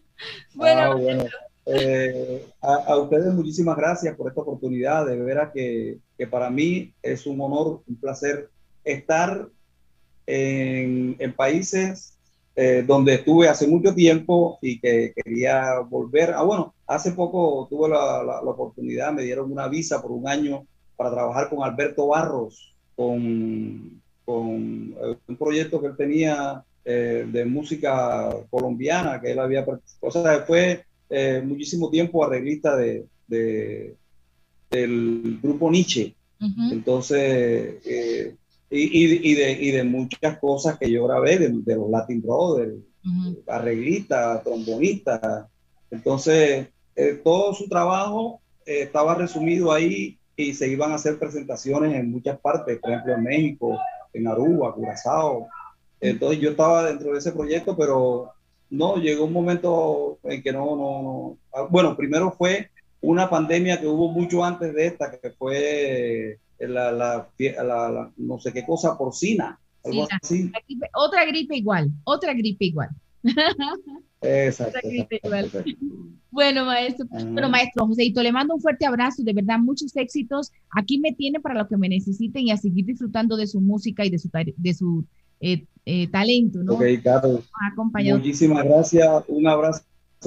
[0.53, 1.25] Bueno, ah, bueno.
[1.67, 5.05] Eh, a, a ustedes muchísimas gracias por esta oportunidad.
[5.05, 8.49] De veras que, que para mí es un honor, un placer
[8.83, 9.47] estar
[10.25, 12.16] en, en países
[12.57, 16.31] eh, donde estuve hace mucho tiempo y que quería volver.
[16.35, 20.27] Ah, bueno, hace poco tuve la, la- la oportunidad, me dieron una visa por un
[20.27, 20.65] año
[20.97, 27.45] para trabajar con Alberto Barros, con, con eh, un proyecto que él tenía eh, de
[27.45, 29.65] música colombiana, que él había.
[30.01, 33.95] O sea, fue eh, muchísimo tiempo arreglista de, de-
[34.71, 36.15] del grupo Nietzsche.
[36.73, 38.35] Entonces, eh,
[38.69, 42.21] y, y- y de, y de muchas cosas que yo grabé, de, de los Latin
[42.21, 42.75] Brothers,
[43.05, 43.43] Ujú.
[43.47, 45.49] arreglista, trombonista.
[45.89, 51.93] Entonces, eh, todo su trabajo eh, estaba resumido ahí y se iban a hacer presentaciones
[51.95, 53.77] en muchas partes, por ejemplo en México,
[54.13, 55.47] en Aruba, Curazao.
[55.99, 58.31] Entonces yo estaba dentro de ese proyecto, pero
[58.69, 61.37] no, llegó un momento en que no, no, no.
[61.53, 62.69] Ah, Bueno, primero fue
[63.01, 67.29] una pandemia que hubo mucho antes de esta, que fue la, la,
[67.63, 70.51] la- no sé qué cosa porcina, algo Sí, así.
[70.95, 72.89] otra gripe igual, otra gripe igual.
[74.21, 74.79] Exacto.
[74.89, 75.45] Igual.
[75.45, 75.71] exacto.
[76.31, 77.05] Bueno, maestro.
[77.11, 77.23] Ah.
[77.23, 80.51] Bueno, maestro Joséito, le mando un fuerte abrazo, de verdad, muchos éxitos.
[80.75, 84.05] Aquí me tiene para lo que me necesiten y a seguir disfrutando de su música
[84.05, 85.05] y de su, de su
[85.39, 86.73] eh, eh, talento, ¿no?
[86.73, 87.49] Ok, Carlos.
[87.71, 88.19] Acompañado.
[88.19, 89.83] Muchísimas gracias, un abrazo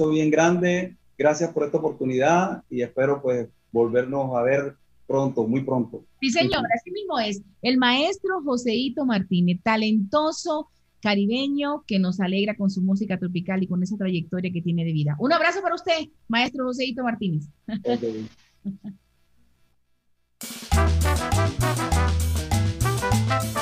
[0.09, 4.75] bien grande, gracias por esta oportunidad y espero pues volvernos a ver
[5.11, 6.05] pronto, muy pronto.
[6.21, 7.41] Sí, señor, así mismo es.
[7.61, 10.69] El maestro Joséito Martínez, talentoso
[11.01, 14.93] caribeño que nos alegra con su música tropical y con esa trayectoria que tiene de
[14.93, 15.15] vida.
[15.19, 17.49] Un abrazo para usted, maestro Joséito Martínez.
[17.83, 18.03] Ok.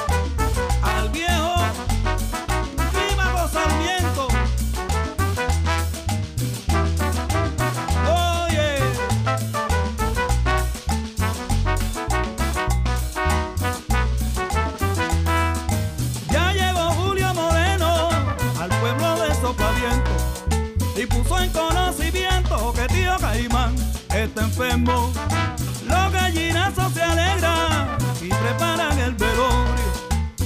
[24.59, 29.93] Los gallinazos se alegran y preparan el velorio.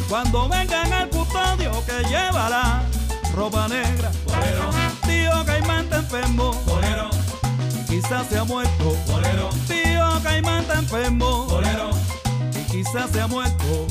[0.07, 2.84] Cuando vengan al custodio que llevará
[3.35, 4.11] ropa negra.
[4.27, 4.69] Bolero.
[5.07, 6.53] Tío Caimán está enfermo.
[6.68, 7.10] Bolero.
[7.88, 8.95] Quizás se ha muerto.
[9.07, 9.49] Bolero.
[9.68, 11.45] Tío Caimán está enfermo.
[11.48, 11.90] Bolero.
[12.53, 13.88] Y quizás se ha muerto.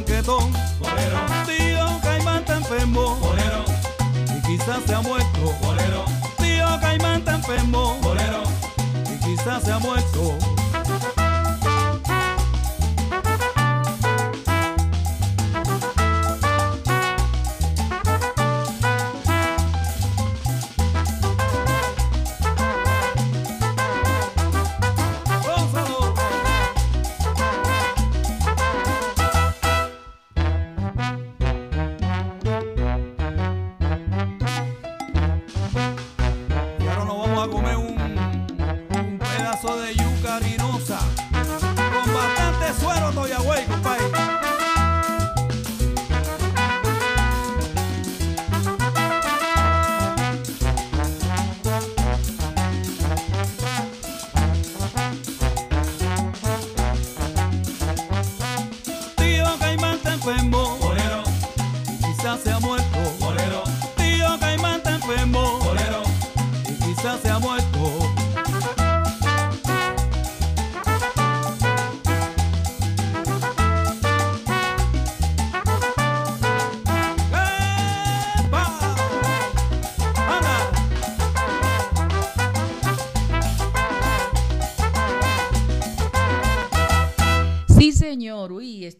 [0.00, 0.52] Banquetón.
[0.78, 1.18] Bolero.
[1.46, 3.16] Tío Caimán está enfermo.
[3.16, 3.64] Bolero.
[4.36, 5.54] Y quizás se ha muerto.
[5.60, 6.04] Bolero.
[6.38, 7.98] Tío Caimán está enfermo.
[8.02, 8.42] Bolero.
[9.12, 10.49] Y quizás se ha muerto.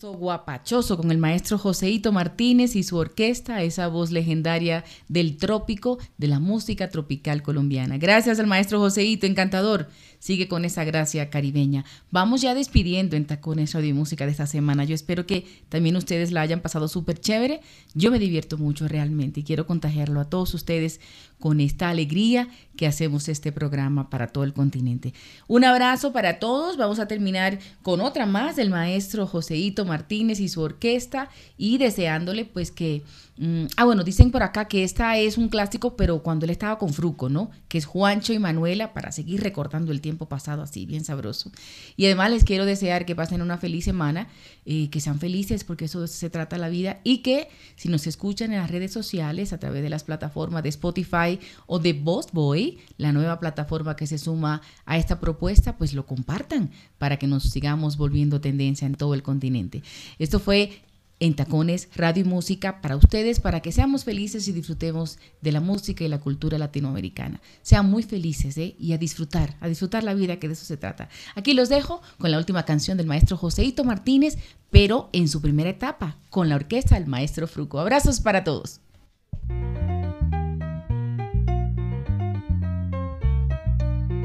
[0.09, 6.29] Guapachoso con el maestro Joseito Martínez y su orquesta, esa voz legendaria del trópico, de
[6.29, 7.99] la música tropical colombiana.
[7.99, 9.89] Gracias al maestro Joseito, encantador.
[10.21, 11.87] Sigue con esa gracia caribeña.
[12.11, 14.85] Vamos ya despidiendo en Tacones Radio y Música de esta semana.
[14.85, 17.63] Yo espero que también ustedes la hayan pasado súper chévere.
[17.95, 21.01] Yo me divierto mucho realmente y quiero contagiarlo a todos ustedes
[21.39, 25.15] con esta alegría que hacemos este programa para todo el continente.
[25.49, 26.77] Un abrazo para todos.
[26.77, 32.45] Vamos a terminar con otra más del maestro Joseito Martínez y su orquesta y deseándole
[32.45, 33.03] pues que...
[33.41, 36.79] mm, ah, bueno, dicen por acá que esta es un clásico, pero cuando él estaba
[36.79, 37.51] con Fruco, ¿no?
[37.69, 41.51] Que es Juancho y Manuela para seguir recordando el tiempo pasado así, bien sabroso.
[41.97, 44.29] Y además les quiero desear que pasen una feliz semana,
[44.65, 48.53] eh, que sean felices porque eso se trata la vida y que si nos escuchan
[48.53, 52.79] en las redes sociales a través de las plataformas de Spotify o de Boss Boy,
[52.99, 57.45] la nueva plataforma que se suma a esta propuesta, pues lo compartan para que nos
[57.45, 59.83] sigamos volviendo tendencia en todo el continente.
[60.19, 60.83] Esto fue
[61.21, 65.61] en Tacones, Radio y Música para ustedes, para que seamos felices y disfrutemos de la
[65.61, 67.41] música y la cultura latinoamericana.
[67.63, 68.75] Sean muy felices ¿eh?
[68.79, 71.09] y a disfrutar, a disfrutar la vida, que de eso se trata.
[71.35, 74.39] Aquí los dejo con la última canción del maestro Joseito Martínez,
[74.71, 77.79] pero en su primera etapa, con la orquesta del maestro Fruco.
[77.79, 78.81] Abrazos para todos.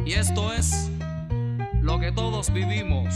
[0.05, 0.89] Y esto es
[1.81, 3.13] lo que todos vivimos.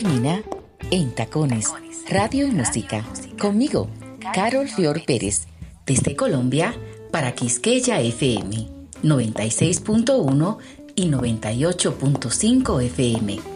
[0.00, 0.42] termina
[0.90, 1.68] en Tacones,
[2.08, 3.04] Radio y Música.
[3.38, 3.88] Conmigo,
[4.32, 5.46] Carol Fior Pérez,
[5.84, 6.74] desde Colombia
[7.10, 8.66] para Quisqueya FM
[9.02, 10.56] 96.1
[10.94, 13.49] y 98.5 FM.